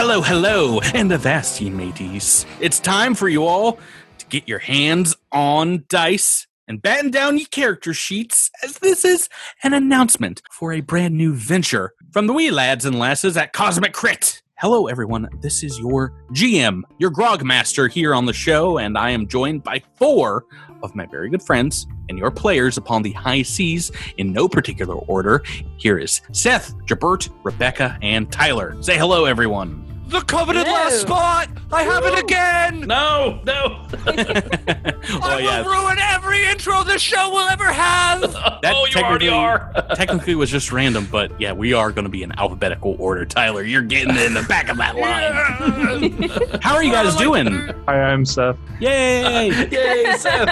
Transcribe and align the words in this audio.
Hello, 0.00 0.22
hello, 0.22 0.78
and 0.94 1.10
Avasti 1.10 1.72
mateys. 1.72 2.46
It's 2.60 2.78
time 2.78 3.16
for 3.16 3.28
you 3.28 3.44
all 3.44 3.80
to 4.18 4.26
get 4.26 4.46
your 4.46 4.60
hands 4.60 5.16
on 5.32 5.86
dice 5.88 6.46
and 6.68 6.80
batten 6.80 7.10
down 7.10 7.36
your 7.36 7.48
character 7.48 7.92
sheets, 7.92 8.48
as 8.62 8.78
this 8.78 9.04
is 9.04 9.28
an 9.64 9.74
announcement 9.74 10.40
for 10.52 10.72
a 10.72 10.82
brand 10.82 11.16
new 11.16 11.34
venture 11.34 11.94
from 12.12 12.28
the 12.28 12.32
wee 12.32 12.52
lads 12.52 12.84
and 12.84 12.96
lasses 12.96 13.36
at 13.36 13.52
Cosmic 13.52 13.92
Crit. 13.92 14.40
Hello, 14.60 14.86
everyone. 14.86 15.28
This 15.40 15.64
is 15.64 15.76
your 15.80 16.12
GM, 16.32 16.82
your 17.00 17.10
Grog 17.10 17.44
Master 17.44 17.88
here 17.88 18.14
on 18.14 18.24
the 18.24 18.32
show, 18.32 18.78
and 18.78 18.96
I 18.96 19.10
am 19.10 19.26
joined 19.26 19.64
by 19.64 19.82
four 19.96 20.44
of 20.80 20.94
my 20.94 21.06
very 21.06 21.28
good 21.28 21.42
friends 21.42 21.88
and 22.08 22.16
your 22.16 22.30
players 22.30 22.76
upon 22.76 23.02
the 23.02 23.12
high 23.12 23.42
seas 23.42 23.90
in 24.16 24.32
no 24.32 24.48
particular 24.48 24.94
order. 24.94 25.42
Here 25.76 25.98
is 25.98 26.20
Seth, 26.30 26.72
Gibert, 26.86 27.30
Rebecca, 27.42 27.98
and 28.00 28.30
Tyler. 28.30 28.80
Say 28.80 28.96
hello, 28.96 29.24
everyone. 29.24 29.87
The 30.08 30.22
coveted 30.22 30.66
Hello. 30.66 30.72
last 30.72 31.02
spot! 31.02 31.48
I 31.70 31.82
have 31.82 32.02
it 32.06 32.18
again! 32.18 32.80
No, 32.80 33.42
no. 33.44 33.86
I 34.06 34.96
oh, 35.10 35.36
will 35.36 35.40
yeah. 35.42 35.66
ruin 35.66 35.98
every 35.98 36.46
intro 36.46 36.82
this 36.82 37.02
show 37.02 37.28
will 37.28 37.46
ever 37.46 37.70
have! 37.70 38.22
That 38.22 38.60
oh, 38.74 38.86
you 38.86 39.02
already 39.02 39.26
technically- 39.26 39.28
are. 39.28 39.70
Technically, 39.94 40.32
it 40.32 40.36
was 40.36 40.50
just 40.50 40.72
random, 40.72 41.06
but 41.12 41.38
yeah, 41.38 41.52
we 41.52 41.74
are 41.74 41.92
going 41.92 42.06
to 42.06 42.10
be 42.10 42.22
in 42.22 42.32
alphabetical 42.38 42.96
order. 42.98 43.26
Tyler, 43.26 43.62
you're 43.62 43.82
getting 43.82 44.16
in 44.16 44.32
the 44.32 44.44
back 44.48 44.70
of 44.70 44.78
that 44.78 44.96
line. 44.96 46.62
How 46.62 46.74
are 46.74 46.82
you 46.82 46.90
guys 46.92 47.14
doing? 47.16 47.46
Hi, 47.86 48.00
I'm 48.00 48.24
Seth. 48.24 48.56
Yay! 48.80 49.48
Yay, 49.68 50.16
Seth. 50.16 50.48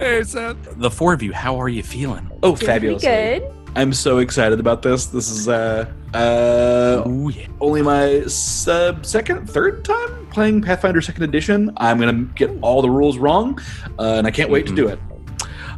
hey, 0.00 0.24
Seth. 0.24 0.56
The 0.80 0.90
four 0.90 1.12
of 1.12 1.22
you, 1.22 1.32
how 1.32 1.60
are 1.60 1.68
you 1.68 1.84
feeling? 1.84 2.28
Oh, 2.42 2.56
Doing 2.56 2.66
fabulous. 2.66 3.02
good. 3.02 3.44
I'm 3.76 3.92
so 3.92 4.18
excited 4.18 4.58
about 4.58 4.82
this. 4.82 5.06
This 5.06 5.28
is 5.30 5.48
uh 5.48 5.84
uh 6.16 7.02
Oh 7.04 7.28
yeah. 7.28 7.46
only 7.60 7.82
my 7.82 8.22
sub 8.26 9.04
second, 9.04 9.48
third 9.48 9.84
time 9.84 10.26
playing 10.30 10.62
Pathfinder 10.62 11.00
Second 11.00 11.24
Edition. 11.24 11.70
I'm 11.76 11.98
gonna 11.98 12.24
get 12.34 12.50
all 12.62 12.82
the 12.82 12.90
rules 12.90 13.18
wrong, 13.18 13.60
uh, 13.98 14.14
and 14.18 14.26
I 14.26 14.30
can't 14.30 14.50
wait 14.50 14.66
to 14.66 14.74
do 14.74 14.88
it. 14.88 14.98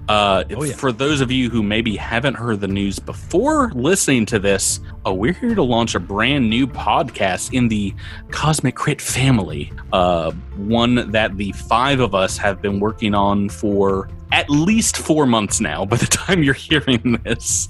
Uh, 0.08 0.44
Oh, 0.56 0.64
yeah. 0.64 0.74
For 0.74 0.90
those 0.92 1.20
of 1.20 1.30
you 1.30 1.50
who 1.50 1.62
maybe 1.62 1.94
haven't 1.96 2.34
heard 2.34 2.60
the 2.60 2.68
news 2.68 2.98
before 2.98 3.70
listening 3.74 4.24
to 4.26 4.38
this, 4.38 4.80
uh, 5.06 5.12
we're 5.12 5.32
here 5.34 5.54
to 5.54 5.62
launch 5.62 5.94
a 5.94 6.00
brand 6.00 6.48
new 6.48 6.66
podcast 6.66 7.52
in 7.52 7.68
the 7.68 7.94
Cosmic 8.30 8.74
Crit 8.74 9.00
family. 9.02 9.70
Uh, 9.92 10.30
one 10.56 11.10
that 11.10 11.36
the 11.36 11.52
five 11.52 12.00
of 12.00 12.14
us 12.14 12.36
have 12.38 12.62
been 12.62 12.80
working 12.80 13.14
on 13.14 13.48
for 13.50 14.08
at 14.32 14.48
least 14.50 14.96
four 14.96 15.26
months 15.26 15.60
now. 15.60 15.84
By 15.84 15.96
the 15.96 16.06
time 16.24 16.42
you're 16.42 16.54
hearing 16.54 17.18
this, 17.24 17.68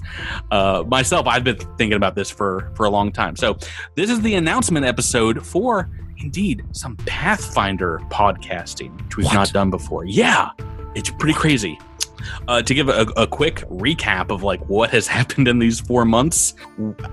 uh, 0.50 0.84
myself, 0.86 1.26
I've 1.26 1.44
been 1.44 1.58
thinking 1.76 1.94
about 1.96 2.14
this 2.14 2.30
for 2.30 2.70
for 2.74 2.86
a 2.86 2.90
long 2.90 3.10
time. 3.10 3.34
So 3.36 3.58
this 3.96 4.10
is 4.10 4.20
the 4.20 4.34
announcement 4.34 4.86
episode 4.86 5.44
for. 5.44 5.90
Indeed, 6.20 6.64
some 6.72 6.96
Pathfinder 7.06 8.00
podcasting, 8.10 8.90
which 9.04 9.16
we've 9.16 9.26
What? 9.26 9.34
not 9.34 9.52
done 9.52 9.70
before. 9.70 10.04
Yeah, 10.04 10.50
it's 10.96 11.10
pretty 11.10 11.32
crazy. 11.34 11.78
Uh, 12.46 12.62
to 12.62 12.74
give 12.74 12.88
a, 12.88 13.06
a 13.16 13.26
quick 13.26 13.56
recap 13.70 14.30
of 14.30 14.42
like 14.42 14.60
what 14.68 14.90
has 14.90 15.06
happened 15.18 15.48
in 15.48 15.58
these 15.58 15.80
four 15.80 16.04
months, 16.04 16.54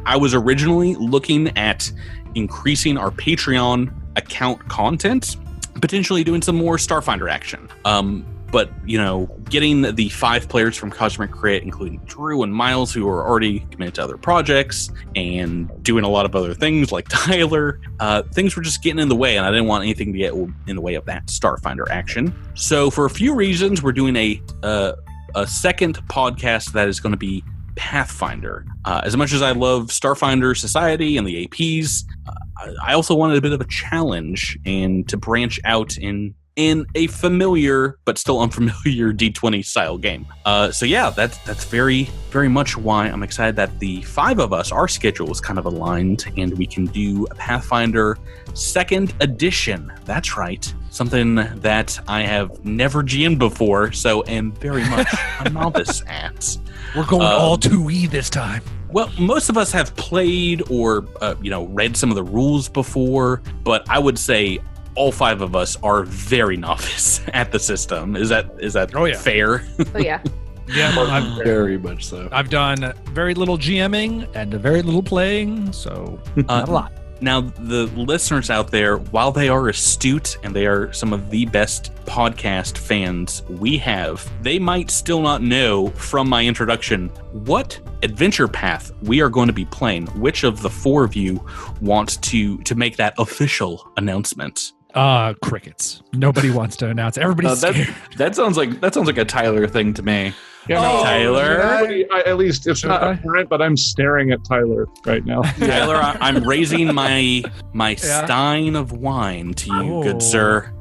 I 0.06 0.18
was 0.18 0.34
originally 0.34 0.96
looking 0.96 1.56
at 1.58 1.92
increasing 2.36 2.98
our 2.98 3.12
Patreon 3.12 3.94
account 4.18 4.68
content, 4.70 5.38
potentially 5.82 6.24
doing 6.24 6.42
some 6.42 6.56
more 6.56 6.78
Starfinder 6.78 7.30
action. 7.30 7.70
Um, 7.86 8.26
but 8.52 8.70
you 8.86 8.98
know, 8.98 9.26
getting 9.50 9.82
the 9.96 10.10
five 10.10 10.48
players 10.48 10.78
from 10.78 10.92
Cosmic 10.92 11.32
Crit, 11.32 11.64
including 11.64 12.00
Drew 12.06 12.44
and 12.44 12.54
Miles, 12.54 12.94
who 12.94 13.08
are 13.10 13.26
already 13.28 13.60
committed 13.72 13.96
to 13.96 14.04
other 14.04 14.18
projects 14.18 14.90
and 15.16 15.70
doing 15.84 16.04
a 16.04 16.10
lot 16.10 16.26
of 16.26 16.36
other 16.36 16.54
things 16.54 16.92
like 16.92 17.08
Tyler, 17.10 17.80
uh, 18.00 18.24
things 18.34 18.56
were 18.56 18.62
just 18.62 18.82
getting 18.84 19.00
in 19.00 19.10
the 19.10 19.16
way, 19.16 19.38
and 19.38 19.46
I 19.46 19.52
didn't 19.52 19.68
want 19.68 19.84
anything 19.84 20.14
to 20.14 20.18
get 20.18 20.34
in 20.34 20.76
the 20.76 20.82
way 20.82 20.96
of 20.96 21.06
that 21.06 21.26
Starfinder 21.28 21.90
action. 21.90 22.34
So, 22.56 22.90
for 22.90 23.06
a 23.06 23.10
few 23.10 23.34
reasons, 23.36 23.84
we're 23.84 23.92
doing 23.92 24.16
a 24.16 24.42
uh, 24.64 24.94
a 25.36 25.46
second 25.46 25.98
podcast 26.08 26.72
that 26.74 26.88
is 26.88 27.00
going 27.00 27.12
to 27.12 27.18
be 27.18 27.44
Pathfinder. 27.76 28.66
Uh, 28.86 29.02
as 29.04 29.18
much 29.18 29.34
as 29.34 29.42
I 29.42 29.52
love 29.52 29.88
Starfinder 29.88 30.56
Society 30.58 31.18
and 31.18 31.28
the 31.28 31.46
APs, 31.48 32.04
uh, 32.28 32.32
I- 32.58 32.92
I 32.92 32.94
also 32.94 33.14
wanted 33.16 33.38
a 33.38 33.42
bit 33.42 33.52
of 33.52 33.60
a 33.60 33.66
challenge 33.68 34.58
and 34.66 35.08
to 35.10 35.18
branch 35.18 35.60
out 35.66 35.98
in 35.98 36.34
in 36.56 36.86
a 36.96 37.08
familiar 37.08 37.98
but 38.06 38.18
still 38.18 38.40
unfamiliar 38.40 39.14
D20 39.14 39.64
style 39.66 39.98
game. 39.98 40.26
Uh, 40.46 40.72
so 40.72 40.86
yeah, 40.86 41.10
that's 41.10 41.38
that's 41.40 41.66
very 41.66 42.10
very 42.30 42.48
much 42.50 42.78
why 42.78 43.08
I'm 43.08 43.24
excited 43.24 43.56
that 43.56 43.80
the 43.80 44.02
five 44.04 44.40
of 44.40 44.54
us, 44.54 44.72
our 44.72 44.88
schedule 44.88 45.32
is 45.32 45.40
kind 45.40 45.60
of 45.60 45.66
aligned, 45.66 46.26
and 46.38 46.58
we 46.58 46.66
can 46.66 46.86
do 46.86 47.26
a 47.32 47.36
Pathfinder 47.36 48.18
second 48.54 49.14
edition. 49.22 49.92
That's 50.06 50.38
right, 50.38 50.74
something 50.90 51.36
that 51.36 52.00
I 52.08 52.24
have 52.24 52.64
never 52.66 53.04
GM'd 53.04 53.40
before, 53.40 53.92
so 53.92 54.24
am 54.28 54.52
very 54.54 54.84
much 54.90 55.08
a 55.40 55.50
novice 55.50 56.04
at. 56.08 56.58
We're 56.96 57.06
going 57.06 57.24
Um, 57.24 57.40
all 57.40 57.58
2E 57.58 58.10
this 58.10 58.30
time. 58.30 58.64
Well, 58.90 59.12
most 59.20 59.50
of 59.50 59.58
us 59.58 59.72
have 59.74 59.94
played 59.98 60.64
or 60.70 61.06
uh, 61.20 61.36
you 61.42 61.50
know 61.50 61.66
read 61.68 61.98
some 61.98 62.10
of 62.10 62.16
the 62.16 62.24
rules 62.24 62.70
before, 62.70 63.42
but 63.64 63.90
I 63.90 64.00
would 64.00 64.18
say 64.18 64.60
all 64.96 65.12
five 65.12 65.42
of 65.42 65.56
us 65.56 65.76
are 65.84 66.04
very 66.04 66.58
novice 66.58 67.22
at 67.34 67.52
the 67.52 67.60
system. 67.60 68.16
Is 68.16 68.30
that 68.30 68.50
is 68.60 68.74
that 68.74 68.96
Oh, 68.96 69.06
yeah. 69.06 69.18
fair? 69.18 69.66
Oh 69.94 70.00
yeah. 70.00 70.22
Yeah, 70.68 70.96
I've, 70.98 71.38
Very 71.46 71.78
much 71.78 72.06
so. 72.06 72.28
I've 72.32 72.50
done 72.50 72.92
very 73.14 73.36
little 73.36 73.56
GMing 73.56 74.28
and 74.36 74.52
very 74.56 74.82
little 74.82 75.04
playing, 75.04 75.72
so 75.72 76.20
uh, 76.38 76.42
not 76.42 76.68
a 76.70 76.72
lot. 76.72 76.92
Now, 77.22 77.42
the 77.42 77.86
listeners 77.96 78.50
out 78.50 78.72
there, 78.72 78.98
while 78.98 79.32
they 79.32 79.48
are 79.48 79.70
astute 79.70 80.38
and 80.44 80.56
they 80.56 80.66
are 80.66 80.92
some 80.92 81.14
of 81.14 81.30
the 81.30 81.46
best 81.46 81.94
podcast 82.06 82.80
fans 82.80 83.44
we 83.48 83.78
have, 83.78 84.28
they 84.42 84.58
might 84.58 84.90
still 84.90 85.22
not 85.22 85.44
know 85.44 85.90
from 85.90 86.28
my 86.28 86.44
introduction 86.44 87.10
what 87.46 87.80
adventure 88.02 88.48
path 88.48 88.92
we 89.04 89.22
are 89.22 89.30
going 89.30 89.48
to 89.48 89.54
be 89.54 89.66
playing. 89.66 90.08
Which 90.20 90.44
of 90.44 90.64
the 90.64 90.70
four 90.72 91.04
of 91.04 91.16
you 91.16 91.46
wants 91.80 92.18
to 92.18 92.58
to 92.58 92.74
make 92.74 92.98
that 92.98 93.14
official 93.20 93.88
announcement? 93.98 94.74
Uh, 94.96 95.34
crickets. 95.44 96.02
Nobody 96.14 96.50
wants 96.60 96.76
to 96.78 96.88
announce. 96.90 97.18
Everybody's 97.18 97.64
Uh, 97.64 97.72
scared. 97.74 97.88
that, 97.88 98.18
that 98.18 98.36
sounds 98.36 98.58
like 98.58 98.80
that 98.82 98.94
sounds 98.94 99.08
like 99.08 99.18
a 99.18 99.26
Tyler 99.26 99.68
thing 99.68 99.94
to 99.94 100.02
me. 100.04 100.34
Yeah, 100.68 100.80
Oh, 100.80 101.04
Tyler? 101.04 101.62
I, 101.64 102.06
I- 102.12 102.24
at 102.26 102.38
least 102.38 102.66
it's 102.66 102.84
not 102.84 103.04
I? 103.04 103.12
apparent, 103.14 103.50
but 103.50 103.62
I'm 103.62 103.78
staring 103.78 104.32
at 104.32 104.44
Tyler 104.44 104.88
right 105.06 105.24
now. 105.24 105.42
Tyler, 105.60 105.96
I- 105.98 106.18
I'm 106.22 106.44
raising 106.44 106.92
my 106.94 107.44
my 107.74 107.92
Yeah. 107.92 108.26
stein 108.26 108.76
of 108.76 108.92
wine 108.94 109.54
to 109.56 109.68
you, 109.68 109.96
Oh. 109.98 110.04
good 110.04 110.24
sir. 110.24 110.72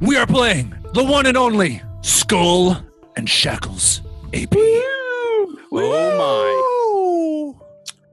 We 0.00 0.16
are 0.16 0.26
playing 0.26 0.74
the 0.94 1.02
one 1.02 1.26
and 1.26 1.36
only 1.36 1.82
Skull 2.02 2.76
and 3.16 3.28
Shackles 3.28 4.02
AP. 4.34 4.54
Oh 5.74 7.54
my. 7.56 7.64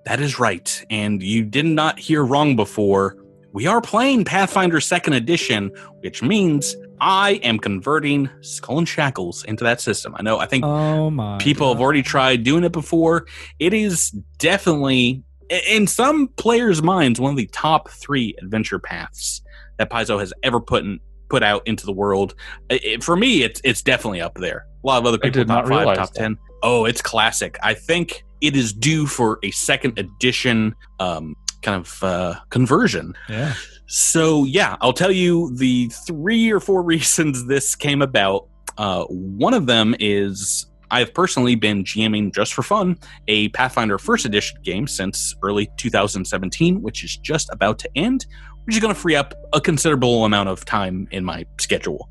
That 0.06 0.22
is 0.22 0.40
right, 0.40 0.86
and 0.90 1.22
you 1.22 1.44
did 1.44 1.66
not 1.66 2.00
hear 2.00 2.24
wrong 2.24 2.56
before. 2.56 3.16
We 3.52 3.66
are 3.66 3.82
playing 3.82 4.26
Pathfinder 4.26 4.80
Second 4.80 5.14
Edition, 5.14 5.72
which 6.02 6.22
means 6.22 6.76
I 7.02 7.40
am 7.44 7.58
converting 7.58 8.30
Skull 8.42 8.78
and 8.78 8.88
Shackles 8.88 9.44
into 9.46 9.64
that 9.64 9.82
system. 9.82 10.16
I 10.18 10.22
know. 10.22 10.38
I 10.38 10.46
think 10.46 10.64
Oh 10.66 11.10
people 11.40 11.74
have 11.74 11.82
already 11.82 12.04
tried 12.04 12.44
doing 12.44 12.64
it 12.64 12.72
before. 12.72 13.26
It 13.58 13.74
is 13.74 14.12
definitely, 14.38 15.24
in 15.68 15.88
some 15.88 16.28
players' 16.28 16.84
minds, 16.84 17.20
one 17.20 17.32
of 17.32 17.38
the 17.38 17.48
top 17.48 17.90
three 17.90 18.36
adventure 18.42 18.78
paths 18.80 19.42
that 19.78 19.90
Paizo 19.90 20.20
has 20.20 20.32
ever 20.44 20.60
put 20.60 20.84
in, 20.84 21.00
put 21.30 21.42
out 21.42 21.64
into 21.68 21.86
the 21.86 21.94
world. 21.94 22.36
It- 22.70 23.04
for 23.04 23.16
me, 23.16 23.42
it's 23.44 23.62
it's 23.64 23.82
definitely 23.82 24.22
up 24.22 24.36
there. 24.36 24.66
A 24.84 24.88
lot 24.88 25.00
of 25.00 25.06
other 25.08 25.18
people 25.18 25.44
top 25.46 25.66
not 25.66 25.68
five, 25.86 25.98
top 25.98 26.14
that. 26.14 26.20
ten. 26.20 26.38
Oh, 26.62 26.86
it's 26.86 27.02
classic. 27.02 27.58
I 27.64 27.74
think 27.74 28.24
it 28.42 28.56
is 28.56 28.74
due 28.74 29.08
for 29.08 29.40
a 29.44 29.52
second 29.52 29.98
edition, 29.98 30.76
um, 31.00 31.36
kind 31.62 31.80
of 31.80 32.04
uh, 32.04 32.36
conversion. 32.50 33.16
Yeah. 33.28 33.54
So 33.88 34.44
yeah, 34.44 34.78
I'll 34.82 34.94
tell 34.94 35.12
you 35.12 35.56
the 35.56 35.90
three 36.08 36.52
or 36.52 36.60
four 36.60 36.82
reasons 36.94 37.46
this 37.46 37.76
came 37.76 38.02
about. 38.02 38.48
Uh, 38.78 39.04
one 39.06 39.54
of 39.54 39.66
them 39.66 39.96
is 40.00 40.68
I've 40.92 41.14
personally 41.14 41.56
been 41.56 41.84
GMing 41.84 42.34
just 42.34 42.54
for 42.54 42.64
fun 42.64 42.98
a 43.28 43.50
Pathfinder 43.50 43.98
First 43.98 44.26
Edition 44.26 44.60
game 44.64 44.88
since 44.88 45.36
early 45.44 45.70
2017, 45.78 46.82
which 46.82 47.04
is 47.04 47.18
just 47.18 47.50
about 47.52 47.80
to 47.80 47.90
end. 47.96 48.26
Which 48.70 48.76
is 48.76 48.82
going 48.82 48.94
to 48.94 49.02
free 49.02 49.16
up 49.16 49.34
a 49.54 49.60
considerable 49.60 50.26
amount 50.26 50.48
of 50.48 50.64
time 50.64 51.08
in 51.10 51.26
my 51.26 51.44
schedule. 51.58 52.08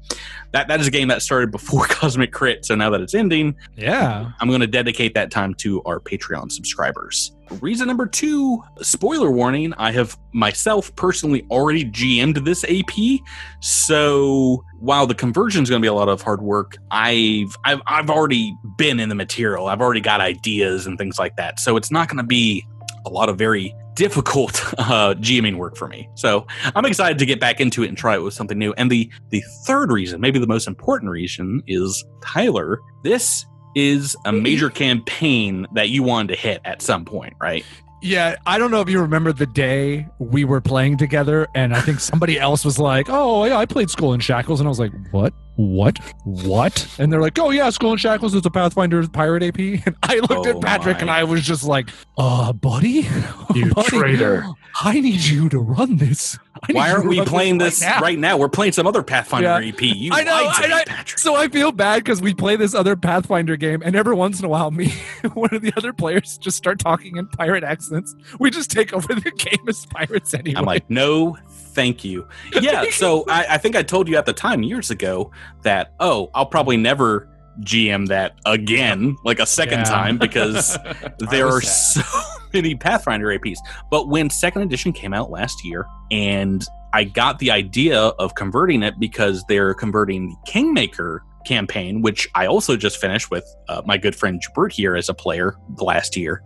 That 0.51 0.67
that 0.67 0.81
is 0.81 0.89
a 0.89 0.91
game 0.91 1.07
that 1.07 1.23
started 1.23 1.53
before 1.53 1.85
Cosmic 1.89 2.33
Crit, 2.33 2.65
so 2.65 2.75
now 2.75 2.91
that 2.91 3.01
it's 3.01 3.15
ending, 3.15 3.55
Yeah. 3.77 4.33
I'm 4.41 4.49
going 4.49 4.63
to 4.63 4.67
dedicate 4.67 5.15
that 5.15 5.31
time 5.31 5.55
to 5.59 5.81
our 5.85 6.01
Patreon 6.01 6.51
subscribers. 6.51 7.31
Reason 7.61 7.87
number 7.87 8.07
two 8.07 8.61
spoiler 8.83 9.31
warning 9.31 9.73
I 9.75 9.93
have 9.93 10.19
myself 10.33 10.93
personally 10.97 11.47
already 11.49 11.85
GM'd 11.85 12.45
this 12.45 12.65
AP. 12.65 13.21
So 13.61 14.65
while 14.81 15.07
the 15.07 15.15
conversion 15.15 15.63
is 15.63 15.71
going 15.71 15.81
to 15.81 15.85
be 15.85 15.89
a 15.89 15.95
lot 15.95 16.09
of 16.09 16.23
hard 16.23 16.43
work, 16.43 16.77
I've, 16.91 17.57
I've, 17.65 17.81
I've 17.87 18.11
already 18.11 18.53
been 18.77 18.99
in 18.99 19.09
the 19.11 19.15
material. 19.15 19.69
I've 19.69 19.81
already 19.81 20.01
got 20.01 20.21
ideas 20.21 20.89
and 20.89 20.99
things 20.99 21.21
like 21.21 21.37
that. 21.37 21.61
So 21.61 21.77
it's 21.77 21.93
not 21.93 22.09
going 22.09 22.19
to 22.19 22.27
be 22.27 22.67
a 23.07 23.11
lot 23.11 23.29
of 23.29 23.39
very 23.39 23.73
difficult 23.99 24.63
uh, 24.79 25.15
GMing 25.15 25.57
work 25.57 25.77
for 25.77 25.89
me. 25.89 26.09
So 26.15 26.47
I'm 26.75 26.87
excited 26.87 27.19
to 27.19 27.27
get 27.27 27.41
back 27.41 27.61
into 27.61 27.83
it 27.83 27.89
and 27.89 27.99
try 27.99 28.15
it 28.15 28.23
with 28.23 28.33
something 28.33 28.59
new. 28.59 28.73
And 28.79 28.91
the 28.91 29.11
the 29.31 29.43
third 29.67 29.91
reason, 29.93 30.21
maybe 30.21 30.39
the 30.39 30.47
most 30.47 30.67
important 30.67 31.11
reason, 31.11 31.63
is 31.67 32.05
Tyler. 32.23 32.81
This 33.03 33.45
is 33.75 34.17
a 34.25 34.33
major 34.33 34.71
campaign 34.71 35.67
that 35.73 35.91
you 35.91 36.03
wanted 36.03 36.35
to 36.35 36.41
hit 36.41 36.61
at 36.65 36.81
some 36.81 37.05
point, 37.05 37.35
right? 37.41 37.65
Yeah, 38.01 38.37
I 38.47 38.59
don't 38.59 38.71
know 38.71 38.81
if 38.81 38.89
you 38.89 39.01
remember 39.01 39.33
the 39.33 39.47
day 39.47 40.07
we 40.21 40.45
were 40.45 40.61
playing 40.61 40.99
together, 40.99 41.49
and 41.55 41.75
I 41.75 41.81
think 41.81 41.99
somebody 41.99 42.39
else 42.49 42.65
was 42.65 42.79
like, 42.79 43.07
"Oh, 43.09 43.45
yeah, 43.45 43.57
I 43.57 43.67
played 43.67 43.91
Skull 43.91 44.13
and 44.13 44.23
Shackles," 44.23 44.61
and 44.61 44.69
I 44.69 44.71
was 44.71 44.79
like, 44.79 44.93
"What? 45.11 45.35
What? 45.59 45.99
What?" 46.25 46.87
And 47.01 47.13
they're 47.13 47.21
like, 47.21 47.37
"Oh, 47.39 47.51
yeah, 47.51 47.69
Skull 47.71 47.91
and 47.91 48.01
Shackles 48.01 48.33
is 48.35 48.47
a 48.47 48.51
Pathfinder 48.51 49.07
pirate 49.09 49.43
AP." 49.43 49.59
And 49.87 49.97
I 50.05 50.17
looked 50.21 50.47
Oh, 50.47 50.47
at 50.47 50.61
Patrick, 50.61 50.97
my. 50.99 51.01
and 51.03 51.11
I 51.11 51.25
was 51.25 51.43
just 51.45 51.65
like, 51.65 51.91
"Uh, 52.17 52.53
buddy, 52.53 53.09
You 53.55 53.75
buddy, 53.75 53.89
traitor. 53.89 54.47
I 54.85 55.01
need 55.01 55.21
you 55.25 55.49
to 55.49 55.59
run 55.59 55.97
this. 55.97 56.39
I 56.69 56.73
Why 56.73 56.93
aren't 56.93 57.09
we 57.09 57.21
playing 57.23 57.59
this 57.59 57.83
right 57.83 57.91
now." 57.97 58.01
right 58.01 58.19
now? 58.19 58.37
We're 58.37 58.49
playing 58.49 58.73
some 58.73 58.87
other 58.87 59.03
Pathfinder 59.03 59.49
Yeah. 59.61 59.69
AP. 59.73 59.81
You 59.83 60.13
I 60.13 60.23
know, 60.23 60.31
lied 60.33 60.55
I 60.57 60.63
me, 60.63 60.69
know. 60.69 60.83
Patrick. 60.87 61.19
So 61.19 61.35
I 61.35 61.49
feel 61.49 61.73
bad 61.73 62.05
because 62.05 62.23
we 62.23 62.35
play 62.35 62.55
this 62.55 62.73
other 62.75 62.95
Pathfinder 62.95 63.57
game, 63.57 63.83
and 63.85 63.97
every 63.97 64.15
once 64.15 64.39
in 64.39 64.45
a 64.45 64.49
while, 64.49 64.71
me 64.71 64.93
one 65.35 65.53
of 65.53 65.63
the 65.63 65.73
other 65.77 65.93
players 65.93 66.39
just 66.39 66.57
start 66.57 66.79
talking 66.79 67.17
in 67.17 67.27
pirate 67.29 67.65
accents. 67.65 68.15
We 68.39 68.51
just 68.51 68.71
take 68.71 68.93
over 68.93 69.13
the 69.13 69.33
game 69.33 69.69
as 69.69 69.85
pirates 69.87 70.35
anyway. 70.35 70.57
I'm 70.59 70.65
like, 70.67 70.89
no, 70.89 71.37
thank 71.79 72.05
you. 72.05 72.27
Yeah. 72.61 72.87
So 72.91 73.25
I, 73.29 73.47
I 73.51 73.59
think 73.59 73.77
I 73.77 73.85
told 73.85 74.09
you 74.09 74.17
at 74.17 74.27
the 74.27 74.33
time 74.33 74.65
years 74.65 74.91
ago 74.91 75.31
that, 75.63 75.93
oh, 76.01 76.29
I'll 76.35 76.45
probably 76.47 76.77
never 76.77 77.29
GM 77.61 78.09
that 78.09 78.35
again, 78.47 79.17
like 79.25 79.39
a 79.39 79.47
second 79.47 79.81
Yeah. 79.81 79.85
time, 79.85 80.19
because 80.19 80.77
there 81.31 81.47
are 81.47 81.61
sad. 81.61 82.05
so 82.05 82.21
many 82.53 82.75
Pathfinder 82.75 83.27
APs. 83.29 83.59
But 83.93 84.09
when 84.09 84.29
second 84.29 84.63
edition 84.63 84.93
came 84.93 85.15
out 85.15 85.31
last 85.31 85.65
year, 85.65 85.87
and 86.11 86.65
I 86.93 87.05
got 87.05 87.39
the 87.39 87.53
idea 87.53 88.01
of 88.01 88.35
converting 88.35 88.83
it 88.83 88.99
because 88.99 89.45
they're 89.49 89.73
converting 89.75 90.31
the 90.31 90.37
Kingmaker 90.51 91.23
campaign, 91.47 92.03
which 92.03 92.29
I 92.35 92.47
also 92.47 92.77
just 92.77 93.01
finished 93.01 93.31
with 93.31 93.45
uh, 93.69 93.83
my 93.87 93.99
good 93.99 94.17
friend 94.17 94.43
Gibert 94.43 94.73
here 94.73 94.97
as 94.97 95.09
a 95.09 95.15
player 95.15 95.55
last 95.77 96.17
year. 96.17 96.43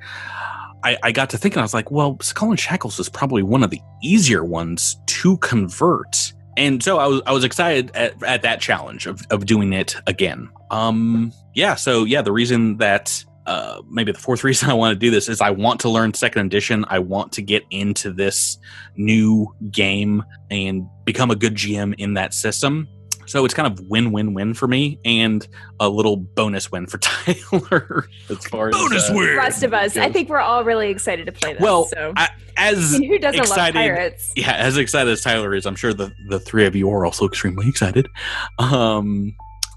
I, 0.84 0.99
I 1.02 1.12
got 1.12 1.31
to 1.31 1.38
thinking, 1.38 1.58
I 1.58 1.62
was 1.62 1.75
like, 1.75 1.90
well, 1.90 2.19
Skull 2.20 2.50
and 2.50 2.58
Shackles 2.58 2.99
is 2.99 3.08
probably 3.08 3.43
one 3.43 3.62
of 3.62 3.70
the 3.70 3.81
easier 4.02 4.44
ones 4.44 4.96
to 5.06 5.37
convert. 5.38 6.32
And 6.56 6.82
so 6.82 6.99
I 6.99 7.06
was 7.06 7.23
I 7.25 7.32
was 7.32 7.44
excited 7.44 7.90
at, 7.94 8.23
at 8.23 8.43
that 8.43 8.61
challenge 8.61 9.06
of, 9.06 9.23
of 9.31 9.46
doing 9.46 9.73
it 9.73 9.96
again. 10.06 10.50
Um 10.70 11.32
yeah, 11.55 11.75
so 11.76 12.05
yeah, 12.05 12.20
the 12.20 12.32
reason 12.32 12.76
that 12.76 13.25
uh 13.46 13.81
maybe 13.88 14.12
the 14.12 14.19
fourth 14.19 14.44
reason 14.44 14.69
I 14.69 14.75
want 14.75 14.94
to 14.94 14.99
do 14.99 15.11
this 15.11 15.29
is 15.29 15.40
I 15.40 15.50
want 15.50 15.81
to 15.81 15.88
learn 15.88 16.12
second 16.12 16.46
edition. 16.46 16.84
I 16.88 16.99
want 16.99 17.32
to 17.32 17.43
get 17.43 17.64
into 17.70 18.12
this 18.12 18.58
new 18.96 19.55
game 19.70 20.25
and 20.50 20.87
become 21.05 21.31
a 21.31 21.37
good 21.37 21.55
GM 21.55 21.94
in 21.96 22.14
that 22.14 22.34
system. 22.34 22.87
So 23.32 23.46
it's 23.46 23.55
kind 23.55 23.67
of 23.67 23.87
win-win-win 23.88 24.52
for 24.52 24.69
me 24.69 24.99
and 25.06 25.49
a 25.81 25.88
little 25.88 26.19
bonus 26.19 26.70
win 26.70 26.87
for 26.87 26.99
Tyler 26.99 28.06
as 28.29 28.46
far 28.46 28.69
as 28.69 28.75
uh, 28.75 29.14
win. 29.14 29.26
The 29.31 29.37
rest 29.37 29.62
of 29.62 29.73
us, 29.73 29.96
I 29.96 30.12
think 30.12 30.29
we're 30.29 30.38
all 30.38 30.64
really 30.64 30.90
excited 30.90 31.25
to 31.25 31.32
play 31.32 31.55
this. 31.55 31.62
Well, 31.62 31.87
so 31.87 32.12
I, 32.14 32.29
as 32.58 32.94
who 32.99 33.19
doesn't 33.19 33.40
excited- 33.40 33.75
love 33.75 33.84
pirates? 33.87 34.32
yeah, 34.37 34.52
as 34.52 34.76
excited 34.76 35.11
as 35.11 35.23
Tyler 35.23 35.55
is, 35.55 35.64
I'm 35.64 35.76
sure 35.76 35.94
the 35.94 36.12
the 36.29 36.40
three 36.40 36.67
of 36.67 36.76
you 36.76 36.90
are 36.90 37.06
also 37.06 37.26
extremely 37.26 37.67
excited. 37.70 38.06
Um, 38.58 39.34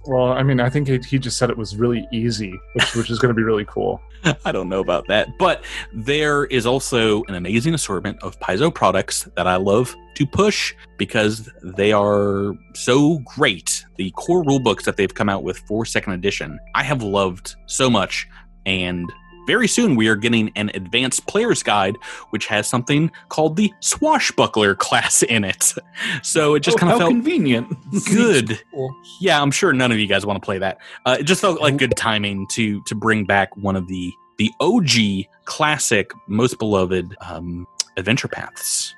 Well, 0.07 0.31
I 0.31 0.43
mean, 0.43 0.59
I 0.59 0.69
think 0.69 0.87
he, 0.87 1.17
just 1.17 1.37
said 1.37 1.49
it 1.49 1.57
was 1.57 1.75
really 1.75 2.07
easy, 2.11 2.53
which, 2.73 2.95
which 2.95 3.09
is 3.09 3.17
going 3.19 3.29
to 3.29 3.35
be 3.35 3.43
really 3.43 3.65
cool. 3.65 4.01
I 4.45 4.51
don't 4.51 4.69
know 4.69 4.79
about 4.79 5.07
that, 5.07 5.37
but 5.37 5.63
there 5.93 6.45
is 6.45 6.65
also 6.65 7.23
an 7.23 7.35
amazing 7.35 7.73
assortment 7.73 8.21
of 8.21 8.39
Paizo 8.39 8.73
products 8.73 9.27
that 9.35 9.47
I 9.47 9.55
love 9.55 9.95
to 10.15 10.25
push 10.25 10.73
because 10.97 11.49
they 11.63 11.91
are 11.91 12.53
so 12.73 13.19
great. 13.19 13.83
The 13.97 14.11
core 14.11 14.43
rule 14.43 14.59
books 14.59 14.85
that 14.85 14.97
they've 14.97 15.13
come 15.13 15.29
out 15.29 15.43
with 15.43 15.57
for 15.59 15.85
second 15.85 16.13
edition, 16.13 16.59
I 16.75 16.83
have 16.83 17.01
loved 17.01 17.55
so 17.65 17.89
much, 17.89 18.27
and 18.65 19.11
very 19.45 19.67
soon 19.67 19.95
we 19.95 20.07
are 20.07 20.15
getting 20.15 20.51
an 20.55 20.71
advanced 20.73 21.27
player's 21.27 21.63
guide, 21.63 21.97
which 22.31 22.47
has 22.47 22.67
something 22.67 23.11
called 23.29 23.55
the 23.55 23.73
swashbuckler 23.79 24.75
class 24.75 25.23
in 25.23 25.43
it. 25.43 25.73
So 26.23 26.55
it 26.55 26.59
just 26.61 26.75
Oh, 26.77 26.79
kind 26.79 26.91
of 26.93 26.99
felt 26.99 27.11
convenient. 27.11 27.67
good. 28.11 28.59
Yeah, 29.21 29.41
I'm 29.41 29.51
sure 29.51 29.71
none 29.71 29.91
of 29.91 29.97
you 29.99 30.07
guys 30.07 30.25
want 30.25 30.41
to 30.41 30.45
play 30.45 30.57
that. 30.57 30.77
Uh, 31.05 31.17
it 31.19 31.23
just 31.23 31.39
felt 31.41 31.61
like 31.61 31.77
good 31.77 31.95
timing 31.95 32.47
to 32.51 32.81
to 32.83 32.95
bring 32.95 33.23
back 33.25 33.55
one 33.55 33.75
of 33.75 33.87
the 33.87 34.11
the 34.37 34.51
OG 34.59 35.25
classic, 35.45 36.11
most 36.27 36.59
beloved 36.59 37.15
um, 37.21 37.65
adventure 37.97 38.27
paths. 38.27 38.93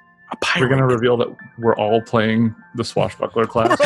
We're 0.60 0.68
going 0.68 0.80
to 0.80 0.86
reveal 0.88 1.16
that 1.18 1.28
we're 1.60 1.76
all 1.76 2.02
playing 2.02 2.54
the 2.76 2.84
swashbuckler 2.84 3.46
class. 3.46 3.78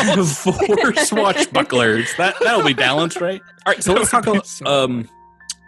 four 0.44 0.54
swashbucklers. 0.94 2.16
That 2.18 2.36
that'll 2.42 2.66
be 2.66 2.74
balanced, 2.74 3.20
right? 3.22 3.42
All 3.66 3.74
right, 3.74 3.84
so 3.84 3.94
let's 3.94 4.10
talk 4.10 4.24
That 4.26 4.32
would 4.32 4.40
a, 4.40 4.42
be 4.42 4.48
so 4.48 4.66
um 4.66 5.10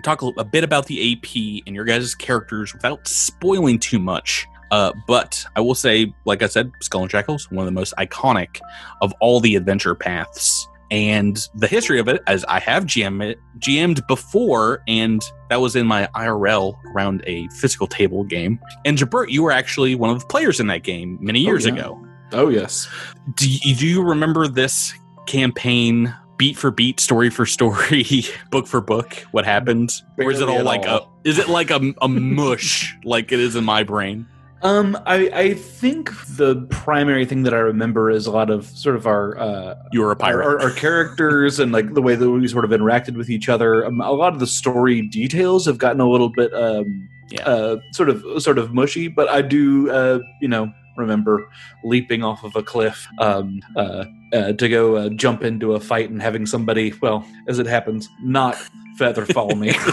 talk 0.03 0.21
a, 0.21 0.27
a 0.37 0.43
bit 0.43 0.63
about 0.63 0.85
the 0.85 1.13
AP 1.13 1.63
and 1.65 1.75
your 1.75 1.85
guys' 1.85 2.13
characters 2.13 2.73
without 2.73 3.07
spoiling 3.07 3.79
too 3.79 3.99
much. 3.99 4.47
Uh, 4.71 4.91
but 5.07 5.45
I 5.55 5.61
will 5.61 5.75
say, 5.75 6.13
like 6.25 6.41
I 6.41 6.47
said, 6.47 6.71
Skull 6.81 7.03
and 7.03 7.11
Shackles, 7.11 7.49
one 7.51 7.59
of 7.59 7.65
the 7.65 7.71
most 7.71 7.93
iconic 7.97 8.59
of 9.01 9.13
all 9.19 9.39
the 9.39 9.55
adventure 9.55 9.95
paths. 9.95 10.67
And 10.89 11.39
the 11.55 11.67
history 11.67 11.99
of 11.99 12.07
it, 12.07 12.21
as 12.27 12.43
I 12.45 12.59
have 12.59 12.85
GM 12.85 13.23
it, 13.23 13.39
GM'd 13.59 14.05
before, 14.07 14.83
and 14.87 15.21
that 15.49 15.59
was 15.59 15.75
in 15.75 15.87
my 15.87 16.07
IRL 16.15 16.75
around 16.93 17.23
a 17.25 17.47
physical 17.49 17.87
table 17.87 18.23
game. 18.23 18.59
And 18.85 18.97
Gibert, 18.97 19.29
you 19.29 19.41
were 19.41 19.51
actually 19.51 19.95
one 19.95 20.11
of 20.11 20.19
the 20.19 20.27
players 20.27 20.59
in 20.59 20.67
that 20.67 20.83
game 20.83 21.17
many 21.21 21.39
years 21.39 21.65
yeah. 21.65 21.73
ago. 21.73 22.07
Oh 22.31 22.49
yes. 22.49 22.87
Do 23.35 23.49
you, 23.49 23.75
do 23.75 23.87
you 23.87 24.03
remember 24.03 24.47
this 24.47 24.93
campaign 25.25 26.13
beat 26.37 26.57
for 26.57 26.71
beat, 26.71 26.99
story 26.99 27.29
for 27.29 27.45
story, 27.45 28.25
book 28.51 28.67
for 28.67 28.81
book? 28.81 29.13
What 29.31 29.45
happened? 29.45 29.91
or 30.17 30.31
is 30.31 30.39
it 30.41 30.49
all 30.49 30.63
like 30.63 30.87
all. 30.87 31.13
a 31.23 31.27
is 31.27 31.39
it 31.39 31.47
like 31.49 31.69
a, 31.71 31.93
a 32.01 32.07
mush 32.07 32.95
like 33.03 33.31
it 33.31 33.39
is 33.39 33.55
in 33.55 33.63
my 33.63 33.83
brain? 33.83 34.27
Um, 34.61 34.97
I, 35.05 35.29
I 35.33 35.53
think 35.55 36.09
the 36.37 36.65
primary 36.69 37.25
thing 37.25 37.43
that 37.43 37.53
I 37.53 37.57
remember 37.57 38.09
is 38.09 38.27
a 38.27 38.31
lot 38.31 38.49
of 38.49 38.65
sort 38.65 38.95
of 38.95 39.05
our 39.05 39.37
uh, 39.37 39.75
You 39.91 39.99
were 39.99 40.07
a 40.07 40.09
our, 40.11 40.15
pirate. 40.15 40.45
our, 40.45 40.61
our 40.61 40.71
characters 40.71 41.59
and 41.59 41.73
like 41.73 41.93
the 41.93 42.01
way 42.01 42.15
that 42.15 42.29
we 42.29 42.47
sort 42.47 42.63
of 42.63 42.71
interacted 42.71 43.17
with 43.17 43.29
each 43.29 43.49
other. 43.49 43.85
Um, 43.85 43.99
a 43.99 44.11
lot 44.11 44.31
of 44.33 44.39
the 44.39 44.47
story 44.47 45.01
details 45.01 45.65
have 45.65 45.79
gotten 45.79 45.99
a 45.99 46.09
little 46.09 46.29
bit 46.29 46.53
um, 46.53 47.09
Yeah. 47.29 47.41
uh, 47.45 47.77
sort 47.91 48.07
of 48.09 48.23
sort 48.41 48.57
of 48.57 48.73
mushy, 48.73 49.09
but 49.09 49.27
I 49.27 49.41
do 49.41 49.91
uh, 49.91 50.19
you 50.39 50.47
know 50.47 50.71
remember 50.97 51.47
leaping 51.83 52.23
off 52.23 52.43
of 52.43 52.55
a 52.55 52.63
cliff 52.63 53.07
um, 53.19 53.61
uh, 53.75 54.05
uh, 54.33 54.53
to 54.53 54.69
go 54.69 54.95
uh, 54.95 55.09
jump 55.09 55.43
into 55.43 55.73
a 55.73 55.79
fight 55.79 56.09
and 56.09 56.21
having 56.21 56.45
somebody, 56.45 56.93
well, 57.01 57.25
as 57.47 57.59
it 57.59 57.65
happens, 57.67 58.09
not 58.21 58.55
feather 58.97 59.25
fall 59.25 59.55
me. 59.55 59.73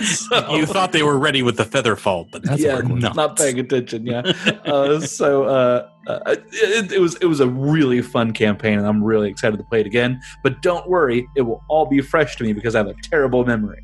So- 0.00 0.54
you 0.54 0.64
thought 0.64 0.92
they 0.92 1.02
were 1.02 1.18
ready 1.18 1.42
with 1.42 1.58
the 1.58 1.64
feather 1.66 1.94
fall, 1.94 2.26
but 2.32 2.42
that's 2.42 2.62
yeah, 2.62 2.78
not. 2.80 3.14
not. 3.14 3.36
paying 3.36 3.58
attention. 3.58 4.06
Yeah. 4.06 4.20
uh, 4.64 4.98
so 5.00 5.44
uh, 5.44 5.88
uh, 6.06 6.36
it, 6.52 6.90
it 6.92 7.00
was 7.00 7.16
it 7.16 7.26
was 7.26 7.40
a 7.40 7.46
really 7.46 8.00
fun 8.00 8.32
campaign, 8.32 8.78
and 8.78 8.86
I'm 8.86 9.04
really 9.04 9.28
excited 9.28 9.58
to 9.58 9.64
play 9.64 9.80
it 9.80 9.86
again. 9.86 10.18
But 10.42 10.62
don't 10.62 10.88
worry, 10.88 11.28
it 11.36 11.42
will 11.42 11.62
all 11.68 11.84
be 11.84 12.00
fresh 12.00 12.36
to 12.36 12.44
me 12.44 12.54
because 12.54 12.74
I 12.74 12.78
have 12.78 12.86
a 12.86 12.94
terrible 13.02 13.44
memory. 13.44 13.82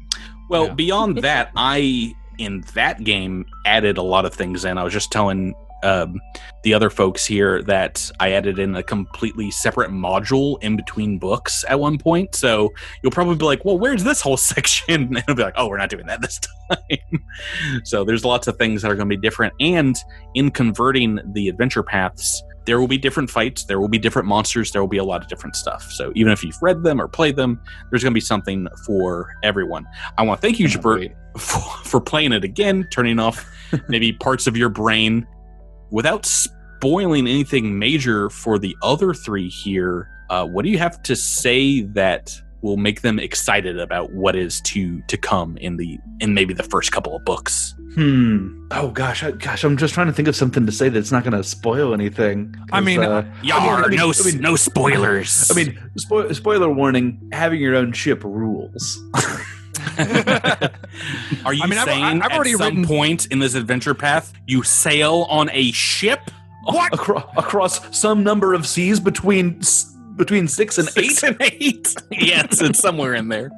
Well, 0.49 0.69
Yeah. 0.69 0.75
beyond 0.75 1.19
that, 1.19 1.51
I 1.55 2.15
in 2.39 2.63
that 2.75 3.05
game 3.05 3.45
added 3.67 3.99
a 3.99 4.03
lot 4.03 4.25
of 4.25 4.33
things 4.33 4.65
in. 4.65 4.79
I 4.79 4.85
was 4.85 4.95
just 4.95 5.13
telling 5.13 5.55
um, 5.83 6.21
the 6.63 6.75
other 6.75 6.91
folks 6.91 7.25
here 7.25 7.63
that 7.63 8.11
I 8.19 8.33
added 8.33 8.59
in 8.59 8.75
a 8.77 8.83
completely 8.83 9.51
separate 9.51 9.91
module 9.91 10.63
in 10.63 10.77
between 10.77 11.19
books 11.19 11.65
at 11.69 11.79
one 11.79 11.99
point. 11.99 12.35
So 12.35 12.73
you'll 13.03 13.13
probably 13.13 13.37
be 13.37 13.45
like, 13.45 13.65
"Well, 13.65 13.79
where's 13.79 14.05
this 14.05 14.21
whole 14.21 14.37
section?" 14.37 15.17
And 15.17 15.25
I'll 15.29 15.35
be 15.35 15.43
like, 15.43 15.55
"Oh, 15.57 15.69
we're 15.69 15.79
not 15.79 15.91
doing 15.91 16.07
that 16.07 16.23
this 16.23 16.41
time." 16.71 17.25
so 17.85 18.05
there's 18.05 18.25
lots 18.25 18.47
of 18.47 18.57
things 18.57 18.83
that 18.83 18.91
are 18.91 18.97
going 18.97 19.09
to 19.09 19.17
be 19.17 19.21
different, 19.21 19.55
and 19.61 19.97
in 20.35 20.51
converting 20.51 21.21
the 21.33 21.49
adventure 21.49 21.83
paths. 21.83 22.43
There 22.65 22.81
will 22.81 22.89
be 22.89 22.99
different 22.99 23.31
fights. 23.31 23.63
There 23.63 23.79
will 23.79 23.87
be 23.87 23.97
different 23.97 24.27
monsters. 24.27 24.73
There 24.73 24.83
will 24.83 24.89
be 24.89 24.97
a 24.97 25.05
lot 25.05 25.23
of 25.23 25.29
different 25.29 25.55
stuff. 25.55 25.85
So 25.93 26.11
even 26.17 26.33
if 26.33 26.43
you've 26.43 26.61
read 26.61 26.83
them 26.83 27.01
or 27.01 27.07
played 27.07 27.37
them, 27.37 27.61
there's 27.91 28.03
going 28.03 28.11
to 28.11 28.15
be 28.17 28.21
something 28.21 28.67
for 28.85 29.37
everyone. 29.45 29.87
I 30.19 30.25
want 30.25 30.41
to 30.41 30.43
thank 30.45 30.59
you, 30.59 30.67
Gibert, 30.67 31.15
for, 31.39 31.61
for 31.85 32.01
playing 32.01 32.33
it 32.33 32.43
again, 32.43 32.89
turning 32.91 33.21
off 33.21 33.49
maybe 33.89 34.13
parts 34.15 34.49
of 34.49 34.57
your 34.57 34.69
brain 34.69 35.29
without 35.91 36.27
spoiling 36.27 37.27
anything 37.27 37.79
major 37.79 38.31
for 38.31 38.59
the 38.59 38.77
other 38.83 39.15
three 39.15 39.49
here, 39.49 40.09
uh, 40.31 40.45
what 40.47 40.65
do 40.65 40.71
you 40.71 40.79
have 40.79 41.03
to 41.05 41.17
say 41.17 41.83
that 41.83 42.33
will 42.63 42.77
make 42.77 43.03
them 43.03 43.19
excited 43.19 43.79
about 43.79 44.13
what 44.13 44.35
is 44.35 44.61
to 44.63 45.01
to 45.03 45.17
come 45.17 45.57
in 45.59 45.77
the 45.77 45.99
in 46.21 46.35
maybe 46.35 46.53
the 46.55 46.63
first 46.65 46.91
couple 46.93 47.15
of 47.15 47.25
books? 47.25 47.75
Hmm. 47.95 48.67
Oh 48.73 48.91
gosh, 48.91 49.23
I, 49.23 49.31
gosh, 49.31 49.63
I'm 49.65 49.77
just 49.77 49.95
trying 49.95 50.09
to 50.09 50.13
think 50.13 50.29
of 50.29 50.37
something 50.37 50.67
to 50.67 50.73
say 50.73 50.89
that's 50.89 51.13
not 51.13 51.23
going 51.23 51.33
to 51.33 51.45
spoil 51.45 51.95
anything. 51.95 52.55
I 52.73 52.81
mean, 52.81 53.01
uh, 53.03 53.25
Yar, 53.43 53.85
I 53.85 53.89
mean- 53.89 53.97
no, 53.99 54.13
I 54.13 54.25
mean- 54.25 54.41
no 54.41 54.57
spoilers. 54.57 55.51
I 55.51 55.55
mean, 55.55 55.79
spo- 55.99 56.35
spoiler 56.35 56.71
warning: 56.71 57.21
having 57.33 57.61
your 57.61 57.75
own 57.77 57.93
ship 57.93 58.23
rules. 58.25 59.03
are 61.45 61.53
you 61.53 61.63
I 61.63 61.67
mean, 61.67 61.79
I've- 61.79 61.91
saying 61.91 62.23
I've 62.23 62.33
already 62.33 62.53
at 62.53 62.59
some 62.59 62.67
written- 62.69 62.85
point 62.87 63.27
in 63.27 63.39
this 63.39 63.55
adventure 63.55 63.95
path 63.95 64.33
you 64.47 64.63
sail 64.63 65.27
on 65.29 65.51
a 65.53 65.73
ship? 65.73 66.31
What? 66.65 66.93
Acro- 66.95 67.31
across 67.37 67.81
some 67.97 68.25
number 68.25 68.53
of 68.53 68.67
seas 68.67 68.99
between 68.99 69.61
between 70.17 70.49
six 70.49 70.79
and 70.79 70.89
Six 70.89 71.23
eight. 71.23 71.29
and 71.29 71.37
eight. 71.61 71.95
yes, 72.11 72.61
it's 72.63 72.79
somewhere 72.81 73.15
in 73.15 73.29
there. 73.29 73.51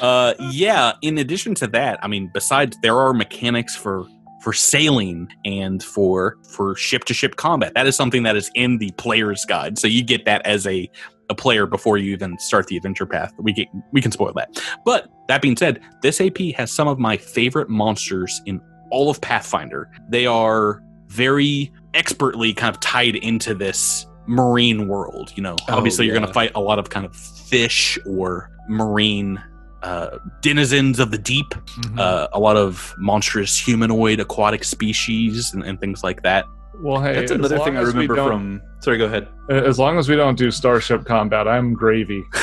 Uh, 0.00 0.34
yeah. 0.52 0.92
In 1.02 1.16
addition 1.18 1.54
to 1.56 1.66
that, 1.68 1.98
I 2.02 2.08
mean, 2.08 2.30
besides 2.32 2.76
there 2.82 2.96
are 2.98 3.12
mechanics 3.12 3.74
for 3.74 4.06
for 4.42 4.52
sailing 4.52 5.28
and 5.44 5.82
for 5.82 6.36
for 6.50 6.76
ship 6.76 7.04
to 7.06 7.14
ship 7.14 7.34
combat. 7.36 7.72
That 7.74 7.86
is 7.88 7.96
something 7.96 8.22
that 8.22 8.36
is 8.36 8.50
in 8.54 8.78
the 8.78 8.92
player's 8.92 9.44
guide, 9.46 9.76
so 9.78 9.88
you 9.88 10.04
get 10.04 10.24
that 10.26 10.46
as 10.46 10.66
a 10.66 10.88
a 11.28 11.34
player 11.34 11.66
before 11.66 11.96
you 11.98 12.12
even 12.12 12.38
start 12.38 12.66
the 12.68 12.76
adventure 12.76 13.06
path. 13.06 13.32
We 13.38 13.52
get 13.52 13.68
we 13.92 14.00
can 14.00 14.12
spoil 14.12 14.32
that. 14.34 14.48
But 14.84 15.08
that 15.28 15.42
being 15.42 15.56
said, 15.56 15.80
this 16.02 16.20
AP 16.20 16.38
has 16.56 16.70
some 16.72 16.88
of 16.88 16.98
my 16.98 17.16
favorite 17.16 17.68
monsters 17.68 18.40
in 18.46 18.60
all 18.90 19.10
of 19.10 19.20
Pathfinder. 19.20 19.90
They 20.08 20.26
are 20.26 20.82
very 21.08 21.72
expertly 21.94 22.52
kind 22.54 22.74
of 22.74 22.80
tied 22.80 23.16
into 23.16 23.54
this 23.54 24.06
marine 24.26 24.88
world. 24.88 25.32
You 25.36 25.42
know, 25.42 25.56
Oh, 25.68 25.76
obviously 25.76 26.06
you're 26.06 26.14
going 26.14 26.26
to 26.26 26.32
fight 26.32 26.52
a 26.54 26.60
lot 26.60 26.78
of 26.78 26.90
kind 26.90 27.06
of 27.06 27.14
fish 27.16 27.98
or 28.06 28.50
marine 28.68 29.42
uh, 29.82 30.18
denizens 30.42 30.98
of 30.98 31.10
the 31.12 31.18
deep, 31.18 31.46
Mhm. 31.50 31.98
uh, 32.00 32.26
a 32.32 32.40
lot 32.40 32.56
of 32.56 32.92
monstrous 32.98 33.56
humanoid 33.58 34.18
aquatic 34.18 34.64
species 34.64 35.52
and, 35.54 35.62
and 35.62 35.80
things 35.80 36.02
like 36.02 36.22
that. 36.22 36.44
Well, 36.80 37.00
hey, 37.00 37.14
That's 37.14 37.30
another 37.32 37.58
thing 37.60 37.76
I 37.76 37.82
remember 37.82 38.16
from. 38.16 38.60
Sorry, 38.80 38.98
go 38.98 39.06
ahead. 39.06 39.28
As 39.50 39.78
long 39.78 39.98
as 39.98 40.08
we 40.08 40.16
don't 40.16 40.36
do 40.36 40.50
starship 40.50 41.04
combat, 41.04 41.48
I'm 41.48 41.72
gravy. 41.74 42.22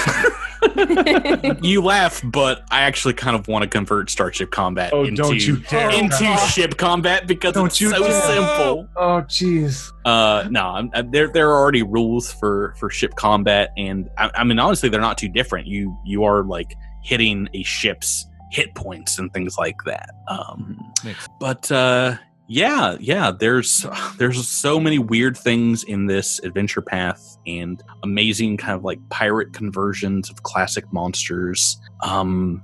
You 1.61 1.81
laugh, 1.81 2.21
but 2.25 2.63
I 2.71 2.81
actually 2.81 3.13
kind 3.13 3.35
of 3.35 3.47
want 3.47 3.63
to 3.63 3.69
convert 3.69 4.09
Starship 4.09 4.51
Combat 4.51 4.91
Oh, 4.93 5.03
into, 5.03 5.21
don't 5.21 5.45
you 5.47 5.57
dare! 5.57 5.89
into 5.91 6.37
ship 6.37 6.77
combat 6.77 7.27
because 7.27 7.53
Don't 7.53 7.67
it's 7.67 7.81
you 7.81 7.89
so 7.89 7.99
dare. 8.01 8.21
simple. 8.21 8.87
Oh, 8.95 9.21
jeez. 9.27 9.91
Uh, 10.05 10.47
no, 10.49 10.61
I'm, 10.67 10.89
i 10.93 11.01
there 11.01 11.27
there 11.29 11.49
are 11.49 11.57
already 11.59 11.83
rules 11.83 12.31
for 12.31 12.75
for 12.79 12.89
ship 12.89 13.15
combat, 13.15 13.71
and 13.77 14.09
I, 14.17 14.29
I 14.35 14.43
mean 14.43 14.59
honestly, 14.59 14.89
they're 14.89 15.01
not 15.01 15.17
too 15.17 15.29
different. 15.29 15.67
You 15.67 15.97
you 16.05 16.23
are 16.23 16.43
like 16.43 16.75
hitting 17.03 17.49
a 17.53 17.63
ship's 17.63 18.25
hit 18.51 18.73
points 18.75 19.19
and 19.19 19.31
things 19.33 19.57
like 19.57 19.77
that. 19.85 20.09
Um, 20.27 20.93
but 21.39 21.71
uh, 21.71 22.15
yeah, 22.47 22.97
yeah, 22.99 23.31
there's 23.31 23.85
there's 24.17 24.47
so 24.47 24.79
many 24.79 24.99
weird 24.99 25.37
things 25.37 25.83
in 25.83 26.07
this 26.07 26.39
adventure 26.39 26.81
path, 26.81 27.37
and 27.47 27.81
amazing 28.03 28.57
kind 28.57 28.73
of 28.73 28.83
like 28.83 28.99
pirate 29.09 29.53
conversions 29.53 30.29
of 30.29 30.43
classic 30.43 30.91
monsters. 30.91 31.77
Um, 32.01 32.61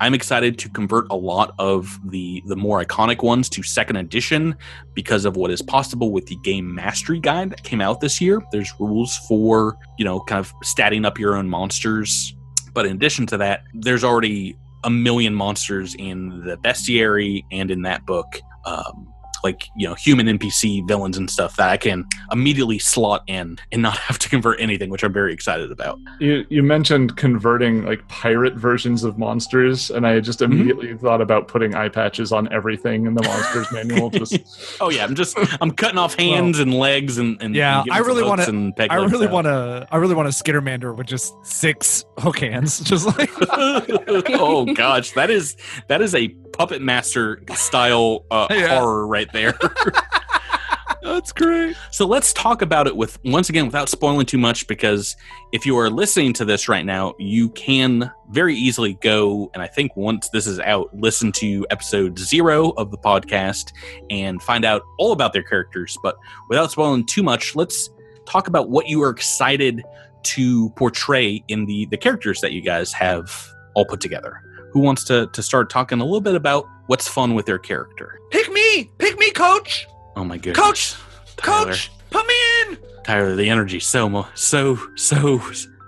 I'm 0.00 0.12
excited 0.12 0.58
to 0.58 0.68
convert 0.68 1.06
a 1.10 1.16
lot 1.16 1.54
of 1.58 1.98
the 2.04 2.42
the 2.46 2.56
more 2.56 2.84
iconic 2.84 3.22
ones 3.22 3.48
to 3.50 3.62
second 3.62 3.96
edition 3.96 4.56
because 4.92 5.24
of 5.24 5.36
what 5.36 5.50
is 5.50 5.62
possible 5.62 6.10
with 6.10 6.26
the 6.26 6.36
game 6.42 6.74
mastery 6.74 7.20
guide 7.20 7.50
that 7.50 7.62
came 7.62 7.80
out 7.80 8.00
this 8.00 8.20
year. 8.20 8.42
There's 8.52 8.72
rules 8.78 9.16
for, 9.28 9.78
you 9.98 10.04
know, 10.04 10.20
kind 10.20 10.40
of 10.40 10.52
statting 10.64 11.06
up 11.06 11.18
your 11.18 11.36
own 11.36 11.48
monsters. 11.48 12.34
But 12.74 12.86
in 12.86 12.96
addition 12.96 13.26
to 13.28 13.38
that, 13.38 13.62
there's 13.72 14.02
already 14.02 14.58
a 14.82 14.90
million 14.90 15.34
monsters 15.34 15.94
in 15.94 16.44
the 16.44 16.56
bestiary 16.58 17.44
and 17.50 17.70
in 17.70 17.82
that 17.82 18.04
book. 18.04 18.40
Um, 18.66 19.13
like 19.44 19.68
you 19.76 19.86
know 19.86 19.94
human 19.94 20.26
npc 20.38 20.86
villains 20.88 21.16
and 21.16 21.30
stuff 21.30 21.56
that 21.56 21.68
i 21.68 21.76
can 21.76 22.04
immediately 22.32 22.78
slot 22.78 23.22
in 23.28 23.56
and 23.70 23.82
not 23.82 23.96
have 24.08 24.18
to 24.18 24.28
convert 24.28 24.58
anything 24.60 24.90
which 24.90 25.04
i'm 25.04 25.12
very 25.12 25.32
excited 25.32 25.70
about 25.70 25.98
You 26.18 26.44
you 26.48 26.62
mentioned 26.62 27.16
converting 27.16 27.84
like 27.84 28.06
pirate 28.08 28.54
versions 28.54 29.04
of 29.04 29.18
monsters, 29.18 29.90
and 29.90 30.06
I 30.06 30.20
just 30.20 30.40
Mm-hmm. 30.40 30.52
immediately 30.52 30.96
thought 30.96 31.20
about 31.20 31.46
putting 31.48 31.74
eye 31.74 31.88
patches 31.88 32.32
on 32.32 32.52
everything 32.52 33.06
in 33.06 33.14
the 33.14 33.22
monsters 33.22 33.70
manual. 33.72 34.10
Just 34.20 34.38
oh 34.80 34.90
yeah 34.90 35.04
i'm 35.04 35.14
just 35.14 35.36
i'm 35.60 35.70
cutting 35.70 35.98
off 35.98 36.14
hands 36.14 36.58
and 36.58 36.74
legs 36.74 37.18
and, 37.18 37.40
and 37.42 37.54
Yeah, 37.54 37.82
and 37.82 37.90
I 37.92 37.98
really 37.98 38.22
wanna- 38.22 38.72
I 38.90 38.96
really 38.96 39.26
want 39.26 39.46
to. 39.46 39.86
I 39.90 39.96
really 39.98 40.14
want 40.14 40.28
a 40.28 40.30
Skittermander 40.32 40.96
with 40.96 41.06
just 41.06 41.34
six 41.44 42.04
hook 42.18 42.38
hands, 42.40 42.80
just 42.90 43.06
like. 43.18 43.30
oh 43.50 44.66
gosh, 44.74 45.12
that 45.12 45.30
is 45.30 45.56
that 45.88 46.00
is 46.02 46.14
a 46.14 46.28
puppet 46.54 46.80
master 46.82 47.42
style 47.54 48.24
uh, 48.30 48.46
Yeah. 48.50 48.78
horror 48.80 49.06
right 49.06 49.30
there. 49.32 49.54
That's 51.02 51.32
great. 51.32 51.76
so 51.90 52.06
let's 52.06 52.32
talk 52.32 52.62
about 52.62 52.86
it 52.86 52.96
with 52.96 53.18
once 53.26 53.50
again 53.50 53.66
without 53.66 53.90
spoiling 53.90 54.24
too 54.24 54.38
much 54.38 54.66
because 54.66 55.14
if 55.52 55.66
you 55.66 55.76
are 55.78 55.90
listening 55.90 56.32
to 56.34 56.46
this 56.46 56.66
right 56.66 56.84
now, 56.84 57.12
you 57.18 57.50
can 57.50 58.10
very 58.30 58.54
easily 58.56 58.94
go 59.02 59.50
and 59.52 59.62
I 59.62 59.66
think 59.66 59.94
once 59.96 60.30
this 60.30 60.46
is 60.46 60.58
out, 60.60 60.88
listen 60.94 61.30
to 61.32 61.66
episode 61.70 62.18
zero 62.18 62.70
of 62.78 62.90
the 62.90 62.96
podcast 62.96 63.70
and 64.08 64.42
find 64.42 64.64
out 64.64 64.80
all 64.98 65.12
about 65.12 65.34
their 65.34 65.42
characters. 65.42 65.98
But 66.02 66.16
without 66.48 66.70
spoiling 66.70 67.04
too 67.04 67.22
much, 67.22 67.54
let's 67.54 67.90
talk 68.24 68.48
about 68.48 68.70
what 68.70 68.88
you 68.88 69.02
are 69.02 69.10
excited 69.10 69.82
to 70.22 70.70
portray 70.70 71.44
in 71.48 71.66
the 71.66 71.84
the 71.90 71.98
characters 71.98 72.40
that 72.40 72.52
you 72.52 72.62
guys 72.62 72.94
have 72.94 73.30
all 73.74 73.84
put 73.84 74.00
together. 74.00 74.40
Who 74.74 74.80
wants 74.80 75.04
to 75.04 75.28
to 75.32 75.42
start 75.42 75.70
talking 75.70 76.00
a 76.00 76.04
little 76.04 76.20
bit 76.20 76.34
about 76.34 76.68
what's 76.86 77.08
fun 77.08 77.34
with 77.34 77.46
their 77.46 77.58
character? 77.58 78.18
Pick 78.30 78.52
me, 78.52 78.90
pick 78.98 79.18
me, 79.18 79.30
coach, 79.30 79.86
Oh 80.16 80.24
my 80.24 80.36
goodness, 80.36 80.58
Coach! 80.64 80.96
Tyler. 81.36 81.66
coach, 81.72 81.90
put 82.10 82.26
me 82.26 82.34
in. 82.62 82.78
Tyler, 83.04 83.34
the 83.36 83.48
energy 83.48 83.80
so 83.80 84.26
so 84.34 84.78
so 84.96 85.40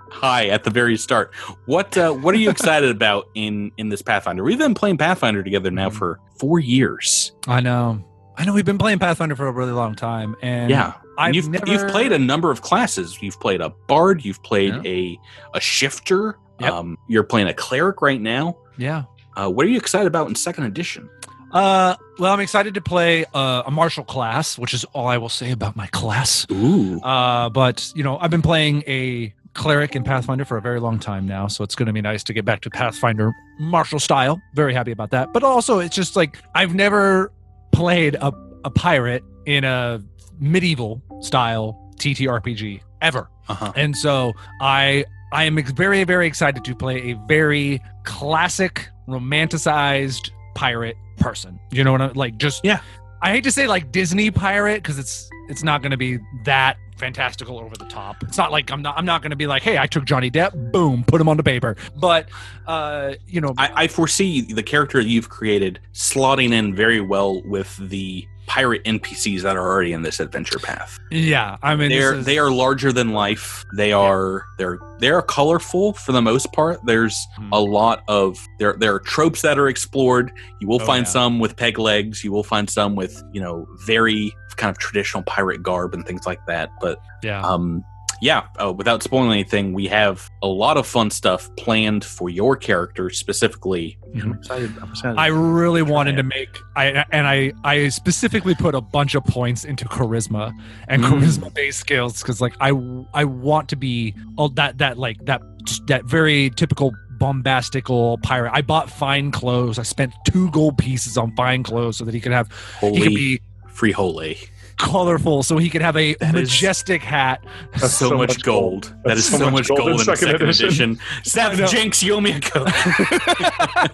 high 0.09 0.47
at 0.47 0.63
the 0.63 0.69
very 0.69 0.97
start. 0.97 1.33
What 1.65 1.97
uh, 1.97 2.11
what 2.13 2.33
are 2.33 2.37
you 2.37 2.49
excited 2.49 2.89
about 2.95 3.25
in 3.35 3.71
in 3.77 3.89
this 3.89 4.01
Pathfinder? 4.01 4.43
We've 4.43 4.57
been 4.57 4.73
playing 4.73 4.97
Pathfinder 4.97 5.43
together 5.43 5.69
now 5.71 5.89
Mhm. 5.89 5.93
for 5.93 6.19
four 6.39 6.59
years. 6.59 7.31
I 7.47 7.59
know. 7.61 8.03
I 8.37 8.45
know. 8.45 8.53
We've 8.53 8.65
been 8.65 8.77
playing 8.77 8.99
Pathfinder 8.99 9.35
for 9.35 9.47
a 9.47 9.51
really 9.51 9.71
long 9.71 9.95
time, 9.95 10.35
and 10.41 10.69
yeah, 10.69 10.93
I've 11.17 11.27
And 11.27 11.35
you've 11.35 11.49
never, 11.49 11.67
you've 11.69 11.87
played 11.89 12.11
a 12.11 12.19
number 12.19 12.51
of 12.51 12.61
classes. 12.61 13.17
You've 13.21 13.39
played 13.39 13.61
a 13.61 13.69
bard. 13.87 14.23
You've 14.23 14.41
played 14.43 14.73
Yeah. 14.75 14.81
a 14.91 15.19
a 15.55 15.59
shifter. 15.59 16.37
Yep. 16.59 16.71
Um, 16.73 16.97
you're 17.07 17.23
playing 17.23 17.47
a 17.47 17.53
cleric 17.53 18.01
right 18.01 18.19
now. 18.21 18.57
Yeah. 18.77 19.03
Uh, 19.35 19.49
what 19.49 19.65
are 19.65 19.69
you 19.69 19.77
excited 19.77 20.07
about 20.07 20.27
in 20.27 20.35
second 20.35 20.63
edition? 20.65 21.09
Uh, 21.51 21.95
well, 22.19 22.33
I'm 22.33 22.39
excited 22.39 22.73
to 22.73 22.81
play 22.81 23.23
uh, 23.33 23.63
a 23.65 23.71
martial 23.71 24.03
class, 24.03 24.57
which 24.57 24.73
is 24.73 24.83
all 24.93 25.07
I 25.07 25.17
will 25.17 25.29
say 25.29 25.51
about 25.51 25.75
my 25.75 25.87
class. 25.87 26.45
Ooh, 26.51 26.99
Uh, 27.01 27.49
but 27.49 27.91
you 27.95 28.03
know, 28.03 28.17
I've 28.19 28.31
been 28.31 28.41
playing 28.41 28.83
a 28.87 29.33
cleric 29.53 29.95
in 29.95 30.03
Pathfinder 30.03 30.43
for 30.45 30.57
a 30.57 30.61
very 30.61 30.79
long 30.79 30.99
time 30.99 31.25
now, 31.25 31.47
so 31.47 31.63
it's 31.63 31.73
going 31.73 31.87
to 31.87 31.93
be 31.93 32.01
nice 32.01 32.23
to 32.25 32.33
get 32.33 32.45
back 32.45 32.61
to 32.61 32.69
Pathfinder 32.69 33.31
martial 33.59 33.99
style. 33.99 34.39
Very 34.55 34.73
happy 34.73 34.91
about 34.91 35.11
that. 35.11 35.31
But 35.33 35.43
also, 35.43 35.79
it's 35.79 35.95
just 35.95 36.15
like 36.15 36.37
I've 36.53 36.75
never 36.75 37.31
played 37.71 38.15
a, 38.15 38.31
a 38.65 38.69
pirate 38.69 39.23
in 39.45 39.63
a 39.63 40.03
medieval 40.39 41.01
style 41.21 41.79
TTRPG 41.97 42.81
ever. 43.01 43.29
Uh-huh. 43.49 43.73
And 43.75 43.95
so 43.95 44.33
I 44.61 45.05
I 45.31 45.43
am 45.43 45.61
very 45.75 46.03
very 46.03 46.27
excited 46.27 46.63
to 46.65 46.75
play 46.75 47.11
a 47.11 47.13
very 47.27 47.81
classic 48.03 48.89
romanticized 49.07 50.31
pirate 50.55 50.97
person. 51.17 51.59
You 51.71 51.83
know 51.83 51.91
what 51.91 52.01
I'm 52.01 52.13
like 52.13 52.37
just 52.37 52.63
Yeah. 52.63 52.79
I 53.21 53.31
hate 53.31 53.43
to 53.45 53.51
say 53.51 53.67
like 53.67 53.91
Disney 53.91 54.29
pirate 54.31 54.83
cuz 54.83 54.99
it's 54.99 55.29
it's 55.49 55.63
not 55.63 55.81
going 55.81 55.91
to 55.91 55.97
be 55.97 56.19
that 56.43 56.77
fantastical 56.97 57.59
over 57.59 57.75
the 57.75 57.85
top. 57.85 58.23
It's 58.23 58.37
not 58.37 58.51
like 58.51 58.71
I'm 58.71 58.81
not 58.81 58.97
I'm 58.97 59.05
not 59.05 59.21
going 59.21 59.29
to 59.29 59.37
be 59.37 59.47
like, 59.47 59.63
"Hey, 59.63 59.77
I 59.77 59.87
took 59.87 60.05
Johnny 60.05 60.29
Depp, 60.29 60.71
boom, 60.71 61.03
put 61.03 61.21
him 61.21 61.29
on 61.29 61.37
the 61.37 61.43
paper." 61.43 61.75
But 61.95 62.29
uh, 62.65 63.13
you 63.27 63.39
know, 63.39 63.53
I, 63.57 63.83
I 63.83 63.87
foresee 63.87 64.41
the 64.41 64.63
character 64.63 64.99
you've 64.99 65.29
created 65.29 65.79
slotting 65.93 66.51
in 66.51 66.75
very 66.75 66.99
well 66.99 67.41
with 67.43 67.77
the 67.77 68.27
pirate 68.47 68.83
NPCs 68.85 69.41
that 69.41 69.55
are 69.55 69.61
already 69.67 69.93
in 69.93 70.01
this 70.01 70.19
adventure 70.19 70.57
path. 70.59 70.97
yeah, 71.11 71.57
I 71.61 71.75
mean 71.75 71.89
they're 71.89 72.15
is- 72.15 72.25
they 72.25 72.39
are 72.39 72.49
larger 72.49 72.91
than 72.91 73.09
life. 73.11 73.63
They 73.75 73.91
are 73.91 74.45
they're 74.57 74.79
they're 74.99 75.21
colorful 75.21 75.93
for 75.93 76.11
the 76.13 76.21
most 76.21 76.51
part. 76.53 76.79
There's 76.85 77.15
Hmm. 77.35 77.49
a 77.53 77.59
lot 77.59 78.03
of 78.07 78.37
there 78.59 78.75
there 78.79 78.95
are 78.95 78.99
tropes 78.99 79.41
that 79.43 79.59
are 79.59 79.67
explored. 79.67 80.31
You 80.59 80.67
will 80.67 80.81
Oh, 80.81 80.85
find 80.85 81.05
yeah. 81.05 81.11
some 81.11 81.39
with 81.39 81.55
peg 81.57 81.77
legs. 81.77 82.23
You 82.23 82.31
will 82.31 82.43
find 82.43 82.69
some 82.69 82.95
with 82.95 83.21
you 83.33 83.41
know 83.41 83.67
very 83.85 84.33
kind 84.55 84.71
of 84.71 84.77
traditional 84.79 85.21
pirate 85.23 85.61
garb 85.61 85.93
and 85.93 86.03
things 86.05 86.25
like 86.25 86.43
that. 86.47 86.71
But 86.81 86.99
yeah. 87.21 87.41
um, 87.41 87.83
yeah, 88.21 88.47
uh, 88.61 88.71
without 88.73 89.03
spoiling 89.03 89.31
anything, 89.31 89.73
we 89.73 89.87
have 89.87 90.29
a 90.41 90.47
lot 90.47 90.77
of 90.77 90.87
fun 90.87 91.09
stuff 91.11 91.49
planned 91.55 92.03
for 92.03 92.29
your 92.29 92.55
character 92.55 93.09
specifically. 93.09 93.97
I'm 94.15 94.33
excited. 94.33 94.71
I'm 94.81 94.89
excited. 94.89 95.17
I 95.19 95.27
really 95.27 95.81
wanted 95.83 96.15
to 96.17 96.23
make 96.23 96.49
I 96.75 97.05
and 97.11 97.27
I 97.27 97.53
I 97.63 97.89
specifically 97.89 98.55
put 98.55 98.73
a 98.75 98.81
bunch 98.81 99.13
of 99.15 99.23
points 99.23 99.63
into 99.65 99.85
charisma 99.85 100.53
and 100.87 101.03
Mm. 101.03 101.09
charisma 101.11 101.53
based 101.53 101.79
skills 101.79 102.21
because 102.21 102.41
like 102.41 102.53
I 102.59 102.69
I 103.13 103.23
want 103.25 103.69
to 103.69 103.75
be 103.75 104.15
oh 104.37 104.47
that 104.49 104.79
that 104.79 104.97
like 104.97 105.23
that 105.25 105.41
that 105.87 106.05
very 106.05 106.49
typical 106.51 106.93
bombastical 107.19 108.21
pirate. 108.23 108.51
I 108.53 108.61
bought 108.61 108.89
fine 108.89 109.31
clothes. 109.31 109.79
I 109.79 109.83
spent 109.83 110.13
two 110.25 110.49
gold 110.51 110.77
pieces 110.77 111.17
on 111.17 111.35
fine 111.35 111.63
clothes 111.63 111.97
so 111.97 112.05
that 112.05 112.13
he 112.13 112.19
could 112.19 112.31
have 112.31 112.47
he 112.81 112.87
could 112.91 112.97
Holy 112.97 113.15
be 113.15 113.41
free 113.67 113.91
holy. 113.91 114.37
Colorful 114.77 115.43
so 115.43 115.57
he 115.57 115.69
could 115.69 115.81
have 115.81 115.97
a 115.97 116.13
That 116.15 116.35
is- 116.35 116.49
majestic 116.49 117.01
hat. 117.03 117.43
That's 117.73 117.93
so, 117.93 118.17
much, 118.17 118.41
gold. 118.43 118.83
That 119.03 119.15
That's 119.15 119.19
is 119.19 119.37
so, 119.37 119.49
much 119.49 119.67
gold, 119.67 119.89
in 119.91 119.97
second, 119.99 120.41
edition. 120.41 120.99
I 121.17 121.21
Seth 121.23 121.59
know. 121.59 121.67
Jinx, 121.67 122.01
you 122.03 122.13
owe 122.13 122.21
me 122.21 122.31
a 122.33 122.39
code. 122.41 122.71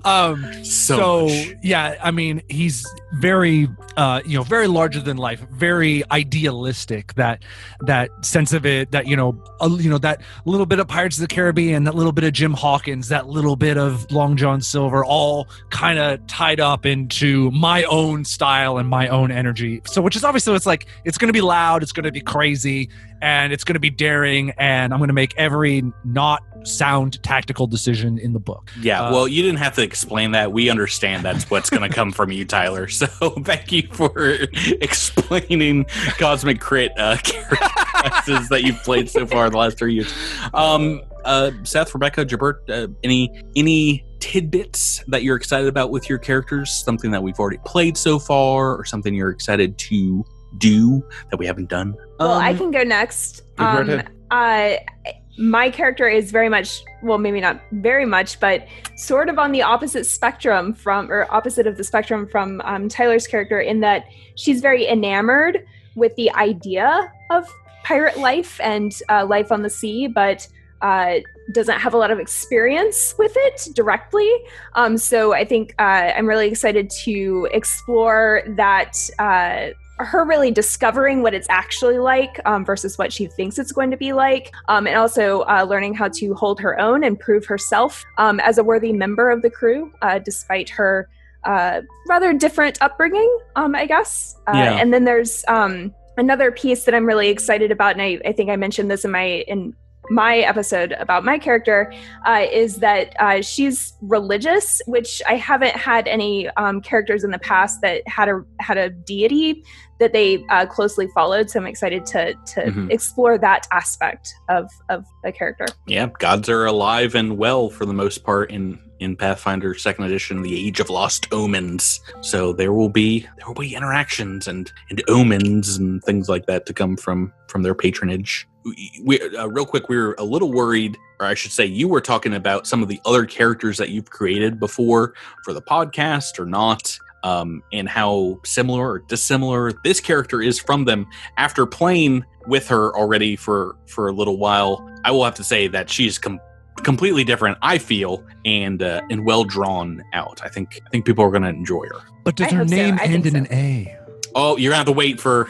um 0.04 0.42
so 0.64 1.28
so 1.28 1.28
yeah 1.62 1.96
i 2.02 2.10
mean 2.10 2.42
he's 2.48 2.86
very 3.14 3.68
uh 3.96 4.20
you 4.24 4.36
know 4.36 4.42
very 4.42 4.66
larger 4.66 5.00
than 5.00 5.16
life 5.16 5.40
very 5.50 6.02
idealistic 6.10 7.14
that 7.14 7.42
that 7.80 8.08
sense 8.24 8.52
of 8.52 8.64
it 8.64 8.90
that 8.92 9.06
you 9.06 9.16
know 9.16 9.42
a, 9.60 9.68
you 9.68 9.90
know 9.90 9.98
that 9.98 10.22
little 10.44 10.66
bit 10.66 10.78
of 10.78 10.88
pirates 10.88 11.16
of 11.16 11.22
the 11.28 11.34
caribbean 11.34 11.84
that 11.84 11.94
little 11.94 12.12
bit 12.12 12.24
of 12.24 12.32
jim 12.32 12.52
hawkins 12.54 13.08
that 13.08 13.28
little 13.28 13.56
bit 13.56 13.76
of 13.76 14.10
long 14.10 14.36
john 14.36 14.60
silver 14.60 15.04
all 15.04 15.48
kind 15.70 15.98
of 15.98 16.24
tied 16.26 16.60
up 16.60 16.86
into 16.86 17.50
my 17.50 17.82
own 17.84 18.24
style 18.24 18.78
and 18.78 18.88
my 18.88 19.08
own 19.08 19.30
energy 19.30 19.80
so 19.86 20.00
which 20.00 20.16
is 20.16 20.24
obviously 20.30 20.54
it's 20.54 20.64
like 20.64 20.86
it's 21.04 21.18
going 21.18 21.28
to 21.28 21.32
be 21.32 21.40
loud 21.40 21.82
it's 21.82 21.90
going 21.90 22.04
to 22.04 22.12
be 22.12 22.20
crazy 22.20 22.88
and 23.20 23.52
it's 23.52 23.64
going 23.64 23.74
to 23.74 23.80
be 23.80 23.90
daring 23.90 24.52
and 24.58 24.92
i'm 24.92 25.00
going 25.00 25.08
to 25.08 25.12
make 25.12 25.34
every 25.36 25.82
not 26.04 26.40
sound 26.62 27.20
tactical 27.24 27.66
decision 27.66 28.16
in 28.18 28.32
the 28.32 28.38
book 28.38 28.70
Yeah, 28.80 29.02
Uh, 29.02 29.12
well, 29.12 29.26
you 29.26 29.42
didn't 29.42 29.58
have 29.58 29.74
to 29.76 29.82
explain 29.82 30.32
that. 30.32 30.52
We 30.52 30.68
understand 30.70 31.24
that's 31.24 31.50
what's 31.50 31.70
going 31.70 31.88
to 31.88 31.94
come 31.94 32.12
from 32.12 32.30
you, 32.30 32.44
Tyler. 32.44 32.86
So 32.88 33.06
thank 33.44 33.72
you 33.72 33.88
for 33.92 34.12
explaining 34.52 35.86
Cosmic 36.18 36.60
Crit 36.60 36.92
uh, 36.98 37.16
character 37.24 37.56
classes 37.56 38.48
that 38.50 38.62
you've 38.62 38.82
played 38.82 39.08
so 39.08 39.26
far 39.26 39.46
in 39.46 39.52
the 39.52 39.58
last 39.58 39.78
three 39.78 39.94
years. 39.94 40.12
Um, 40.52 41.00
uh, 41.24 41.50
Seth, 41.62 41.94
Rebecca, 41.94 42.24
Gibert, 42.24 42.68
uh, 42.68 42.88
any 43.02 43.42
any 43.56 44.04
tidbits 44.20 45.02
that 45.08 45.22
you're 45.22 45.36
excited 45.36 45.68
about 45.68 45.90
with 45.90 46.08
your 46.08 46.18
characters? 46.18 46.70
Something 46.70 47.10
that 47.10 47.22
we've 47.22 47.38
already 47.38 47.58
played 47.64 47.96
so 47.96 48.18
far, 48.18 48.76
or 48.76 48.84
something 48.84 49.14
you're 49.14 49.30
excited 49.30 49.76
to 49.78 50.24
do 50.58 51.02
that 51.30 51.38
we 51.38 51.46
haven't 51.46 51.68
done? 51.68 51.94
Well, 52.18 52.32
I 52.32 52.50
Um, 52.50 52.58
can 52.58 52.70
go 52.70 52.82
next. 52.82 53.42
go 53.56 53.64
right 53.64 53.80
Um, 53.80 53.88
ahead. 53.90 54.08
uh, 54.30 55.12
my 55.38 55.70
character 55.70 56.08
is 56.08 56.30
very 56.30 56.48
much, 56.48 56.82
well, 57.02 57.16
maybe 57.16 57.40
not 57.40 57.60
very 57.72 58.04
much, 58.04 58.38
but 58.40 58.66
sort 58.96 59.28
of 59.28 59.38
on 59.38 59.52
the 59.52 59.62
opposite 59.62 60.04
spectrum 60.04 60.74
from, 60.74 61.10
or 61.10 61.26
opposite 61.30 61.66
of 61.66 61.76
the 61.76 61.84
spectrum 61.84 62.26
from 62.26 62.60
um, 62.64 62.88
Tyler's 62.88 63.26
character, 63.26 63.60
in 63.60 63.80
that 63.80 64.04
she's 64.34 64.60
very 64.60 64.86
enamored 64.86 65.64
with 65.94 66.14
the 66.16 66.30
idea 66.32 67.10
of 67.30 67.48
pirate 67.84 68.18
life 68.18 68.60
and 68.62 68.92
uh, 69.08 69.24
life 69.24 69.50
on 69.50 69.62
the 69.62 69.70
sea, 69.70 70.06
but 70.06 70.46
uh, 70.82 71.16
doesn't 71.52 71.78
have 71.78 71.94
a 71.94 71.96
lot 71.96 72.10
of 72.10 72.18
experience 72.18 73.14
with 73.18 73.32
it 73.36 73.68
directly. 73.74 74.30
Um, 74.74 74.96
so 74.96 75.34
I 75.34 75.44
think 75.44 75.74
uh, 75.78 76.12
I'm 76.16 76.26
really 76.26 76.48
excited 76.48 76.90
to 77.04 77.48
explore 77.52 78.42
that. 78.56 78.96
Uh, 79.18 79.70
her 80.02 80.24
really 80.24 80.50
discovering 80.50 81.22
what 81.22 81.34
it's 81.34 81.46
actually 81.50 81.98
like 81.98 82.40
um, 82.46 82.64
versus 82.64 82.96
what 82.96 83.12
she 83.12 83.26
thinks 83.26 83.58
it's 83.58 83.70
going 83.70 83.90
to 83.90 83.98
be 83.98 84.14
like, 84.14 84.50
um, 84.68 84.86
and 84.86 84.96
also 84.96 85.40
uh, 85.42 85.66
learning 85.68 85.92
how 85.92 86.08
to 86.08 86.32
hold 86.34 86.58
her 86.58 86.80
own 86.80 87.04
and 87.04 87.20
prove 87.20 87.44
herself 87.44 88.02
um, 88.16 88.40
as 88.40 88.56
a 88.56 88.64
worthy 88.64 88.94
member 88.94 89.30
of 89.30 89.42
the 89.42 89.50
crew, 89.50 89.92
uh, 90.00 90.18
despite 90.18 90.70
her 90.70 91.06
uh, 91.44 91.82
rather 92.08 92.32
different 92.32 92.80
upbringing, 92.80 93.38
um, 93.56 93.74
I 93.74 93.86
guess. 93.86 94.36
Uh, 94.46 94.52
Yeah. 94.54 94.78
And 94.80 94.92
then 94.92 95.04
there's 95.04 95.44
um, 95.48 95.94
another 96.16 96.50
piece 96.50 96.84
that 96.84 96.94
I'm 96.94 97.06
really 97.06 97.28
excited 97.28 97.70
about, 97.70 97.92
and 97.92 98.02
I, 98.02 98.20
I 98.24 98.32
think 98.32 98.50
I 98.50 98.56
mentioned 98.56 98.90
this 98.90 99.04
in 99.04 99.10
my 99.10 99.44
in 99.48 99.74
my 100.10 100.38
episode 100.38 100.92
about 100.98 101.24
my 101.24 101.38
character 101.38 101.92
uh, 102.26 102.44
is 102.50 102.76
that 102.76 103.14
uh, 103.20 103.40
she's 103.40 103.94
religious, 104.02 104.82
which 104.86 105.22
I 105.28 105.36
haven't 105.36 105.76
had 105.76 106.08
any 106.08 106.48
um, 106.56 106.80
characters 106.80 107.22
in 107.24 107.30
the 107.30 107.38
past 107.38 107.80
that 107.82 108.02
had 108.08 108.28
a 108.28 108.42
had 108.60 108.76
a 108.76 108.90
deity 108.90 109.64
that 110.00 110.12
they 110.12 110.44
uh, 110.50 110.66
closely 110.66 111.06
followed. 111.14 111.48
So 111.50 111.60
I'm 111.60 111.66
excited 111.66 112.04
to 112.06 112.34
to 112.34 112.60
Mhm. 112.62 112.90
explore 112.90 113.38
that 113.38 113.66
aspect 113.70 114.34
of 114.48 114.68
of 114.88 115.04
a 115.24 115.30
character. 115.32 115.66
Yeah, 115.86 116.08
gods 116.18 116.48
are 116.48 116.66
alive 116.66 117.14
and 117.14 117.38
well 117.38 117.70
for 117.70 117.86
the 117.86 117.94
most 117.94 118.24
part 118.24 118.50
in 118.50 118.78
in 118.98 119.16
Pathfinder 119.16 119.74
Second 119.74 120.04
Edition, 120.04 120.42
the 120.42 120.66
Age 120.66 120.78
of 120.80 120.90
Lost 120.90 121.26
Omens. 121.32 122.00
So 122.20 122.52
there 122.52 122.72
will 122.72 122.90
be 122.90 123.20
there 123.38 123.46
will 123.46 123.54
be 123.54 123.74
interactions 123.74 124.48
and 124.48 124.70
and 124.90 125.02
omens 125.08 125.76
and 125.76 126.02
things 126.04 126.28
like 126.28 126.46
that 126.46 126.66
to 126.66 126.74
come 126.74 126.96
from 126.96 127.32
from 127.48 127.62
their 127.62 127.74
patronage. 127.74 128.46
We, 128.64 129.00
we 129.04 129.20
uh, 129.36 129.46
real 129.46 129.66
quick, 129.66 129.88
we 129.88 129.96
were 129.96 130.14
a 130.18 130.24
little 130.24 130.52
worried, 130.52 130.98
or 131.18 131.26
I 131.26 131.34
should 131.34 131.52
say, 131.52 131.64
you 131.66 131.88
were 131.88 132.00
talking 132.00 132.34
about 132.34 132.66
some 132.66 132.82
of 132.82 132.88
the 132.88 133.00
other 133.06 133.24
characters 133.24 133.78
that 133.78 133.88
you've 133.90 134.10
created 134.10 134.60
before 134.60 135.14
for 135.44 135.52
the 135.52 135.62
podcast 135.62 136.38
or 136.38 136.46
not. 136.46 136.98
Um, 137.22 137.62
and 137.70 137.86
how 137.86 138.40
similar 138.46 138.92
or 138.92 138.98
dissimilar 139.00 139.72
this 139.84 140.00
character 140.00 140.40
is 140.40 140.58
from 140.58 140.86
them 140.86 141.06
after 141.36 141.66
playing 141.66 142.24
with 142.46 142.66
her 142.68 142.96
already 142.96 143.36
for 143.36 143.76
for 143.88 144.08
a 144.08 144.12
little 144.12 144.38
while 144.38 144.88
i 145.04 145.10
will 145.10 145.22
have 145.22 145.34
to 145.34 145.44
say 145.44 145.68
that 145.68 145.90
she's 145.90 146.16
com- 146.18 146.40
completely 146.82 147.22
different 147.22 147.58
i 147.60 147.76
feel 147.76 148.24
and 148.46 148.82
uh, 148.82 149.02
and 149.10 149.26
well 149.26 149.44
drawn 149.44 150.02
out 150.14 150.40
i 150.42 150.48
think 150.48 150.80
i 150.86 150.88
think 150.88 151.04
people 151.04 151.22
are 151.22 151.30
going 151.30 151.42
to 151.42 151.50
enjoy 151.50 151.84
her 151.88 152.00
But 152.24 152.36
does 152.36 152.46
I 152.46 152.52
her 152.52 152.58
hope 152.60 152.68
so. 152.70 152.74
name 152.76 152.98
end 153.02 153.26
in 153.26 153.32
so. 153.32 153.38
an 153.40 153.48
A? 153.52 153.98
Oh 154.34 154.56
you're 154.56 154.70
going 154.72 154.74
to 154.74 154.76
have 154.76 154.86
to 154.86 154.92
wait 154.92 155.20
for 155.20 155.48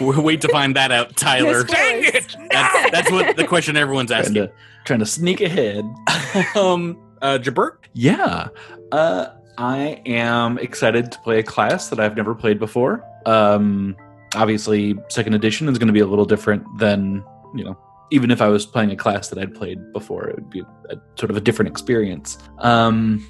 wait 0.00 0.40
to 0.40 0.48
find 0.48 0.76
that 0.76 0.92
out 0.92 1.16
tyler 1.16 1.64
No 1.64 1.66
spoilers. 1.66 2.36
that's, 2.50 2.90
that's 2.90 3.10
what 3.10 3.36
the 3.36 3.46
question 3.46 3.76
everyone's 3.76 4.10
trying 4.10 4.20
asking 4.20 4.34
to 4.34 4.52
trying 4.84 4.98
to 5.00 5.06
sneak 5.06 5.40
ahead. 5.40 5.84
um 6.56 6.96
uh 7.22 7.38
jabert 7.38 7.78
Yeah. 7.94 8.48
Uh, 8.92 9.28
I 9.58 10.02
am 10.06 10.58
excited 10.58 11.10
to 11.12 11.18
play 11.20 11.38
a 11.38 11.42
class 11.42 11.88
that 11.88 11.98
I've 11.98 12.14
never 12.16 12.34
played 12.34 12.58
before. 12.58 13.02
Um, 13.24 13.96
obviously, 14.34 14.96
second 15.08 15.34
edition 15.34 15.68
is 15.68 15.78
going 15.78 15.86
to 15.88 15.92
be 15.94 16.00
a 16.00 16.06
little 16.06 16.26
different 16.26 16.62
than, 16.78 17.24
you 17.54 17.64
know, 17.64 17.76
even 18.12 18.30
if 18.30 18.40
I 18.42 18.48
was 18.48 18.66
playing 18.66 18.90
a 18.92 18.96
class 18.96 19.28
that 19.28 19.38
I'd 19.38 19.54
played 19.54 19.92
before, 19.92 20.28
it 20.28 20.36
would 20.36 20.50
be 20.50 20.60
a, 20.90 20.96
sort 21.18 21.30
of 21.30 21.36
a 21.36 21.40
different 21.40 21.70
experience. 21.70 22.38
Um, 22.58 23.26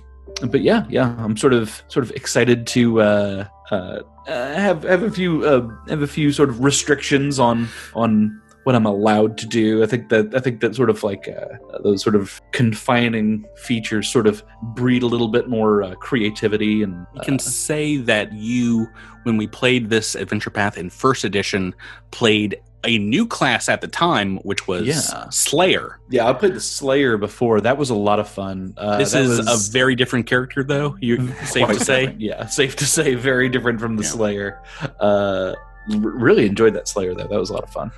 but 0.49 0.61
yeah, 0.63 0.85
yeah, 0.91 1.15
I'm 1.19 1.37
sort 1.37 1.55
of 1.55 1.83
sort 1.89 2.05
of 2.05 2.11
excited 2.11 2.67
to 2.69 3.01
uh, 3.01 3.47
uh, 3.71 4.01
uh, 4.27 4.55
have 4.55 4.83
have 4.85 5.03
a 5.03 5.11
few 5.11 5.45
uh, 5.45 5.69
have 5.89 6.03
a 6.03 6.07
few 6.07 6.33
sort 6.33 6.49
of 6.49 6.61
restrictions 6.61 7.39
on 7.39 7.69
on 7.95 8.41
what 8.67 8.75
I'm 8.75 8.85
allowed 8.85 9.39
to 9.39 9.47
do. 9.47 9.85
I 9.85 9.87
think 9.87 10.09
that 10.09 10.35
I 10.35 10.41
think 10.41 10.61
that 10.61 10.75
sort 10.75 10.91
of 10.91 11.05
like 11.05 11.29
uh, 11.29 11.57
those 11.85 12.03
sort 12.03 12.17
of 12.17 12.41
confining 12.53 13.45
features 13.57 14.09
sort 14.09 14.27
of 14.27 14.43
breed 14.75 15.05
a 15.05 15.07
little 15.07 15.29
bit 15.29 15.49
more 15.49 15.85
uh, 15.85 15.95
creativity 15.95 16.83
and 16.83 17.07
you 17.15 17.21
can 17.23 17.35
uh, 17.35 17.39
say 17.39 17.97
that 17.99 18.33
you 18.33 18.89
when 19.23 19.37
we 19.37 19.47
played 19.47 19.89
this 19.89 20.17
adventure 20.17 20.51
path 20.51 20.77
in 20.77 20.91
first 20.91 21.23
edition 21.23 21.77
played 22.11 22.61
a 22.87 22.99
new 22.99 23.27
class 23.27 23.69
at 23.69 23.81
the 23.81 23.89
time 23.89 24.37
which 24.39 24.67
was 24.69 24.87
Yeah. 24.87 25.29
slayer 25.31 25.99
yeah. 26.09 26.29
I 26.29 26.33
played 26.33 26.55
the 26.55 26.61
Slayer 26.61 27.17
before. 27.19 27.61
That 27.61 27.77
was 27.79 27.91
a 27.91 27.95
lot 27.95 28.21
of 28.21 28.29
fun. 28.29 28.75
Uh, 28.77 28.99
this 28.99 29.13
is 29.15 29.39
was 29.39 29.69
a 29.69 29.73
very 29.73 29.95
different 29.97 30.27
character 30.27 30.63
though 30.63 30.97
you 31.01 31.33
safe 31.45 31.67
to 31.69 31.81
say 31.85 32.01
different. 32.03 32.21
Yeah, 32.21 32.47
safe 32.47 32.77
to 32.77 32.87
say, 32.87 33.15
very 33.15 33.49
different 33.49 33.81
from 33.81 33.97
the 33.97 34.03
Yeah. 34.05 34.09
Slayer. 34.11 34.63
Uh, 35.01 35.55
r- 35.93 35.99
really 35.99 36.47
enjoyed 36.47 36.75
that 36.75 36.87
Slayer 36.89 37.15
though. 37.15 37.27
That 37.27 37.39
was 37.41 37.51
a 37.51 37.55
lot 37.55 37.65
of 37.65 37.71
fun. 37.71 37.91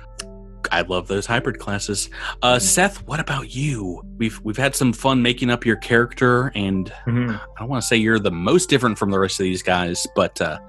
I 0.71 0.81
love 0.81 1.07
those 1.07 1.25
hybrid 1.25 1.57
classes. 1.57 2.09
Uh, 2.43 2.59
Seth, 2.59 2.97
what 3.07 3.19
about 3.19 3.55
you? 3.55 4.03
We've 4.17 4.39
we've 4.43 4.57
had 4.57 4.75
some 4.75 4.93
fun 4.93 5.21
making 5.23 5.49
up 5.49 5.65
your 5.65 5.77
character, 5.77 6.51
and 6.53 6.91
Mhm. 7.07 7.35
I 7.35 7.59
don't 7.59 7.69
want 7.69 7.81
to 7.81 7.87
say 7.87 7.95
you're 7.97 8.19
the 8.19 8.29
most 8.31 8.69
different 8.69 8.97
from 8.99 9.09
the 9.09 9.17
rest 9.19 9.39
of 9.39 9.45
these 9.45 9.63
guys, 9.63 10.05
but 10.15 10.39
uh, 10.41 10.59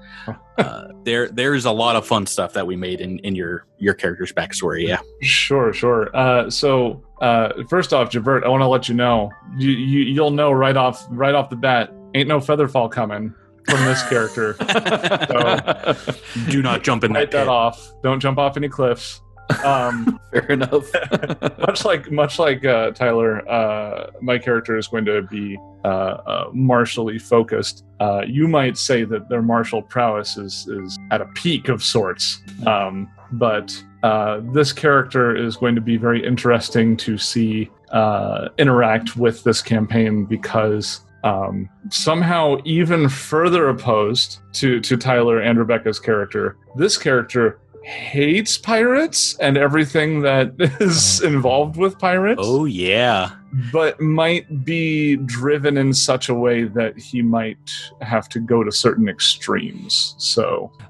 uh, 0.65 0.87
there 1.03 1.29
there's 1.29 1.65
a 1.65 1.71
lot 1.71 1.95
of 1.95 2.05
fun 2.05 2.25
stuff 2.25 2.53
that 2.53 2.65
we 2.65 2.75
made 2.75 3.01
in, 3.01 3.19
in 3.19 3.35
your 3.35 3.65
your 3.77 3.93
character's 3.93 4.31
backstory. 4.31 4.87
Yeah, 4.87 5.01
Sure, 5.21 5.73
sure. 5.73 6.15
Uh, 6.15 6.49
so 6.49 7.03
uh, 7.21 7.49
first 7.69 7.93
off, 7.93 8.11
Gibert, 8.11 8.43
I 8.43 8.49
want 8.49 8.61
to 8.61 8.67
let 8.67 8.89
you 8.89 8.95
know 8.95 9.31
you, 9.57 9.71
you 9.71 9.99
you'll 10.01 10.31
know 10.31 10.51
right 10.51 10.77
off 10.77 11.05
right 11.09 11.35
off 11.35 11.49
the 11.49 11.55
bat. 11.55 11.93
Ain't 12.13 12.27
no 12.27 12.39
featherfall 12.39 12.91
coming 12.91 13.33
from 13.67 13.85
this 13.85 14.03
character. 14.09 14.53
do 16.49 16.61
not 16.61 16.83
jump 16.83 17.03
in 17.03 17.13
that. 17.13 17.19
Write 17.19 17.31
that 17.31 17.47
off. 17.47 17.91
Don't 18.03 18.19
jump 18.19 18.37
off 18.37 18.57
any 18.57 18.67
cliffs. 18.69 19.21
Um, 19.63 20.19
Fair 20.31 20.51
enough. 20.51 20.89
much 21.59 21.85
like 21.85 22.11
much 22.11 22.39
like 22.39 22.65
uh, 22.65 22.91
Tyler, 22.91 23.47
uh, 23.49 24.11
my 24.21 24.37
character 24.37 24.77
is 24.77 24.87
going 24.87 25.05
to 25.05 25.21
be 25.23 25.57
uh, 25.83 25.87
uh, 25.87 26.49
martially 26.53 27.19
focused. 27.19 27.83
Uh, 27.99 28.21
you 28.25 28.47
might 28.47 28.77
say 28.77 29.03
that 29.03 29.29
their 29.29 29.41
martial 29.41 29.81
prowess 29.81 30.37
is 30.37 30.67
is 30.67 30.97
at 31.11 31.21
a 31.21 31.25
peak 31.35 31.69
of 31.69 31.83
sorts. 31.83 32.41
Um, 32.65 33.11
but 33.33 33.71
uh, 34.03 34.41
this 34.53 34.73
character 34.73 35.35
is 35.35 35.55
going 35.57 35.75
to 35.75 35.81
be 35.81 35.97
very 35.97 36.25
interesting 36.25 36.97
to 36.97 37.17
see 37.17 37.69
uh, 37.91 38.49
interact 38.57 39.15
with 39.17 39.43
this 39.43 39.61
campaign 39.61 40.25
because 40.25 41.01
um, 41.23 41.69
somehow 41.89 42.57
even 42.65 43.07
further 43.07 43.69
opposed 43.69 44.39
to 44.53 44.79
to 44.79 44.97
Tyler 44.97 45.39
and 45.39 45.59
Rebecca's 45.59 45.99
character, 45.99 46.57
this 46.75 46.97
character 46.97 47.59
hates 47.83 48.57
pirates 48.57 49.35
and 49.39 49.57
everything 49.57 50.21
that 50.21 50.53
is 50.79 51.21
involved 51.23 51.77
with 51.77 51.97
pirates 51.99 52.41
Oh 52.43 52.65
yeah. 52.65 53.31
but 53.71 53.99
might 53.99 54.63
be 54.63 55.15
driven 55.17 55.77
in 55.77 55.93
such 55.93 56.29
a 56.29 56.33
way 56.33 56.63
that 56.65 56.97
he 56.97 57.21
might 57.21 57.57
have 58.01 58.29
to 58.29 58.39
go 58.39 58.63
to 58.63 58.71
certain 58.71 59.09
extremes. 59.09 60.15
So, 60.19 60.71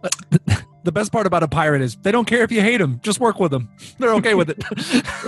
The 0.84 0.92
best 0.92 1.12
part 1.12 1.28
about 1.28 1.44
a 1.44 1.48
pirate 1.48 1.84
is 1.84 1.96
they 1.98 2.12
don't 2.12 2.26
care 2.26 2.42
if 2.42 2.52
you 2.52 2.60
hate 2.62 2.78
them. 2.78 3.00
Just 3.04 3.20
work 3.20 3.40
with 3.40 3.52
them. 3.52 3.70
They're 4.00 4.16
okay 4.16 4.34
with 4.34 4.50
it. 4.50 4.64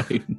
Right. 0.10 0.24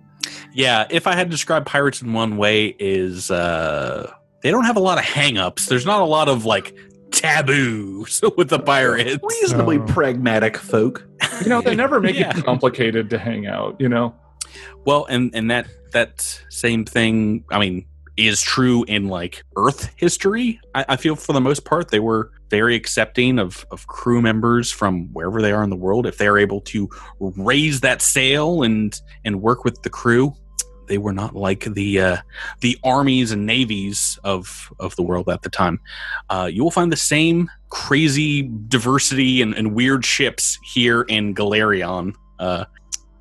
Yeah, 0.57 0.87
if 0.89 1.07
I 1.09 1.15
had 1.17 1.27
to 1.27 1.31
describe 1.31 1.67
pirates 1.67 2.01
in 2.01 2.13
one 2.13 2.37
way 2.37 2.75
is 2.79 3.31
uh 3.31 4.11
they 4.43 4.51
don't 4.53 4.65
have 4.65 4.77
a 4.77 4.81
lot 4.81 4.99
of 4.99 5.05
hangups. 5.05 5.67
There's 5.67 5.85
not 5.87 6.01
a 6.01 6.05
lot 6.05 6.29
of 6.29 6.45
like 6.45 6.75
taboos 7.11 8.23
with 8.37 8.49
the 8.51 8.59
pirates. 8.61 9.19
Reasonably 9.23 9.79
Oh. 9.79 9.85
pragmatic 9.87 10.57
folk. 10.57 11.07
You 11.43 11.49
know, 11.49 11.61
they 11.61 11.75
never 11.75 12.01
make 12.01 12.17
Yeah. 12.17 12.37
it 12.37 12.45
complicated 12.45 13.11
to 13.11 13.19
hang 13.19 13.47
out, 13.47 13.77
you 13.81 13.89
know? 13.89 14.15
Well, 14.85 15.07
and 15.07 15.35
and 15.35 15.51
that 15.51 15.67
that 15.93 16.23
same 16.51 16.85
thing, 16.85 17.45
I 17.51 17.59
mean, 17.59 17.87
is 18.17 18.41
true 18.41 18.85
in 18.85 19.09
like 19.09 19.43
Earth 19.57 19.91
history. 19.97 20.61
I, 20.75 20.85
I 20.91 20.97
feel 20.97 21.17
for 21.17 21.33
the 21.33 21.41
most 21.41 21.65
part 21.65 21.91
they 21.91 21.99
were 22.01 22.31
very 22.51 22.77
accepting 22.77 23.39
of 23.39 23.67
of 23.71 23.87
crew 23.89 24.23
members 24.23 24.71
from 24.71 25.13
wherever 25.13 25.43
they 25.43 25.53
are 25.53 25.65
in 25.65 25.71
the 25.71 25.77
world. 25.77 26.07
If 26.07 26.19
they 26.19 26.27
are 26.29 26.39
able 26.39 26.61
to 26.63 26.89
raise 27.19 27.81
that 27.81 28.03
sail 28.03 28.63
and 28.63 28.99
and 29.25 29.43
work 29.43 29.65
with 29.65 29.83
the 29.83 29.91
crew, 29.91 30.35
they 30.87 30.99
were 30.99 31.13
not 31.13 31.35
like 31.35 31.65
the 31.75 32.01
uh, 32.01 32.17
the 32.61 32.79
armies 32.85 33.33
and 33.33 33.47
navies 33.47 34.19
of 34.23 34.73
of 34.79 34.95
the 34.97 35.03
world 35.03 35.29
at 35.29 35.43
the 35.43 35.51
time. 35.51 35.81
Uh, 36.31 36.49
you 36.53 36.63
will 36.63 36.71
find 36.71 36.93
the 36.93 36.97
same 36.97 37.51
crazy 37.75 38.49
diversity 38.69 39.43
and, 39.43 39.53
and 39.55 39.75
weird 39.75 40.05
ships 40.05 40.61
here 40.63 41.03
in 41.03 41.35
Golarion. 41.35 42.15
Uh, 42.39 42.65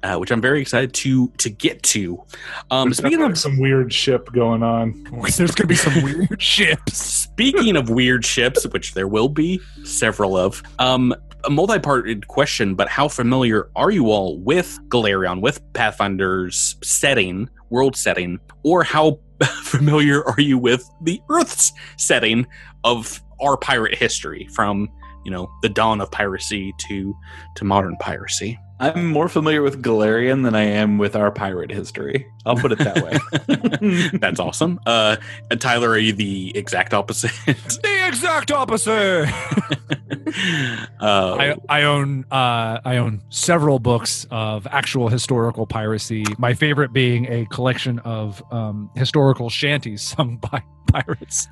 uh, 0.04 0.18
which 0.18 0.32
I'm 0.32 0.42
very 0.42 0.62
excited 0.62 0.94
to 0.96 1.30
to 1.38 1.50
get 1.50 1.82
to. 1.84 2.22
Um, 2.70 2.89
There's 2.89 2.98
speaking 2.98 3.22
of 3.22 3.38
some 3.38 3.58
weird 3.58 3.94
ship 3.94 4.30
going 4.34 4.62
on. 4.62 5.02
There's 5.12 5.38
going 5.38 5.54
to 5.54 5.68
be 5.68 5.76
some 5.76 6.04
weird 6.04 6.42
ships. 6.42 6.98
speaking 6.98 7.78
of 7.78 7.89
weird 7.89 8.26
ships, 8.26 8.68
which 8.68 8.94
there 8.96 9.08
will 9.08 9.30
be 9.30 9.62
several 9.86 10.36
of, 10.36 10.62
um, 10.78 11.16
a 11.46 11.50
multi-parted 11.50 12.28
question. 12.28 12.76
But 12.76 12.89
how 12.89 13.08
familiar 13.08 13.70
are 13.78 13.92
you 13.92 14.12
all 14.12 14.38
with 14.39 14.78
Golarion, 14.89 15.39
with 15.39 15.62
Pathfinder's 15.72 16.76
setting, 16.84 17.50
world 17.70 17.96
setting, 17.96 18.39
or 18.63 18.84
how 18.84 19.20
familiar 19.63 20.22
are 20.26 20.42
you 20.42 20.58
with 20.58 20.88
the 21.02 21.22
Earth's 21.30 21.72
setting 21.98 22.46
of 22.84 23.22
our 23.43 23.58
pirate 23.58 23.95
history 23.95 24.47
from 24.53 24.89
you 25.23 25.32
know 25.32 25.49
the 25.62 25.69
dawn 25.69 26.01
of 26.01 26.12
piracy 26.12 26.73
to 26.79 27.15
to 27.56 27.65
modern 27.65 27.95
piracy? 27.97 28.60
I'm 28.79 29.12
more 29.12 29.29
familiar 29.29 29.62
with 29.62 29.82
Golarion 29.82 30.43
than 30.43 30.56
I 30.56 30.63
am 30.63 30.97
with 30.97 31.15
our 31.15 31.32
pirate 31.32 31.71
history. 31.71 32.27
I'll 32.45 32.58
put 32.58 32.73
it 32.73 32.79
that 32.79 33.01
way. 33.01 34.10
That's 34.19 34.41
awesome. 34.41 34.79
Uh, 34.86 35.15
and 35.49 35.62
Tyler, 35.62 35.91
are 35.91 35.97
you 35.97 36.12
the 36.12 36.51
exact 36.58 36.93
opposite? 36.93 37.32
the 37.45 38.03
exact 38.08 38.51
opposite. 38.51 39.29
uh, 40.99 41.36
I, 41.36 41.56
I 41.69 41.84
own 41.84 42.25
uh, 42.29 42.82
I 42.84 42.97
own 42.97 43.21
several 43.29 43.79
books 43.79 44.27
of 44.32 44.67
actual 44.67 45.08
historical 45.08 45.65
piracy. 45.65 46.25
My 46.38 46.53
favorite 46.53 46.91
being 46.91 47.32
a 47.32 47.45
collection 47.45 47.99
of 47.99 48.43
um, 48.51 48.89
historical 48.95 49.49
shanties 49.49 50.01
sung 50.01 50.38
by 50.38 50.62
pirates, 50.93 51.47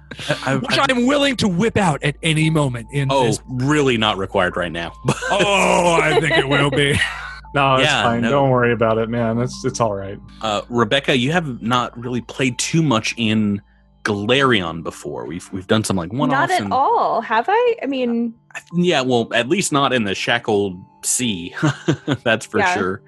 I- 0.45 0.55
which 0.55 0.77
I- 0.77 0.85
I'm 0.89 1.05
willing 1.05 1.35
to 1.37 1.47
whip 1.47 1.77
out 1.77 2.01
at 2.03 2.15
any 2.23 2.49
moment 2.49 2.87
in 2.91 3.09
oh, 3.11 3.25
this. 3.25 3.41
really 3.47 3.97
not 3.97 4.17
required 4.17 4.55
right 4.55 4.71
now. 4.71 4.93
Oh, 5.33 5.99
I 6.01 6.19
think 6.19 6.37
it 6.37 6.47
will 6.47 6.69
be. 6.71 6.97
No, 7.53 7.75
it's 7.75 7.83
Yeah, 7.83 8.03
fine. 8.03 8.21
no. 8.21 8.29
Don't 8.29 8.49
worry 8.49 8.71
about 8.71 8.97
it, 8.97 9.09
man. 9.09 9.37
It's 9.39 9.65
it's 9.65 9.81
all 9.81 9.93
right. 9.93 10.17
Uh, 10.41 10.61
Rebecca, 10.69 11.17
you 11.17 11.33
have 11.33 11.61
not 11.61 11.97
really 11.99 12.21
played 12.21 12.57
too 12.57 12.81
much 12.81 13.13
in 13.17 13.61
Golarion 14.03 14.83
before. 14.83 15.25
We've 15.25 15.51
we've 15.53 15.67
done 15.67 15.83
some 15.83 15.95
like 15.95 16.11
one 16.13 16.29
Not 16.29 16.51
at 16.51 16.61
and 16.61 16.73
all, 16.73 17.21
have 17.21 17.45
I? 17.47 17.75
I 17.83 17.85
mean, 17.85 18.33
yeah, 18.73 19.01
well, 19.01 19.29
at 19.33 19.47
least 19.49 19.71
not 19.71 19.93
in 19.93 20.03
the 20.05 20.15
shackled 20.15 20.75
sea. 21.03 21.53
That's 22.23 22.45
for 22.45 22.59
Yeah. 22.59 22.73
sure. 22.73 23.01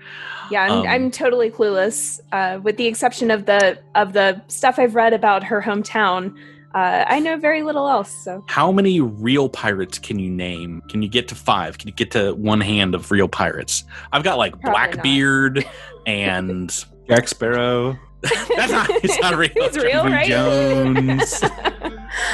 yeah, 0.51 0.63
I'm, 0.63 0.71
Um, 0.71 0.87
I'm 0.87 1.11
totally 1.11 1.49
clueless. 1.49 2.19
Uh, 2.31 2.59
with 2.61 2.77
the 2.77 2.87
exception 2.87 3.31
of 3.31 3.45
the 3.45 3.77
of 3.95 4.13
the 4.13 4.41
stuff 4.47 4.77
I've 4.79 4.95
read 4.95 5.13
about 5.13 5.43
her 5.43 5.61
hometown, 5.61 6.35
uh, 6.75 7.05
I 7.07 7.19
know 7.19 7.37
very 7.37 7.61
little 7.63 7.87
else. 7.87 8.11
So 8.23 8.43
How 8.47 8.71
many 8.71 8.99
real 8.99 9.49
pirates 9.49 9.99
can 9.99 10.19
you 10.19 10.29
name? 10.29 10.81
Can 10.89 11.01
you 11.01 11.09
get 11.09 11.27
to 11.29 11.35
five? 11.35 11.77
Can 11.77 11.87
you 11.87 11.93
get 11.93 12.11
to 12.11 12.33
one 12.35 12.61
hand 12.61 12.95
of 12.95 13.09
real 13.11 13.27
pirates? 13.27 13.83
I've 14.11 14.23
got 14.23 14.37
like 14.37 14.53
Probably. 14.59 14.71
Blackbeard 14.71 15.65
and 16.07 16.85
Jack 17.07 17.27
Sparrow, 17.27 17.97
that's 18.23 18.71
not 18.71 18.89
it's 19.03 19.19
not 19.19 19.35
real. 19.35 19.51
It's 19.55 19.77
real, 19.77 20.03
Jeffrey 20.03 20.11
right? 20.11 20.27
Jones. 20.27 21.43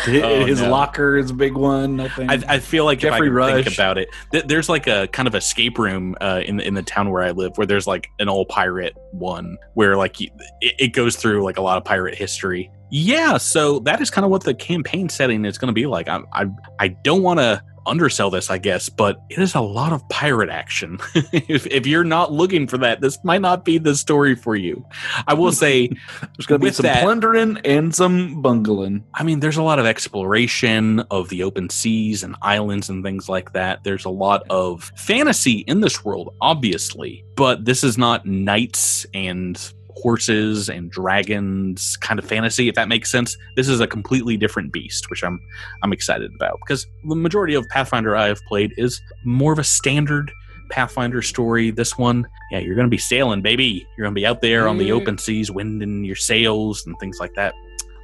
Oh, 0.07 0.45
his 0.45 0.61
no. 0.61 0.71
locker 0.71 1.17
is 1.17 1.31
a 1.31 1.33
big 1.33 1.53
one. 1.53 2.01
I 2.01 2.09
think. 2.09 2.31
I, 2.31 2.55
I 2.55 2.59
feel 2.59 2.83
like 2.83 2.99
Jeffrey 2.99 3.29
if 3.29 3.35
I 3.35 3.63
think 3.63 3.73
about 3.73 3.97
it, 3.97 4.09
th- 4.31 4.45
there's 4.45 4.67
like 4.67 4.87
a 4.87 5.07
kind 5.07 5.27
of 5.27 5.35
escape 5.35 5.77
room 5.77 6.15
uh, 6.19 6.41
in 6.43 6.57
the, 6.57 6.67
in 6.67 6.73
the 6.73 6.83
town 6.83 7.11
where 7.11 7.23
I 7.23 7.31
live, 7.31 7.57
where 7.57 7.65
there's 7.65 7.87
like 7.87 8.09
an 8.19 8.27
old 8.27 8.49
pirate 8.49 8.95
one, 9.11 9.57
where 9.75 9.95
like 9.95 10.19
it, 10.19 10.31
it 10.61 10.87
goes 10.89 11.15
through 11.15 11.43
like 11.43 11.57
a 11.57 11.61
lot 11.61 11.77
of 11.77 11.85
pirate 11.85 12.15
history. 12.15 12.69
Yeah, 12.91 13.37
so 13.37 13.79
that 13.79 14.01
is 14.01 14.09
kind 14.09 14.25
of 14.25 14.31
what 14.31 14.43
the 14.43 14.53
campaign 14.53 15.07
setting 15.09 15.45
is 15.45 15.57
going 15.57 15.67
to 15.67 15.73
be 15.73 15.85
like. 15.85 16.09
I 16.09 16.21
I, 16.33 16.47
I 16.79 16.87
don't 16.89 17.21
want 17.23 17.39
to 17.39 17.63
undersell 17.89 18.29
this, 18.29 18.49
I 18.49 18.57
guess, 18.57 18.89
but 18.89 19.21
it 19.29 19.39
is 19.39 19.55
a 19.55 19.61
lot 19.61 19.91
of 19.91 20.07
pirate 20.09 20.49
action. 20.49 20.99
if 21.33 21.65
if 21.67 21.85
you're 21.85 22.03
not 22.03 22.31
looking 22.31 22.67
for 22.67 22.77
that, 22.77 23.01
this 23.01 23.17
might 23.23 23.41
not 23.41 23.65
be 23.65 23.77
the 23.77 23.95
story 23.95 24.35
for 24.35 24.55
you. 24.55 24.85
I 25.27 25.33
will 25.33 25.51
say 25.51 25.87
There's 26.37 26.45
going 26.45 26.61
to 26.61 26.65
be 26.65 26.71
some 26.71 26.83
that- 26.83 27.03
plundering 27.03 27.57
and 27.65 27.93
some 27.93 28.41
bungling. 28.41 29.03
I 29.13 29.23
mean, 29.23 29.39
there's 29.39 29.57
a 29.57 29.63
lot 29.63 29.79
of 29.79 29.85
exploration 29.85 31.01
of 31.11 31.29
the 31.29 31.43
open 31.43 31.69
seas 31.69 32.23
and 32.23 32.35
islands 32.41 32.89
and 32.89 33.03
things 33.03 33.27
like 33.27 33.53
that. 33.53 33.83
There's 33.83 34.05
a 34.05 34.09
lot 34.09 34.43
of 34.49 34.91
fantasy 34.95 35.59
in 35.67 35.81
this 35.81 36.05
world, 36.05 36.33
obviously, 36.41 37.25
but 37.35 37.65
this 37.65 37.83
is 37.83 37.97
not 37.97 38.25
knights 38.25 39.05
and 39.13 39.73
horses 40.01 40.69
and 40.69 40.89
dragons 40.91 41.97
kind 41.97 42.19
of 42.19 42.25
fantasy 42.25 42.69
if 42.69 42.75
that 42.75 42.87
makes 42.87 43.11
sense. 43.11 43.37
This 43.55 43.67
is 43.67 43.79
a 43.79 43.87
completely 43.87 44.37
different 44.37 44.71
beast 44.71 45.09
which 45.09 45.23
i'm 45.23 45.39
i'm 45.83 45.93
excited 45.93 46.31
about 46.35 46.59
because 46.61 46.85
the 47.07 47.15
majority 47.15 47.53
of 47.53 47.67
pathfinder 47.69 48.15
i 48.15 48.27
have 48.27 48.41
played 48.47 48.73
is 48.77 49.01
more 49.25 49.53
of 49.53 49.59
a 49.59 49.63
standard 49.63 50.31
pathfinder 50.69 51.21
story. 51.21 51.71
This 51.71 51.97
one 51.97 52.27
yeah 52.51 52.59
you're 52.59 52.75
gonna 52.75 52.87
be 52.87 52.97
sailing 52.97 53.41
baby. 53.41 53.87
You're 53.97 54.05
gonna 54.05 54.13
be 54.13 54.25
out 54.25 54.41
there 54.41 54.67
on 54.67 54.77
the 54.77 54.89
Mm. 54.89 55.01
open 55.01 55.17
seas 55.17 55.49
winding 55.49 56.03
your 56.03 56.15
sails 56.15 56.85
and 56.85 56.95
things 56.99 57.17
like 57.19 57.33
that. 57.35 57.53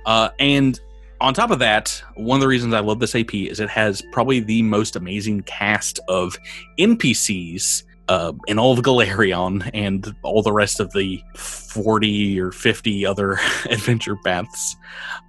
Uh, 0.06 0.30
and 0.40 0.80
on 1.22 1.34
top 1.34 1.50
of 1.50 1.60
that, 1.60 2.04
one 2.16 2.38
of 2.38 2.42
the 2.42 2.48
reasons 2.48 2.74
I 2.74 2.80
love 2.82 3.00
this 3.00 3.16
AP 3.16 3.48
is 3.48 3.60
it 3.60 3.70
has 3.70 4.02
probably 4.12 4.42
the 4.42 4.62
most 4.64 4.96
amazing 4.96 5.44
cast 5.44 6.00
of 6.10 6.38
NPCs 6.78 7.84
uh, 8.08 8.34
in 8.48 8.60
all 8.60 8.74
of 8.74 8.80
Golarion 8.80 9.70
and 9.74 10.16
all 10.24 10.42
the 10.42 10.52
rest 10.54 10.80
of 10.80 10.92
the 10.94 11.22
40 11.36 12.40
or 12.40 12.52
50 12.52 13.06
other 13.06 13.34
adventure 13.70 14.16
paths. 14.24 14.76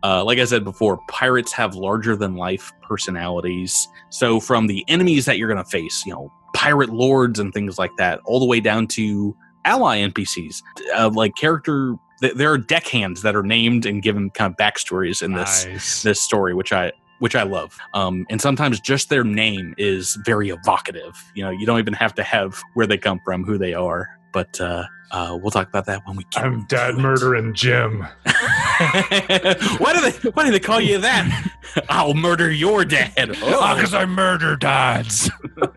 Uh, 0.03 0.25
like 0.25 0.39
I 0.39 0.45
said 0.45 0.65
before, 0.65 0.99
pirates 1.09 1.53
have 1.53 1.75
larger 1.75 2.17
than 2.17 2.35
life 2.37 2.73
personalities. 2.83 3.89
So, 4.11 4.41
from 4.41 4.67
the 4.67 4.85
enemies 4.89 5.25
that 5.25 5.39
you're 5.39 5.49
going 5.53 5.63
to 5.63 5.71
face, 5.71 6.05
you 6.07 6.13
know, 6.13 6.31
pirate 6.55 6.91
lords 6.91 7.39
and 7.39 7.53
things 7.53 7.79
like 7.79 7.91
that, 7.99 8.21
all 8.25 8.39
the 8.39 8.47
way 8.47 8.61
down 8.61 8.87
to 8.89 9.37
ally 9.65 9.99
NPCs, 9.99 10.63
uh, 10.97 11.11
like 11.13 11.35
character. 11.37 11.95
th- 12.21 12.35
There 12.35 12.53
are 12.53 12.59
deckhands 12.59 13.23
that 13.23 13.35
are 13.35 13.43
named 13.43 13.85
and 13.87 14.03
given 14.03 14.31
kind 14.31 14.53
of 14.53 14.57
backstories 14.57 15.23
in 15.23 15.33
this 15.33 15.65
Nice. 15.67 16.03
this 16.03 16.23
story, 16.23 16.55
which 16.55 16.73
I 16.73 16.93
which 17.19 17.35
I 17.35 17.43
love. 17.45 17.77
Um, 17.95 18.27
and 18.31 18.41
sometimes 18.41 18.81
just 18.81 19.09
their 19.09 19.25
name 19.25 19.75
is 19.79 20.17
very 20.25 20.51
evocative. 20.51 21.23
You 21.35 21.45
know, 21.45 21.51
you 21.51 21.67
don't 21.67 21.79
even 21.79 21.95
have 21.95 22.15
to 22.17 22.23
have 22.23 22.63
where 22.75 22.87
they 22.87 22.99
come 22.99 23.21
from, 23.25 23.45
who 23.45 23.59
they 23.59 23.75
are. 23.75 24.09
But 24.33 24.61
uh, 24.61 24.85
uh, 25.13 25.39
we'll 25.41 25.51
talk 25.51 25.69
about 25.69 25.87
that 25.87 26.03
when 26.07 26.17
we 26.17 26.25
get. 26.31 26.45
I'm 26.45 26.67
dad 26.67 26.93
to 26.93 26.99
it. 26.99 27.01
murdering 27.01 27.55
Jim. 27.55 28.01
why 28.25 29.93
do 29.95 30.01
they 30.03 30.31
Why 30.31 30.45
do 30.45 30.51
they 30.51 30.61
call 30.61 30.81
you 30.81 30.99
that? 30.99 31.53
I'll 31.89 32.13
murder 32.15 32.51
your 32.51 32.85
dad. 32.85 33.13
Because 33.17 33.95
I 33.95 34.05
murder 34.05 34.57
dads. 34.57 35.31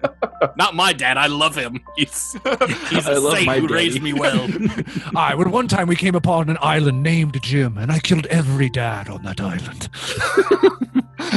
not 0.58 0.76
my 0.76 0.92
dad. 0.94 1.18
I 1.18 1.28
love 1.28 1.56
him. 1.56 1.80
He's 1.96 2.34
he's 2.90 3.08
I 3.08 3.14
a 3.14 3.20
love 3.20 3.34
saint 3.34 3.46
my 3.46 3.60
who 3.60 3.68
daddy. 3.68 3.74
raised 3.74 4.02
me 4.02 4.14
well. 4.14 4.48
I, 5.16 5.36
when 5.36 5.52
one 5.52 5.68
time 5.68 5.88
we 5.88 5.96
came 5.96 6.16
upon 6.16 6.50
an 6.50 6.58
island 6.62 7.02
named 7.04 7.42
Jim, 7.42 7.78
and 7.78 7.92
I 7.92 8.00
killed 8.00 8.26
every 8.28 8.70
dad 8.70 9.08
on 9.10 9.24
that 9.24 9.40
island. 9.40 9.90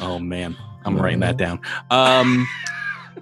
Oh 0.00 0.18
man, 0.18 0.56
I'm 0.84 0.96
writing 0.96 1.20
that 1.20 1.36
down. 1.36 1.60
Um, 1.90 2.48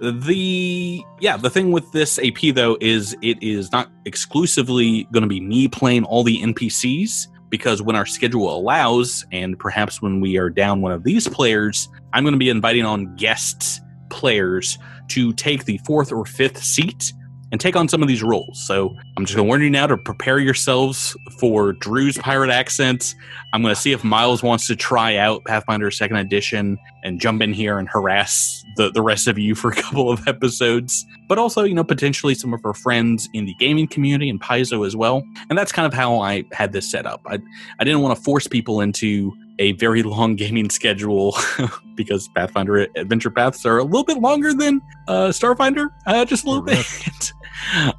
the 0.01 1.03
yeah 1.19 1.35
the 1.35 1.49
thing 1.49 1.71
with 1.71 1.91
this 1.91 2.17
ap 2.19 2.37
though 2.53 2.77
is 2.79 3.17
it 3.21 3.41
is 3.43 3.69
not 3.73 3.91
exclusively 4.05 5.03
going 5.11 5.23
to 5.23 5.27
be 5.27 5.41
me 5.41 5.67
playing 5.67 6.05
all 6.05 6.23
the 6.23 6.41
npcs 6.41 7.27
because 7.49 7.81
when 7.81 7.97
our 7.97 8.05
schedule 8.05 8.55
allows 8.55 9.25
and 9.33 9.59
perhaps 9.59 10.01
when 10.01 10.21
we 10.21 10.37
are 10.37 10.49
down 10.49 10.79
one 10.79 10.93
of 10.93 11.03
these 11.03 11.27
players 11.27 11.89
i'm 12.13 12.23
going 12.23 12.31
to 12.31 12.39
be 12.39 12.47
inviting 12.47 12.85
on 12.85 13.13
guest 13.17 13.81
players 14.09 14.77
to 15.09 15.33
take 15.33 15.65
the 15.65 15.77
fourth 15.79 16.13
or 16.13 16.25
fifth 16.25 16.63
seat 16.63 17.11
and 17.51 17.59
take 17.59 17.75
on 17.75 17.87
some 17.87 18.01
of 18.01 18.07
these 18.07 18.23
roles 18.23 18.65
so 18.65 18.95
i'm 19.17 19.25
just 19.25 19.35
going 19.35 19.45
to 19.45 19.47
warn 19.47 19.61
you 19.61 19.69
now 19.69 19.87
to 19.87 19.97
prepare 19.97 20.39
yourselves 20.39 21.15
for 21.39 21.73
drew's 21.73 22.17
pirate 22.17 22.49
accent 22.49 23.15
i'm 23.53 23.61
going 23.61 23.73
to 23.73 23.79
see 23.79 23.91
if 23.91 24.03
miles 24.03 24.43
wants 24.43 24.67
to 24.67 24.75
try 24.75 25.15
out 25.15 25.43
pathfinder 25.45 25.89
second 25.91 26.17
edition 26.17 26.77
and 27.03 27.19
jump 27.19 27.41
in 27.41 27.53
here 27.53 27.79
and 27.79 27.89
harass 27.89 28.59
the, 28.79 28.89
the 28.89 29.01
rest 29.01 29.27
of 29.27 29.37
you 29.37 29.55
for 29.55 29.71
a 29.71 29.75
couple 29.81 30.09
of 30.09 30.27
episodes, 30.27 31.05
but 31.27 31.37
also, 31.37 31.63
you 31.63 31.75
know, 31.75 31.83
potentially 31.83 32.33
some 32.33 32.53
of 32.53 32.65
our 32.65 32.73
friends 32.73 33.29
in 33.33 33.45
the 33.45 33.53
gaming 33.55 33.87
community 33.87 34.29
and 34.29 34.41
Paizo 34.41 34.87
as 34.87 34.95
well. 34.95 35.23
And 35.49 35.57
that's 35.57 35.71
kind 35.71 35.85
of 35.85 35.93
how 35.93 36.19
I 36.19 36.45
had 36.53 36.71
this 36.71 36.89
set 36.89 37.05
up. 37.05 37.21
I, 37.27 37.39
I 37.79 37.83
didn't 37.83 38.01
want 38.01 38.17
to 38.17 38.23
force 38.23 38.47
people 38.47 38.81
into 38.81 39.33
a 39.59 39.73
very 39.73 40.01
long 40.03 40.35
gaming 40.35 40.69
schedule 40.69 41.37
because 41.95 42.29
Pathfinder 42.29 42.87
adventure 42.95 43.29
paths 43.29 43.65
are 43.65 43.77
a 43.77 43.83
little 43.83 44.05
bit 44.05 44.19
longer 44.19 44.53
than 44.53 44.81
uh, 45.09 45.27
Starfinder, 45.27 45.89
uh, 46.07 46.23
just 46.23 46.45
a 46.45 46.47
little 46.47 46.63
bit. 46.63 46.85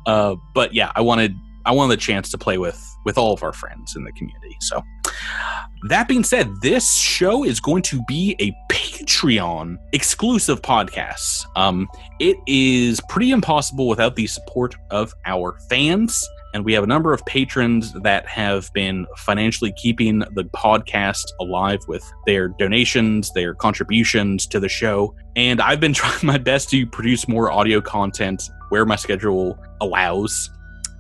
uh, 0.07 0.37
but 0.55 0.75
yeah, 0.75 0.92
I 0.94 1.01
wanted 1.01 1.35
I 1.66 1.73
wanted 1.73 1.92
the 1.92 2.01
chance 2.01 2.31
to 2.31 2.38
play 2.38 2.59
with 2.59 2.83
with 3.05 3.16
all 3.16 3.33
of 3.33 3.42
our 3.42 3.53
friends 3.53 3.96
in 3.96 4.05
the 4.05 4.12
community. 4.12 4.57
So 4.61 4.83
that 5.88 6.09
being 6.09 6.25
said, 6.25 6.51
this 6.61 6.94
show 6.94 7.44
is 7.44 7.61
going 7.61 7.83
to 7.85 8.03
be 8.07 8.37
a 8.38 8.53
Patreon 8.73 9.77
exclusive 9.92 10.61
podcast. 10.62 11.46
Um, 11.57 11.88
it 12.18 12.37
is 12.46 13.01
pretty 13.09 13.31
impossible 13.31 13.88
without 13.88 14.16
the 14.16 14.27
support 14.27 14.75
of 14.90 15.14
our 15.25 15.59
fans. 15.70 16.27
And 16.53 16.64
we 16.64 16.73
have 16.73 16.83
a 16.83 16.87
number 16.87 17.12
of 17.12 17.25
patrons 17.27 17.92
that 18.03 18.27
have 18.27 18.73
been 18.73 19.07
financially 19.16 19.73
keeping 19.77 20.18
the 20.18 20.44
podcast 20.53 21.25
alive 21.40 21.79
with 21.87 22.05
their 22.27 22.49
donations, 22.49 23.33
their 23.35 23.55
contributions 23.55 24.46
to 24.49 24.59
the 24.59 24.68
show. 24.68 25.14
And 25.37 25.61
I've 25.61 25.81
been 25.81 25.92
trying 25.94 26.25
my 26.25 26.38
best 26.38 26.68
to 26.70 26.87
produce 26.87 27.29
more 27.29 27.51
audio 27.51 27.81
content 27.81 28.42
where 28.70 28.87
my 28.87 28.96
schedule 28.96 29.59
allows. 29.80 30.50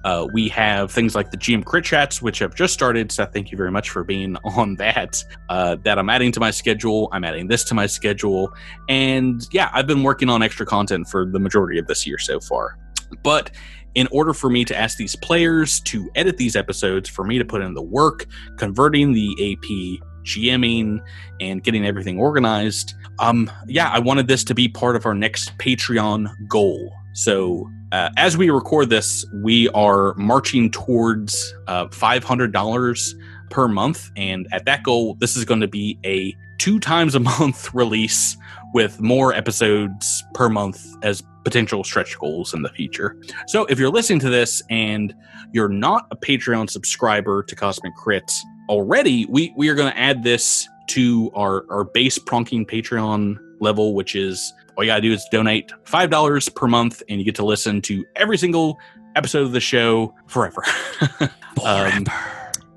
Uh, 0.04 0.26
we 0.32 0.48
have 0.48 0.90
things 0.90 1.14
like 1.14 1.30
the 1.30 1.36
GM 1.36 1.64
Crit 1.64 1.84
Chats, 1.84 2.22
which 2.22 2.38
have 2.38 2.54
just 2.54 2.72
started. 2.72 3.12
Seth, 3.12 3.32
thank 3.32 3.50
you 3.50 3.58
very 3.58 3.70
much 3.70 3.90
for 3.90 4.02
being 4.04 4.36
on 4.44 4.76
that. 4.76 5.22
Uh, 5.48 5.76
that 5.84 5.98
I'm 5.98 6.08
adding 6.08 6.32
to 6.32 6.40
my 6.40 6.50
schedule. 6.50 7.08
I'm 7.12 7.24
adding 7.24 7.48
this 7.48 7.64
to 7.64 7.74
my 7.74 7.86
schedule. 7.86 8.52
And 8.88 9.46
yeah, 9.52 9.70
I've 9.72 9.86
been 9.86 10.02
working 10.02 10.30
on 10.30 10.42
extra 10.42 10.64
content 10.64 11.08
for 11.08 11.26
the 11.26 11.38
majority 11.38 11.78
of 11.78 11.86
this 11.86 12.06
year 12.06 12.18
so 12.18 12.40
far. 12.40 12.78
But 13.22 13.50
in 13.94 14.08
order 14.12 14.32
for 14.32 14.48
me 14.48 14.64
to 14.64 14.76
ask 14.76 14.96
these 14.96 15.16
players 15.16 15.80
to 15.80 16.08
edit 16.14 16.36
these 16.36 16.56
episodes, 16.56 17.08
for 17.08 17.24
me 17.24 17.38
to 17.38 17.44
put 17.44 17.60
in 17.60 17.74
the 17.74 17.82
work, 17.82 18.26
converting 18.56 19.12
the 19.12 19.32
AP, 19.32 20.00
GMing, 20.24 21.00
and 21.40 21.62
getting 21.62 21.84
everything 21.84 22.18
organized, 22.18 22.94
um, 23.18 23.50
yeah, 23.66 23.90
I 23.90 23.98
wanted 23.98 24.28
this 24.28 24.44
to 24.44 24.54
be 24.54 24.68
part 24.68 24.96
of 24.96 25.06
our 25.06 25.14
next 25.14 25.56
Patreon 25.58 26.30
goal. 26.48 26.92
So 27.14 27.68
uh, 27.92 28.10
as 28.16 28.36
we 28.36 28.50
record 28.50 28.90
this, 28.90 29.24
we 29.42 29.68
are 29.70 30.14
marching 30.14 30.70
towards 30.70 31.54
uh, 31.66 31.86
$500 31.86 33.14
per 33.50 33.68
month. 33.68 34.10
And 34.16 34.46
at 34.52 34.64
that 34.66 34.82
goal, 34.84 35.16
this 35.18 35.36
is 35.36 35.44
going 35.44 35.60
to 35.60 35.68
be 35.68 35.98
a 36.04 36.34
two 36.58 36.78
times 36.78 37.14
a 37.14 37.20
month 37.38 37.74
release 37.74 38.36
with 38.72 39.00
more 39.00 39.34
episodes 39.34 40.24
per 40.34 40.48
month 40.48 40.86
as 41.02 41.22
potential 41.44 41.82
stretch 41.82 42.18
goals 42.18 42.54
in 42.54 42.62
the 42.62 42.68
future. 42.68 43.16
So 43.48 43.64
if 43.66 43.78
you're 43.78 43.90
listening 43.90 44.20
to 44.20 44.30
this 44.30 44.62
and 44.70 45.14
you're 45.52 45.68
not 45.68 46.06
a 46.10 46.16
Patreon 46.16 46.70
subscriber 46.70 47.42
to 47.42 47.56
Cosmic 47.56 47.94
Crit 47.96 48.30
already, 48.68 49.26
we, 49.26 49.52
we 49.56 49.68
are 49.68 49.74
going 49.74 49.90
to 49.90 49.98
add 49.98 50.22
this 50.22 50.68
to 50.88 51.30
our, 51.34 51.64
our 51.70 51.84
base 51.84 52.18
pronking 52.18 52.68
Patreon 52.68 53.38
level, 53.60 53.94
which 53.94 54.14
is 54.14 54.52
all 54.80 54.84
you 54.84 54.88
gotta 54.88 55.02
do 55.02 55.12
is 55.12 55.28
donate 55.30 55.70
five 55.84 56.08
dollars 56.08 56.48
per 56.48 56.66
month, 56.66 57.02
and 57.10 57.18
you 57.18 57.24
get 57.24 57.34
to 57.34 57.44
listen 57.44 57.82
to 57.82 58.02
every 58.16 58.38
single 58.38 58.78
episode 59.14 59.42
of 59.42 59.52
the 59.52 59.60
show 59.60 60.14
forever. 60.26 60.64
um, 61.66 62.06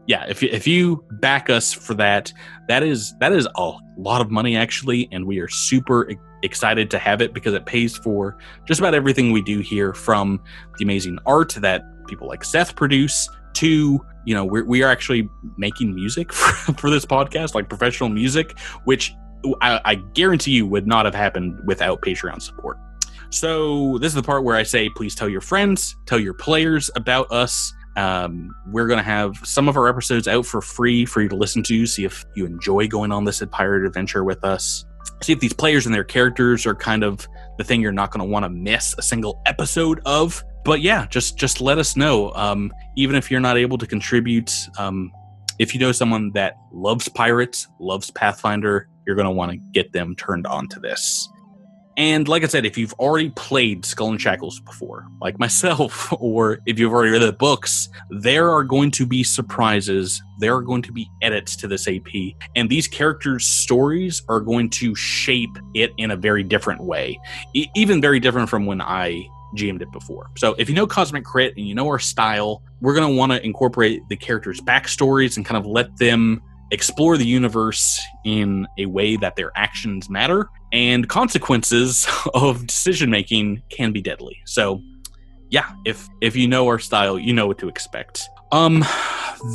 yeah, 0.05 0.25
if 0.27 0.43
you, 0.43 0.49
if 0.51 0.67
you 0.67 1.05
back 1.21 1.49
us 1.49 1.71
for 1.71 1.93
that, 1.93 2.33
that 2.67 2.83
is 2.83 3.15
that 3.21 3.31
is 3.31 3.47
a 3.55 3.71
lot 3.97 4.19
of 4.19 4.29
money 4.29 4.57
actually, 4.57 5.07
and 5.13 5.25
we 5.25 5.39
are 5.39 5.47
super 5.47 6.11
excited 6.41 6.91
to 6.91 6.99
have 6.99 7.21
it 7.21 7.33
because 7.33 7.53
it 7.53 7.65
pays 7.65 7.95
for 7.95 8.37
just 8.67 8.81
about 8.81 8.93
everything 8.93 9.31
we 9.31 9.41
do 9.41 9.61
here, 9.61 9.93
from 9.93 10.43
the 10.79 10.83
amazing 10.83 11.17
art 11.25 11.53
that 11.53 11.85
people 12.07 12.27
like 12.27 12.43
Seth 12.43 12.75
produce 12.75 13.29
to 13.53 14.05
you 14.25 14.35
know 14.35 14.43
we're, 14.43 14.65
we 14.65 14.83
are 14.83 14.89
actually 14.89 15.29
making 15.55 15.95
music 15.95 16.33
for, 16.33 16.73
for 16.73 16.89
this 16.89 17.05
podcast 17.05 17.55
like 17.55 17.69
professional 17.69 18.09
music 18.09 18.57
which 18.83 19.13
I, 19.62 19.82
I 19.84 19.95
guarantee 19.95 20.51
you 20.51 20.67
would 20.67 20.88
not 20.88 21.06
have 21.06 21.15
happened 21.15 21.60
without 21.65 22.01
Patreon 22.01 22.41
support. 22.41 22.77
So 23.29 23.97
this 23.97 24.10
is 24.10 24.15
the 24.15 24.23
part 24.23 24.43
where 24.43 24.56
I 24.56 24.63
say, 24.63 24.89
please 24.89 25.15
tell 25.15 25.27
your 25.27 25.41
friends, 25.41 25.95
tell 26.06 26.19
your 26.19 26.36
players 26.36 26.91
about 26.95 27.32
us. 27.32 27.73
Um, 27.95 28.53
we're 28.67 28.88
going 28.88 28.97
to 28.97 29.03
have 29.03 29.36
some 29.43 29.67
of 29.67 29.77
our 29.77 29.88
episodes 29.88 30.27
out 30.27 30.45
for 30.45 30.62
free 30.62 31.06
for 31.06 31.21
you 31.21 31.29
to 31.29 31.36
listen 31.36 31.63
to. 31.63 31.86
See 31.86 32.06
if 32.06 32.25
you 32.36 32.45
enjoy 32.45 32.88
going 32.88 33.12
on 33.12 33.25
this 33.25 33.43
pirate 33.51 33.86
adventure 33.86 34.23
with 34.23 34.43
us. 34.43 34.86
See 35.21 35.34
if 35.34 35.39
these 35.39 35.53
players 35.53 35.86
and 35.86 35.93
their 35.93 36.03
characters 36.03 36.65
are 36.65 36.75
kind 36.75 37.03
of 37.03 37.27
the 37.58 37.63
thing 37.63 37.82
you're 37.82 37.91
not 37.91 38.12
going 38.12 38.19
to 38.19 38.32
want 38.32 38.43
to 38.43 38.49
miss 38.49 38.95
a 38.97 39.01
single 39.01 39.41
episode 39.45 39.99
of. 40.06 40.43
But 40.63 40.82
yeah, 40.82 41.08
just 41.08 41.38
just 41.38 41.60
let 41.60 41.77
us 41.77 41.95
know. 41.95 42.32
Um, 42.34 42.71
even 42.95 43.15
if 43.15 43.29
you're 43.29 43.41
not 43.41 43.58
able 43.58 43.77
to 43.79 43.86
contribute, 43.86 44.51
um, 44.77 45.12
if 45.60 45.73
you 45.73 45.79
know 45.79 45.91
someone 45.91 46.32
that 46.34 46.56
loves 46.71 47.10
pirates, 47.10 47.67
loves 47.79 48.12
Pathfinder, 48.12 48.88
you're 49.05 49.15
going 49.15 49.25
to 49.27 49.31
want 49.31 49.51
to 49.51 49.57
get 49.71 49.91
them 49.93 50.15
turned 50.15 50.47
on 50.47 50.67
to 50.69 50.79
this. 50.79 51.29
And 51.95 52.27
like 52.27 52.43
I 52.43 52.47
said, 52.47 52.65
if 52.65 52.77
you've 52.77 52.93
already 52.93 53.29
played 53.29 53.85
Skull 53.85 54.09
and 54.09 54.19
Shackles 54.19 54.59
before, 54.59 55.05
like 55.21 55.37
myself, 55.45 56.11
or 56.19 56.59
if 56.65 56.79
you've 56.79 56.91
already 56.91 57.11
read 57.11 57.21
the 57.21 57.33
books, 57.33 57.89
there 58.09 58.49
are 58.49 58.63
going 58.63 58.91
to 58.91 59.05
be 59.05 59.23
surprises. 59.23 60.21
There 60.39 60.55
are 60.55 60.61
going 60.61 60.81
to 60.83 60.91
be 60.91 61.07
edits 61.21 61.55
to 61.57 61.67
this 61.67 61.87
AP. 61.87 62.33
And 62.55 62.69
these 62.69 62.87
characters' 62.87 63.45
stories 63.45 64.23
are 64.27 64.39
going 64.39 64.69
to 64.71 64.95
shape 64.95 65.55
it 65.73 65.91
in 65.97 66.11
a 66.11 66.15
very 66.15 66.43
different 66.43 66.83
way, 66.83 67.19
e- 67.53 67.67
even 67.75 68.01
very 68.01 68.19
different 68.19 68.49
from 68.49 68.65
when 68.65 68.81
I 68.81 69.27
GM'd 69.55 69.83
it 69.83 69.91
before. 69.91 70.31
So 70.35 70.55
if 70.57 70.67
you 70.67 70.75
know 70.75 70.87
Cosmic 70.87 71.23
Crit 71.23 71.55
and 71.55 71.67
you 71.67 71.75
know 71.75 71.87
our 71.87 71.99
style, 71.99 72.63
we're 72.81 72.95
going 72.95 73.07
to 73.07 73.15
want 73.15 73.31
to 73.31 73.45
incorporate 73.45 74.01
the 74.09 74.15
characters' 74.15 74.59
backstories 74.59 75.37
and 75.37 75.45
kind 75.45 75.57
of 75.57 75.65
let 75.67 75.95
them 75.97 76.41
explore 76.73 77.17
the 77.17 77.25
universe 77.25 78.01
in 78.25 78.67
a 78.79 78.88
way 78.88 79.15
that 79.15 79.36
their 79.36 79.51
actions 79.55 80.09
matter 80.09 80.49
and 80.73 81.07
consequences 81.07 82.07
of 82.33 82.65
decision 82.67 83.09
making 83.09 83.62
can 83.69 83.91
be 83.91 84.01
deadly. 84.01 84.38
So, 84.45 84.81
yeah, 85.49 85.71
if 85.86 86.09
if 86.21 86.36
you 86.36 86.47
know 86.47 86.67
our 86.67 86.79
style, 86.79 87.17
you 87.17 87.31
know 87.31 87.47
what 87.47 87.59
to 87.59 87.69
expect. 87.69 88.27
Um 88.51 88.83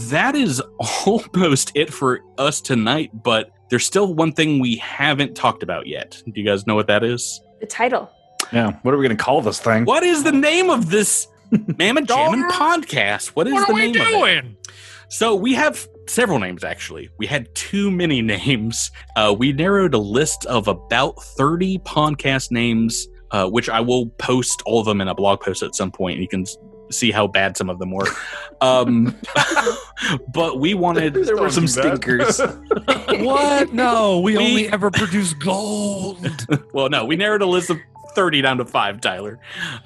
that 0.09 0.35
is 0.35 0.63
almost 1.07 1.73
it 1.75 1.93
for 1.93 2.21
us 2.39 2.61
tonight, 2.61 3.11
but 3.13 3.51
there's 3.69 3.85
still 3.85 4.15
one 4.15 4.33
thing 4.33 4.61
we 4.61 4.77
haven't 4.77 5.35
talked 5.35 5.63
about 5.63 5.87
yet. 5.87 6.23
Do 6.25 6.41
you 6.41 6.47
guys 6.47 6.67
know 6.67 6.77
what 6.77 6.87
that 6.87 7.03
is? 7.03 7.41
The 7.61 7.67
title. 7.67 8.11
Yeah. 8.53 8.79
What 8.83 8.95
are 8.95 8.97
we 8.97 9.05
going 9.05 9.17
to 9.17 9.23
call 9.23 9.43
this 9.43 9.61
thing? 9.61 9.85
What 9.85 10.05
is 10.05 10.23
the 10.23 10.33
name 10.33 10.71
of 10.71 10.89
this 10.89 11.27
Mammoth 11.79 12.07
Jammin' 12.07 12.49
podcast? 12.51 13.29
What 13.29 13.47
is 13.47 13.55
What 13.55 13.67
the 13.67 13.73
are 13.73 13.75
we 13.75 13.93
name 13.93 14.23
of 14.23 14.29
it? 14.29 14.73
So 15.11 15.35
we 15.35 15.55
have 15.55 15.87
several 16.09 16.39
names 16.39 16.65
actually. 16.65 17.11
We 17.19 17.27
had 17.27 17.55
too 17.55 17.91
many 17.91 18.23
names. 18.37 18.91
Uh, 19.17 19.35
we 19.39 19.53
narrowed 19.53 19.95
a 19.95 19.99
list 19.99 20.47
of 20.47 20.69
about 20.69 21.23
30 21.23 21.79
podcast 21.81 22.51
names, 22.51 23.07
uh, 23.31 23.49
which 23.49 23.69
I 23.69 23.81
will 23.81 24.07
post 24.19 24.63
all 24.67 24.81
of 24.81 24.87
them 24.87 25.01
in 25.01 25.09
a 25.09 25.15
blog 25.15 25.41
post 25.41 25.63
at 25.63 25.75
some 25.75 25.91
point. 25.91 26.19
You 26.19 26.29
can 26.29 26.45
see 26.91 27.11
how 27.11 27.27
bad 27.27 27.57
some 27.57 27.69
of 27.71 27.79
them 27.79 27.91
were. 27.91 28.07
Um, 28.61 29.15
but 30.35 30.59
we 30.59 30.75
wanted. 30.75 31.15
there 31.15 31.37
were 31.37 31.49
some 31.49 31.67
Don't 31.67 32.01
do 32.03 32.17
that. 32.19 32.33
stinkers. 32.35 33.25
What? 33.25 33.73
No, 33.73 34.19
we, 34.19 34.37
We- 34.37 34.45
only 34.45 34.69
ever 34.69 34.91
produce 34.91 35.33
gold. 35.33 36.27
Well, 36.73 36.89
no, 36.89 37.05
we 37.05 37.15
narrowed 37.15 37.43
a 37.43 37.47
list 37.47 37.71
of 37.71 37.77
30 38.17 38.43
down 38.43 38.59
to 38.59 38.65
five, 38.65 39.01
Tyler. 39.01 39.39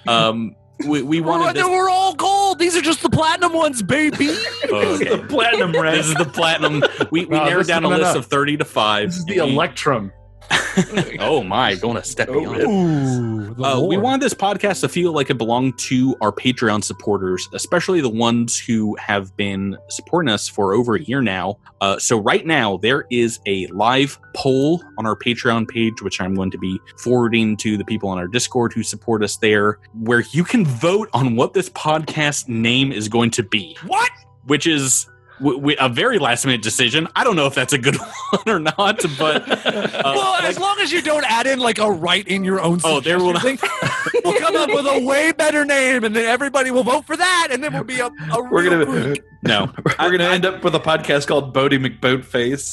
Um, 0.09 0.57
we, 0.87 1.03
we 1.03 1.21
wanted 1.21 1.57
this. 1.57 1.67
We're 1.67 1.89
all 1.91 2.15
gold. 2.15 2.59
These 2.59 2.77
are 2.77 2.81
just 2.83 3.03
the 3.03 3.11
platinum 3.11 3.53
ones, 3.53 3.83
baby. 3.83 4.29
Oh, 4.75 4.95
okay. 4.97 5.17
the 5.17 5.23
platinum 5.29 5.73
red. 5.73 5.95
This 5.99 6.07
is 6.09 6.15
the 6.15 6.25
platinum. 6.25 6.83
We, 7.11 7.27
we 7.27 7.37
No, 7.37 7.45
narrowed 7.45 7.67
down 7.67 7.85
a 7.85 7.89
list 7.89 8.15
no. 8.15 8.21
of 8.21 8.27
30 8.27 8.57
to 8.59 8.65
5. 8.65 9.09
This 9.09 9.19
is 9.19 9.25
the 9.27 9.35
we- 9.35 9.53
Electrum. 9.53 10.13
oh 11.21 11.43
my, 11.43 11.75
going 11.75 11.97
a 11.97 12.05
step 12.05 12.29
beyond. 12.29 12.63
Ooh, 12.63 13.65
Uh, 13.65 13.81
we 13.81 13.97
wanted 13.97 14.21
this 14.21 14.35
podcast 14.35 14.81
to 14.81 14.89
feel 14.89 15.13
like 15.13 15.31
it 15.31 15.39
belonged 15.39 15.79
to 15.79 16.17
our 16.21 16.33
Patreon 16.33 16.83
supporters, 16.85 17.49
especially 17.53 18.01
the 18.01 18.09
ones 18.09 18.59
who 18.59 18.97
have 18.97 19.37
been 19.37 19.77
supporting 19.89 20.31
us 20.31 20.49
for 20.49 20.75
over 20.75 20.97
a 20.97 21.03
year 21.03 21.23
now. 21.23 21.59
Uh, 21.81 21.99
so, 21.99 22.19
right 22.19 22.47
now, 22.47 22.77
there 22.79 23.07
is 23.11 23.41
a 23.47 23.67
live 23.69 24.19
poll 24.35 24.83
on 24.99 25.07
our 25.07 25.17
Patreon 25.17 25.69
page, 25.69 26.01
which 26.03 26.21
I'm 26.21 26.35
going 26.35 26.51
to 26.51 26.59
be 26.59 26.79
forwarding 26.99 27.57
to 27.59 27.77
the 27.77 27.85
people 27.85 28.09
on 28.09 28.19
our 28.19 28.29
Discord 28.29 28.73
who 28.73 28.83
support 28.83 29.23
us 29.23 29.37
there, 29.37 29.79
where 29.95 30.21
you 30.33 30.45
can 30.45 30.65
vote 30.65 31.09
on 31.13 31.37
what 31.37 31.55
this 31.55 31.69
podcast 31.71 32.49
name 32.49 32.93
is 32.93 33.09
going 33.09 33.31
to 33.33 33.43
be. 33.43 33.77
What? 33.87 34.11
Which 34.47 34.67
is. 34.67 35.09
W- 35.43 35.59
w- 35.59 35.77
a 35.81 35.89
very 35.89 36.19
last 36.19 36.47
minute 36.47 36.63
decision. 36.63 37.09
I 37.17 37.25
don't 37.25 37.35
know 37.37 37.47
if 37.47 37.55
that's 37.55 37.73
a 37.73 37.79
good 37.79 37.97
one 38.31 38.43
or 38.47 38.59
not, 38.61 39.03
but 39.19 39.43
uh, 39.67 40.01
well, 40.05 40.33
like- 40.33 40.45
as 40.45 40.59
long 40.59 40.79
as 40.81 40.93
you 40.93 41.03
don't 41.03 41.25
add 41.29 41.47
in 41.47 41.59
like 41.59 41.79
a 41.79 41.91
write 41.91 42.29
in 42.29 42.45
your 42.45 42.61
own. 42.61 42.81
Oh, 42.85 43.01
there 43.01 43.19
will 43.19 43.35
suggestion 43.39 43.57
thing, 43.59 44.21
we'll 44.25 44.39
come 44.41 44.57
up 44.57 44.69
with 44.71 44.87
a 44.87 45.05
way 45.05 45.33
better 45.33 45.65
name, 45.65 46.05
and 46.05 46.15
then 46.15 46.27
everybody 46.27 46.71
will 46.71 46.85
vote 46.85 47.05
for 47.07 47.17
that, 47.17 47.49
and 47.51 47.63
then 47.63 47.73
we'll 47.73 47.83
be 47.85 47.99
a, 47.99 48.07
a 48.07 48.43
We're 48.51 48.63
real 48.63 48.71
gonna 48.71 48.85
group. 48.87 49.19
no, 49.43 49.73
we're 49.99 50.11
gonna 50.17 50.25
end 50.31 50.45
up 50.47 50.63
with 50.63 50.75
a 50.77 50.81
podcast 50.81 51.27
called 51.27 51.53
Boaty 51.55 51.85
McBoatface. 51.85 52.73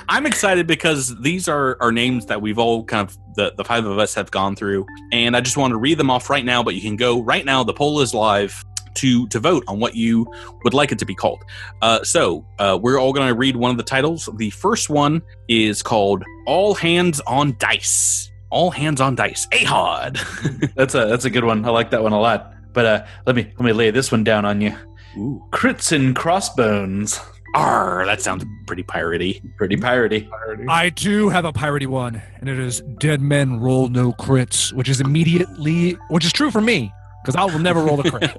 I'm 0.08 0.26
excited 0.26 0.66
because 0.66 1.18
these 1.22 1.48
are, 1.48 1.76
are 1.80 1.92
names 1.92 2.26
that 2.26 2.42
we've 2.42 2.58
all 2.58 2.84
kind 2.84 3.08
of 3.08 3.16
the, 3.36 3.52
the 3.56 3.64
five 3.64 3.84
of 3.86 3.98
us 3.98 4.14
have 4.14 4.30
gone 4.30 4.54
through, 4.56 4.86
and 5.12 5.36
I 5.36 5.40
just 5.40 5.56
want 5.56 5.72
to 5.72 5.78
read 5.78 5.98
them 5.98 6.10
off 6.10 6.28
right 6.30 6.44
now. 6.44 6.62
But 6.62 6.74
you 6.74 6.80
can 6.82 6.96
go 6.96 7.22
right 7.22 7.44
now. 7.44 7.64
The 7.64 7.74
poll 7.74 8.00
is 8.00 8.12
live 8.14 8.62
to 8.96 9.26
to 9.28 9.40
vote 9.40 9.64
on 9.68 9.78
what 9.80 9.94
you 9.94 10.26
would 10.64 10.74
like 10.74 10.92
it 10.92 10.98
to 10.98 11.06
be 11.06 11.14
called. 11.14 11.42
Uh, 11.82 12.02
so 12.02 12.44
uh, 12.58 12.78
we're 12.80 12.98
all 12.98 13.12
going 13.12 13.28
to 13.28 13.34
read 13.34 13.56
one 13.56 13.70
of 13.70 13.76
the 13.76 13.82
titles. 13.82 14.28
The 14.36 14.50
first 14.50 14.90
one 14.90 15.22
is 15.48 15.82
called 15.82 16.24
"All 16.46 16.74
Hands 16.74 17.20
on 17.26 17.56
Dice." 17.58 18.30
All 18.48 18.70
hands 18.70 19.00
on 19.00 19.16
dice. 19.16 19.48
Ahod. 19.48 20.72
That's 20.76 20.94
a 20.94 21.06
that's 21.06 21.24
a 21.24 21.30
good 21.30 21.42
one. 21.42 21.64
I 21.64 21.70
like 21.70 21.90
that 21.90 22.02
one 22.02 22.12
a 22.12 22.20
lot. 22.20 22.54
But 22.72 22.86
uh, 22.86 23.06
let 23.26 23.34
me 23.34 23.42
let 23.42 23.60
me 23.60 23.72
lay 23.72 23.90
this 23.90 24.12
one 24.12 24.22
down 24.22 24.44
on 24.44 24.60
you. 24.60 24.74
Ooh. 25.18 25.44
Crits 25.50 25.90
and 25.90 26.14
crossbones. 26.14 27.20
Arr, 27.54 28.04
that 28.06 28.20
sounds 28.20 28.44
pretty 28.66 28.82
piratey. 28.84 29.42
Pretty 29.56 29.76
piratey. 29.76 30.28
I 30.68 30.90
do 30.90 31.28
have 31.28 31.44
a 31.44 31.52
piratey 31.52 31.86
one, 31.86 32.22
and 32.38 32.48
it 32.48 32.58
is 32.58 32.82
dead 32.98 33.20
men 33.20 33.58
roll 33.58 33.88
no 33.88 34.12
crits, 34.12 34.72
which 34.72 34.88
is 34.88 35.00
immediately, 35.00 35.92
which 36.08 36.24
is 36.24 36.32
true 36.32 36.50
for 36.50 36.60
me 36.60 36.92
because 37.26 37.34
I 37.36 37.44
will 37.44 37.58
never 37.58 37.82
roll 37.82 37.98
a 38.00 38.08
crit. 38.10 38.36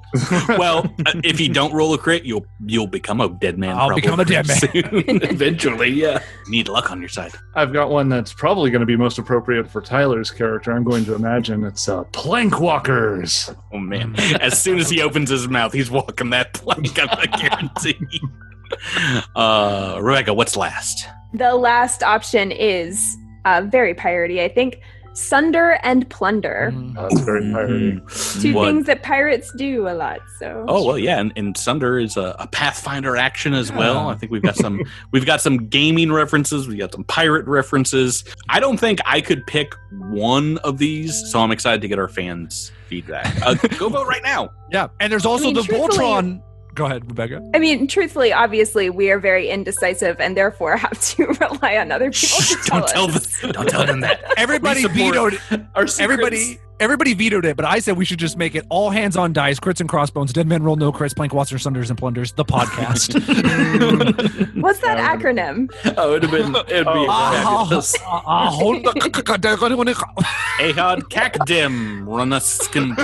Well, 0.57 0.85
uh, 1.05 1.13
if 1.23 1.39
you 1.41 1.49
don't 1.49 1.73
roll 1.73 1.93
a 1.93 1.97
crit, 1.97 2.23
you'll 2.23 2.45
you'll 2.65 2.87
become 2.87 3.19
a 3.19 3.27
dead 3.29 3.57
man. 3.57 3.75
I'll 3.75 3.93
become 3.93 4.19
a 4.19 4.25
dead 4.25 4.45
pretty 4.45 4.81
soon. 4.89 5.21
Eventually, 5.23 5.89
yeah. 5.89 6.23
Need 6.47 6.69
luck 6.69 6.89
on 6.91 6.99
your 6.99 7.09
side. 7.09 7.33
I've 7.55 7.73
got 7.73 7.89
one 7.89 8.07
that's 8.07 8.31
probably 8.33 8.71
going 8.71 8.79
to 8.79 8.85
be 8.85 8.95
most 8.95 9.17
appropriate 9.17 9.69
for 9.69 9.81
Tyler's 9.81 10.31
character. 10.31 10.71
I'm 10.71 10.83
going 10.83 11.03
to 11.05 11.15
imagine 11.15 11.63
it's 11.65 11.89
uh, 11.89 12.03
Plank 12.05 12.59
Walkers. 12.59 13.53
Oh 13.73 13.77
man! 13.79 14.15
As 14.39 14.59
soon 14.61 14.79
as 14.79 14.89
he 14.89 15.01
opens 15.01 15.29
his 15.29 15.47
mouth, 15.47 15.73
he's 15.73 15.91
walking 15.91 16.29
that 16.29 16.53
plank. 16.53 16.97
I 16.97 17.25
guarantee. 17.25 18.21
Uh, 19.35 19.99
Rebecca, 20.01 20.33
what's 20.33 20.55
last? 20.55 21.07
the 21.33 21.53
last 21.55 22.03
option 22.03 22.51
is 22.51 23.17
uh, 23.45 23.61
very 23.65 23.93
piratey, 23.93 24.39
I 24.41 24.47
think. 24.49 24.79
Sunder 25.17 25.79
and 25.81 26.07
plunder. 26.11 26.71
Mm. 26.75 26.95
Uh, 26.95 27.07
it's 27.09 27.21
very 27.21 27.41
piratey. 27.41 28.01
Mhm. 28.03 28.41
Two 28.41 28.53
What- 28.53 28.65
things 28.67 28.85
that 28.85 29.01
pirates 29.01 29.51
do 29.57 29.87
a 29.87 29.95
lot. 29.95 30.19
So 30.39 30.63
Oh 30.67 30.85
well, 30.85 30.99
yeah, 30.99 31.19
and, 31.19 31.33
and 31.35 31.57
Sunder 31.57 31.97
is 31.97 32.17
a, 32.17 32.35
a 32.37 32.47
Pathfinder 32.47 33.17
action 33.17 33.55
as 33.55 33.71
well. 33.71 33.95
Yeah. 33.95 34.07
I 34.09 34.15
think 34.15 34.31
we've 34.31 34.43
got 34.43 34.55
some 34.55 34.79
we've 35.11 35.25
got 35.25 35.41
some 35.41 35.69
gaming 35.69 36.11
references. 36.11 36.67
We 36.67 36.77
got 36.77 36.93
some 36.93 37.03
pirate 37.05 37.47
references. 37.47 38.23
I 38.49 38.59
don't 38.59 38.77
think 38.79 38.99
I 39.07 39.21
could 39.21 39.45
pick 39.47 39.73
one 39.91 40.59
of 40.59 40.77
these, 40.77 41.31
so 41.31 41.39
I'm 41.39 41.51
excited 41.51 41.81
to 41.81 41.87
get 41.87 41.97
our 41.97 42.07
fans' 42.09 42.71
feedback. 42.87 43.25
Uh, 43.43 43.55
go 43.79 43.89
vote 43.89 44.07
right 44.07 44.23
now. 44.23 44.51
Yeah, 44.71 44.89
and 44.99 45.11
there's 45.11 45.25
also 45.25 45.45
mean, 45.45 45.55
the 45.55 45.61
Voltron. 45.61 46.41
Go 46.77 46.85
ahead, 46.85 47.07
Rebecca. 47.09 47.41
I 47.55 47.59
mean, 47.59 47.87
truthfully, 47.87 48.31
obviously, 48.31 48.91
we 48.91 49.09
are 49.09 49.17
very 49.17 49.49
indecisive 49.49 50.19
and 50.19 50.37
therefore 50.37 50.77
have 50.85 51.01
to 51.01 51.25
rely 51.41 51.75
on 51.77 51.91
other 51.91 52.11
people 52.11 52.39
Shh, 52.39 52.49
to 52.51 52.55
tell 52.69 52.79
don't 52.81 52.87
tell 52.89 53.07
them. 53.07 53.51
Don't 53.51 53.67
tell 53.67 53.85
them 53.85 54.01
that. 54.01 54.21
Everybody 54.37 54.85
vetoed. 54.87 55.41
Our 55.73 55.87
secrets- 55.87 55.99
Everybody, 55.99 56.59
everybody 56.79 57.13
vetoed 57.13 57.45
it, 57.45 57.55
but 57.55 57.65
I 57.65 57.79
said 57.79 57.97
we 57.97 58.05
should 58.05 58.19
just 58.19 58.37
make 58.37 58.55
it 58.55 58.65
all 58.69 58.89
hands 58.89 59.17
on 59.17 59.33
dice, 59.33 59.59
crits 59.59 59.79
and 59.79 59.89
crossbones, 59.89 60.31
dead 60.33 60.47
men 60.47 60.63
roll 60.63 60.75
no 60.75 60.91
crits, 60.91 61.15
plank 61.15 61.33
watchers, 61.33 61.61
sunders 61.63 61.89
and 61.89 61.97
plunders. 61.97 62.31
The 62.33 62.45
podcast. 62.45 63.13
What's 64.61 64.79
that 64.79 64.97
Um, 64.99 65.19
acronym? 65.19 65.69
Oh, 65.97 66.15
it'd 66.15 66.29
have 66.29 66.31
been 66.31 66.55
it'd 66.55 66.85
be 66.85 67.05
Ah, 67.09 67.61
fabulous. 67.65 67.95
ah, 68.05 68.23
ah, 68.25 68.49
hold 68.51 68.83
the- 68.83 68.91
Ahad 70.59 71.01
Kakdim 71.09 72.05
Runaskin 72.05 72.95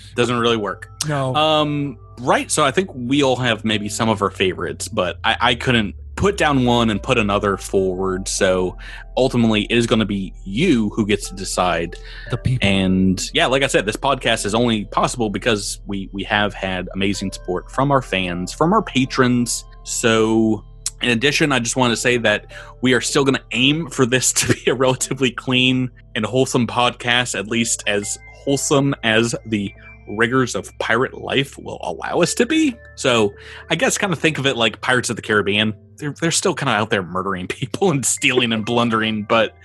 doesn't 0.14 0.38
really 0.38 0.56
work. 0.56 0.90
No. 1.08 1.34
Um, 1.34 1.98
right. 2.20 2.50
So 2.50 2.64
I 2.64 2.70
think 2.70 2.90
we 2.94 3.22
all 3.22 3.36
have 3.36 3.64
maybe 3.64 3.88
some 3.88 4.08
of 4.08 4.22
our 4.22 4.30
favorites, 4.30 4.88
but 4.88 5.18
I, 5.24 5.36
I 5.40 5.54
couldn't 5.54 5.94
put 6.20 6.36
down 6.36 6.66
one 6.66 6.90
and 6.90 7.02
put 7.02 7.16
another 7.16 7.56
forward. 7.56 8.28
So 8.28 8.76
ultimately, 9.16 9.62
it 9.64 9.78
is 9.78 9.86
going 9.86 10.00
to 10.00 10.04
be 10.04 10.34
you 10.44 10.90
who 10.90 11.06
gets 11.06 11.30
to 11.30 11.34
decide. 11.34 11.96
the 12.30 12.36
people. 12.36 12.68
And 12.68 13.30
yeah, 13.32 13.46
like 13.46 13.62
I 13.62 13.68
said, 13.68 13.86
this 13.86 13.96
podcast 13.96 14.44
is 14.44 14.54
only 14.54 14.84
possible 14.84 15.30
because 15.30 15.80
we 15.86 16.10
we 16.12 16.22
have 16.24 16.52
had 16.52 16.90
amazing 16.92 17.32
support 17.32 17.70
from 17.70 17.90
our 17.90 18.02
fans, 18.02 18.52
from 18.52 18.72
our 18.72 18.82
patrons. 18.82 19.64
So. 19.82 20.64
In 21.02 21.08
addition, 21.08 21.50
I 21.50 21.60
just 21.60 21.76
want 21.76 21.92
to 21.92 21.96
say 21.96 22.18
that 22.18 22.52
we 22.82 22.92
are 22.92 23.00
still 23.00 23.24
going 23.24 23.36
to 23.36 23.44
aim 23.52 23.88
for 23.88 24.04
this 24.04 24.32
to 24.34 24.52
be 24.52 24.70
a 24.70 24.74
relatively 24.74 25.30
clean 25.30 25.90
and 26.14 26.26
wholesome 26.26 26.66
podcast, 26.66 27.38
at 27.38 27.46
least 27.46 27.82
as 27.86 28.18
wholesome 28.34 28.94
as 29.02 29.34
the 29.46 29.72
rigors 30.16 30.54
of 30.54 30.76
pirate 30.78 31.14
life 31.14 31.56
will 31.58 31.80
allow 31.82 32.20
us 32.20 32.34
to 32.34 32.46
be. 32.46 32.76
So 32.96 33.32
I 33.68 33.76
guess 33.76 33.98
kind 33.98 34.12
of 34.12 34.18
think 34.18 34.38
of 34.38 34.46
it 34.46 34.56
like 34.56 34.80
Pirates 34.80 35.10
of 35.10 35.16
the 35.16 35.22
Caribbean. 35.22 35.74
They're, 35.96 36.12
they're 36.12 36.30
still 36.30 36.54
kind 36.54 36.70
of 36.70 36.76
out 36.76 36.90
there 36.90 37.02
murdering 37.02 37.46
people 37.48 37.90
and 37.90 38.04
stealing 38.04 38.52
and 38.52 38.64
blundering, 38.64 39.24
but 39.24 39.56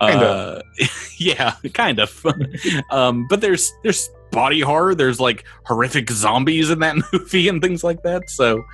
uh, 0.00 0.60
yeah, 1.18 1.54
kind 1.74 1.98
of. 1.98 2.24
um, 2.90 3.26
but 3.28 3.40
there's 3.40 3.72
there's 3.82 4.08
body 4.30 4.60
horror. 4.60 4.94
There's 4.94 5.20
like 5.20 5.44
horrific 5.64 6.10
zombies 6.10 6.70
in 6.70 6.80
that 6.80 6.96
movie 7.12 7.48
and 7.48 7.62
things 7.62 7.84
like 7.84 8.02
that. 8.02 8.30
So 8.30 8.64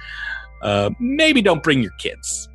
uh, 0.62 0.91
maybe 0.99 1.43
don't 1.43 1.62
bring 1.62 1.83
your 1.83 1.93
kids. 1.99 2.49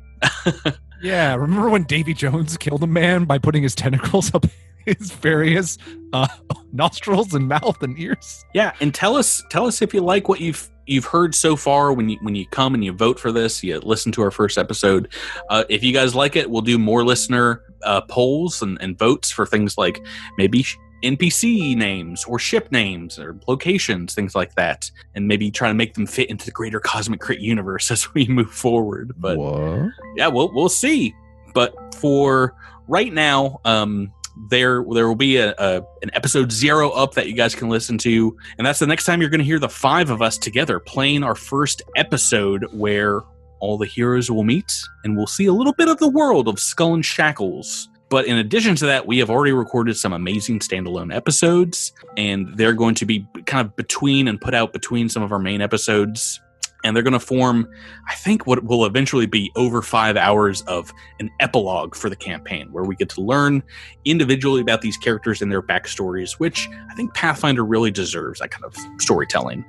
Yeah, 1.04 1.34
remember 1.34 1.68
when 1.68 1.82
Davy 1.84 2.14
Jones 2.14 2.56
killed 2.56 2.82
a 2.82 2.86
man 2.86 3.24
by 3.24 3.36
putting 3.36 3.62
his 3.62 3.74
tentacles 3.74 4.34
up 4.34 4.46
his 4.86 5.10
various 5.12 5.78
uh, 6.12 6.28
nostrils 6.72 7.34
and 7.34 7.48
mouth 7.48 7.82
and 7.82 7.98
ears? 7.98 8.44
Yeah, 8.54 8.72
and 8.80 8.94
tell 8.94 9.16
us 9.16 9.42
tell 9.50 9.66
us 9.66 9.82
if 9.82 9.94
you 9.94 10.00
like 10.00 10.28
what 10.28 10.40
you've 10.40 10.68
you've 10.86 11.06
heard 11.06 11.34
so 11.34 11.56
far 11.56 11.92
when 11.92 12.08
you 12.08 12.18
when 12.22 12.34
you 12.34 12.46
come 12.46 12.74
and 12.74 12.84
you 12.84 12.92
vote 12.92 13.18
for 13.18 13.32
this. 13.32 13.62
You 13.62 13.78
listen 13.80 14.12
to 14.12 14.22
our 14.22 14.30
first 14.30 14.58
episode. 14.58 15.12
Uh, 15.50 15.64
if 15.68 15.82
you 15.82 15.92
guys 15.92 16.14
like 16.14 16.36
it, 16.36 16.50
we'll 16.50 16.62
do 16.62 16.78
more 16.78 17.04
listener 17.04 17.62
uh, 17.82 18.02
polls 18.02 18.62
and, 18.62 18.78
and 18.80 18.98
votes 18.98 19.30
for 19.30 19.46
things 19.46 19.76
like 19.78 20.04
maybe 20.38 20.64
NPC 21.02 21.76
names 21.76 22.24
or 22.24 22.38
ship 22.38 22.72
names 22.72 23.18
or 23.18 23.38
locations, 23.46 24.14
things 24.14 24.34
like 24.34 24.54
that, 24.54 24.90
and 25.14 25.28
maybe 25.28 25.50
try 25.50 25.68
to 25.68 25.74
make 25.74 25.94
them 25.94 26.06
fit 26.06 26.30
into 26.30 26.46
the 26.46 26.50
greater 26.50 26.80
Cosmic 26.80 27.20
Crit 27.20 27.40
universe 27.40 27.90
as 27.90 28.12
we 28.14 28.26
move 28.26 28.50
forward. 28.50 29.12
But 29.16 29.38
what? 29.38 29.90
yeah, 30.16 30.28
we'll 30.28 30.52
we'll 30.52 30.68
see. 30.68 31.14
But 31.52 31.94
for 31.94 32.54
right 32.88 33.12
now, 33.12 33.60
um, 33.64 34.12
there 34.50 34.84
there 34.92 35.06
will 35.06 35.14
be 35.14 35.36
a, 35.36 35.54
a 35.58 35.82
an 36.02 36.10
episode 36.12 36.50
zero 36.50 36.90
up 36.90 37.14
that 37.14 37.28
you 37.28 37.34
guys 37.34 37.54
can 37.54 37.68
listen 37.68 37.98
to, 37.98 38.36
and 38.58 38.66
that's 38.66 38.78
the 38.78 38.86
next 38.86 39.04
time 39.04 39.20
you're 39.20 39.30
going 39.30 39.40
to 39.40 39.44
hear 39.44 39.58
the 39.58 39.68
five 39.68 40.10
of 40.10 40.22
us 40.22 40.38
together 40.38 40.80
playing 40.80 41.22
our 41.22 41.34
first 41.34 41.82
episode 41.96 42.66
where 42.72 43.20
all 43.60 43.78
the 43.78 43.86
heroes 43.86 44.30
will 44.30 44.44
meet, 44.44 44.72
and 45.04 45.16
we'll 45.16 45.26
see 45.26 45.46
a 45.46 45.52
little 45.52 45.72
bit 45.72 45.88
of 45.88 45.98
the 45.98 46.08
world 46.08 46.48
of 46.48 46.58
Skull 46.58 46.94
and 46.94 47.04
Shackles. 47.04 47.88
But 48.10 48.26
in 48.26 48.36
addition 48.36 48.76
to 48.76 48.86
that, 48.86 49.06
we 49.06 49.18
have 49.18 49.30
already 49.30 49.52
recorded 49.52 49.96
some 49.96 50.12
amazing 50.12 50.58
standalone 50.58 51.14
episodes, 51.14 51.92
and 52.16 52.54
they're 52.56 52.74
going 52.74 52.94
to 52.96 53.06
be 53.06 53.26
kind 53.46 53.66
of 53.66 53.74
between 53.76 54.28
and 54.28 54.40
put 54.40 54.54
out 54.54 54.72
between 54.72 55.08
some 55.08 55.22
of 55.22 55.32
our 55.32 55.38
main 55.38 55.60
episodes. 55.60 56.40
And 56.84 56.94
they're 56.94 57.02
going 57.02 57.14
to 57.14 57.20
form, 57.20 57.68
I 58.08 58.14
think, 58.14 58.46
what 58.46 58.64
will 58.64 58.84
eventually 58.84 59.26
be 59.26 59.50
over 59.56 59.82
five 59.82 60.16
hours 60.16 60.62
of 60.62 60.92
an 61.18 61.30
epilogue 61.40 61.94
for 61.94 62.08
the 62.08 62.16
campaign, 62.16 62.68
where 62.70 62.84
we 62.84 62.94
get 62.94 63.08
to 63.10 63.20
learn 63.20 63.62
individually 64.04 64.60
about 64.60 64.82
these 64.82 64.96
characters 64.96 65.42
and 65.42 65.50
their 65.50 65.62
backstories, 65.62 66.32
which 66.32 66.68
I 66.90 66.94
think 66.94 67.14
Pathfinder 67.14 67.64
really 67.64 67.90
deserves 67.90 68.40
that 68.40 68.50
kind 68.50 68.64
of 68.64 68.76
storytelling. 69.00 69.64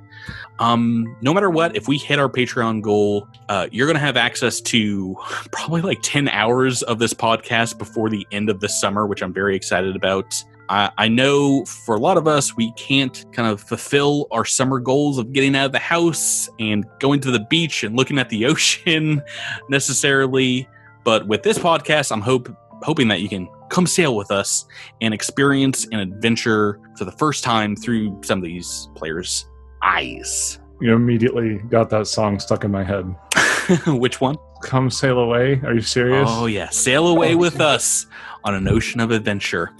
Um, 0.58 1.16
no 1.20 1.34
matter 1.34 1.50
what, 1.50 1.76
if 1.76 1.88
we 1.88 1.98
hit 1.98 2.18
our 2.18 2.28
Patreon 2.28 2.82
goal, 2.82 3.28
uh, 3.48 3.68
you're 3.72 3.86
going 3.86 3.96
to 3.96 4.00
have 4.00 4.16
access 4.16 4.60
to 4.62 5.16
probably 5.52 5.82
like 5.82 5.98
10 6.02 6.28
hours 6.28 6.82
of 6.82 6.98
this 6.98 7.14
podcast 7.14 7.78
before 7.78 8.08
the 8.10 8.26
end 8.32 8.50
of 8.50 8.60
the 8.60 8.68
summer, 8.68 9.06
which 9.06 9.22
I'm 9.22 9.32
very 9.32 9.56
excited 9.56 9.96
about. 9.96 10.42
I, 10.68 10.90
I 10.98 11.08
know 11.08 11.64
for 11.64 11.94
a 11.94 11.98
lot 11.98 12.16
of 12.16 12.26
us, 12.26 12.56
we 12.56 12.72
can't 12.72 13.24
kind 13.32 13.48
of 13.48 13.60
fulfill 13.60 14.26
our 14.30 14.44
summer 14.44 14.78
goals 14.78 15.18
of 15.18 15.32
getting 15.32 15.54
out 15.54 15.66
of 15.66 15.72
the 15.72 15.78
house 15.78 16.48
and 16.58 16.84
going 16.98 17.20
to 17.20 17.30
the 17.30 17.40
beach 17.40 17.84
and 17.84 17.96
looking 17.96 18.18
at 18.18 18.28
the 18.28 18.46
ocean 18.46 19.22
necessarily. 19.68 20.68
But 21.04 21.26
with 21.26 21.42
this 21.42 21.58
podcast, 21.58 22.10
I'm 22.10 22.20
hope 22.20 22.48
hoping 22.82 23.08
that 23.08 23.20
you 23.20 23.28
can 23.28 23.48
come 23.70 23.86
sail 23.86 24.14
with 24.16 24.30
us 24.30 24.66
and 25.00 25.14
experience 25.14 25.86
an 25.92 26.00
adventure 26.00 26.78
for 26.96 27.04
the 27.04 27.12
first 27.12 27.42
time 27.42 27.76
through 27.76 28.20
some 28.22 28.38
of 28.38 28.44
these 28.44 28.88
players' 28.94 29.46
eyes. 29.82 30.58
You 30.80 30.94
immediately 30.94 31.58
got 31.70 31.88
that 31.90 32.06
song 32.06 32.38
stuck 32.38 32.64
in 32.64 32.70
my 32.70 32.84
head. 32.84 33.04
Which 33.86 34.20
one? 34.20 34.36
Come 34.62 34.90
sail 34.90 35.18
away. 35.18 35.60
Are 35.64 35.74
you 35.74 35.80
serious? 35.80 36.28
Oh 36.30 36.46
yeah, 36.46 36.68
sail 36.70 37.06
away 37.06 37.34
oh, 37.34 37.38
with 37.38 37.60
us 37.60 38.06
on 38.46 38.54
an 38.54 38.68
ocean 38.68 39.00
of 39.00 39.10
adventure. 39.10 39.72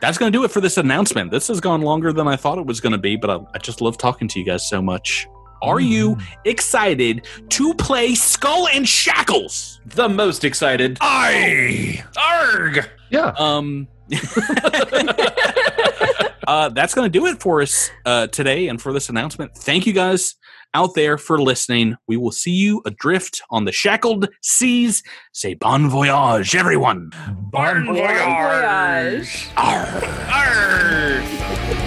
That's 0.00 0.18
going 0.18 0.30
to 0.30 0.38
do 0.38 0.44
it 0.44 0.50
for 0.50 0.60
this 0.60 0.76
announcement. 0.76 1.30
This 1.30 1.48
has 1.48 1.60
gone 1.60 1.80
longer 1.80 2.12
than 2.12 2.28
I 2.28 2.36
thought 2.36 2.58
it 2.58 2.66
was 2.66 2.80
going 2.80 2.92
to 2.92 2.98
be, 2.98 3.16
but 3.16 3.30
I, 3.30 3.38
I 3.54 3.58
just 3.58 3.80
love 3.80 3.96
talking 3.98 4.28
to 4.28 4.38
you 4.38 4.44
guys 4.44 4.68
so 4.68 4.80
much. 4.82 5.26
Are 5.62 5.80
you 5.80 6.16
excited 6.44 7.26
to 7.50 7.74
play 7.74 8.14
Skull 8.14 8.68
and 8.68 8.86
Shackles? 8.88 9.80
The 9.86 10.08
most 10.08 10.44
excited. 10.44 10.98
I 11.00 12.04
Arg! 12.16 12.88
Yeah. 13.10 13.34
Um, 13.36 13.88
uh, 16.46 16.68
that's 16.70 16.94
going 16.94 17.10
to 17.10 17.18
do 17.18 17.26
it 17.26 17.40
for 17.40 17.60
us 17.62 17.90
uh, 18.06 18.26
today 18.28 18.68
and 18.68 18.80
for 18.80 18.92
this 18.92 19.08
announcement. 19.08 19.54
Thank 19.54 19.86
you 19.86 19.92
guys 19.92 20.36
out 20.74 20.94
there 20.94 21.18
for 21.18 21.40
listening. 21.40 21.96
We 22.06 22.16
will 22.16 22.32
see 22.32 22.52
you 22.52 22.82
adrift 22.86 23.42
on 23.50 23.64
the 23.64 23.72
shackled 23.72 24.28
seas. 24.42 25.02
Say 25.32 25.54
bon 25.54 25.88
voyage, 25.88 26.54
everyone. 26.54 27.10
Bon 27.50 27.86
Bon 27.86 27.94
voyage. 27.94 29.48
Arr. 29.56 30.04
Arr. 30.30 31.79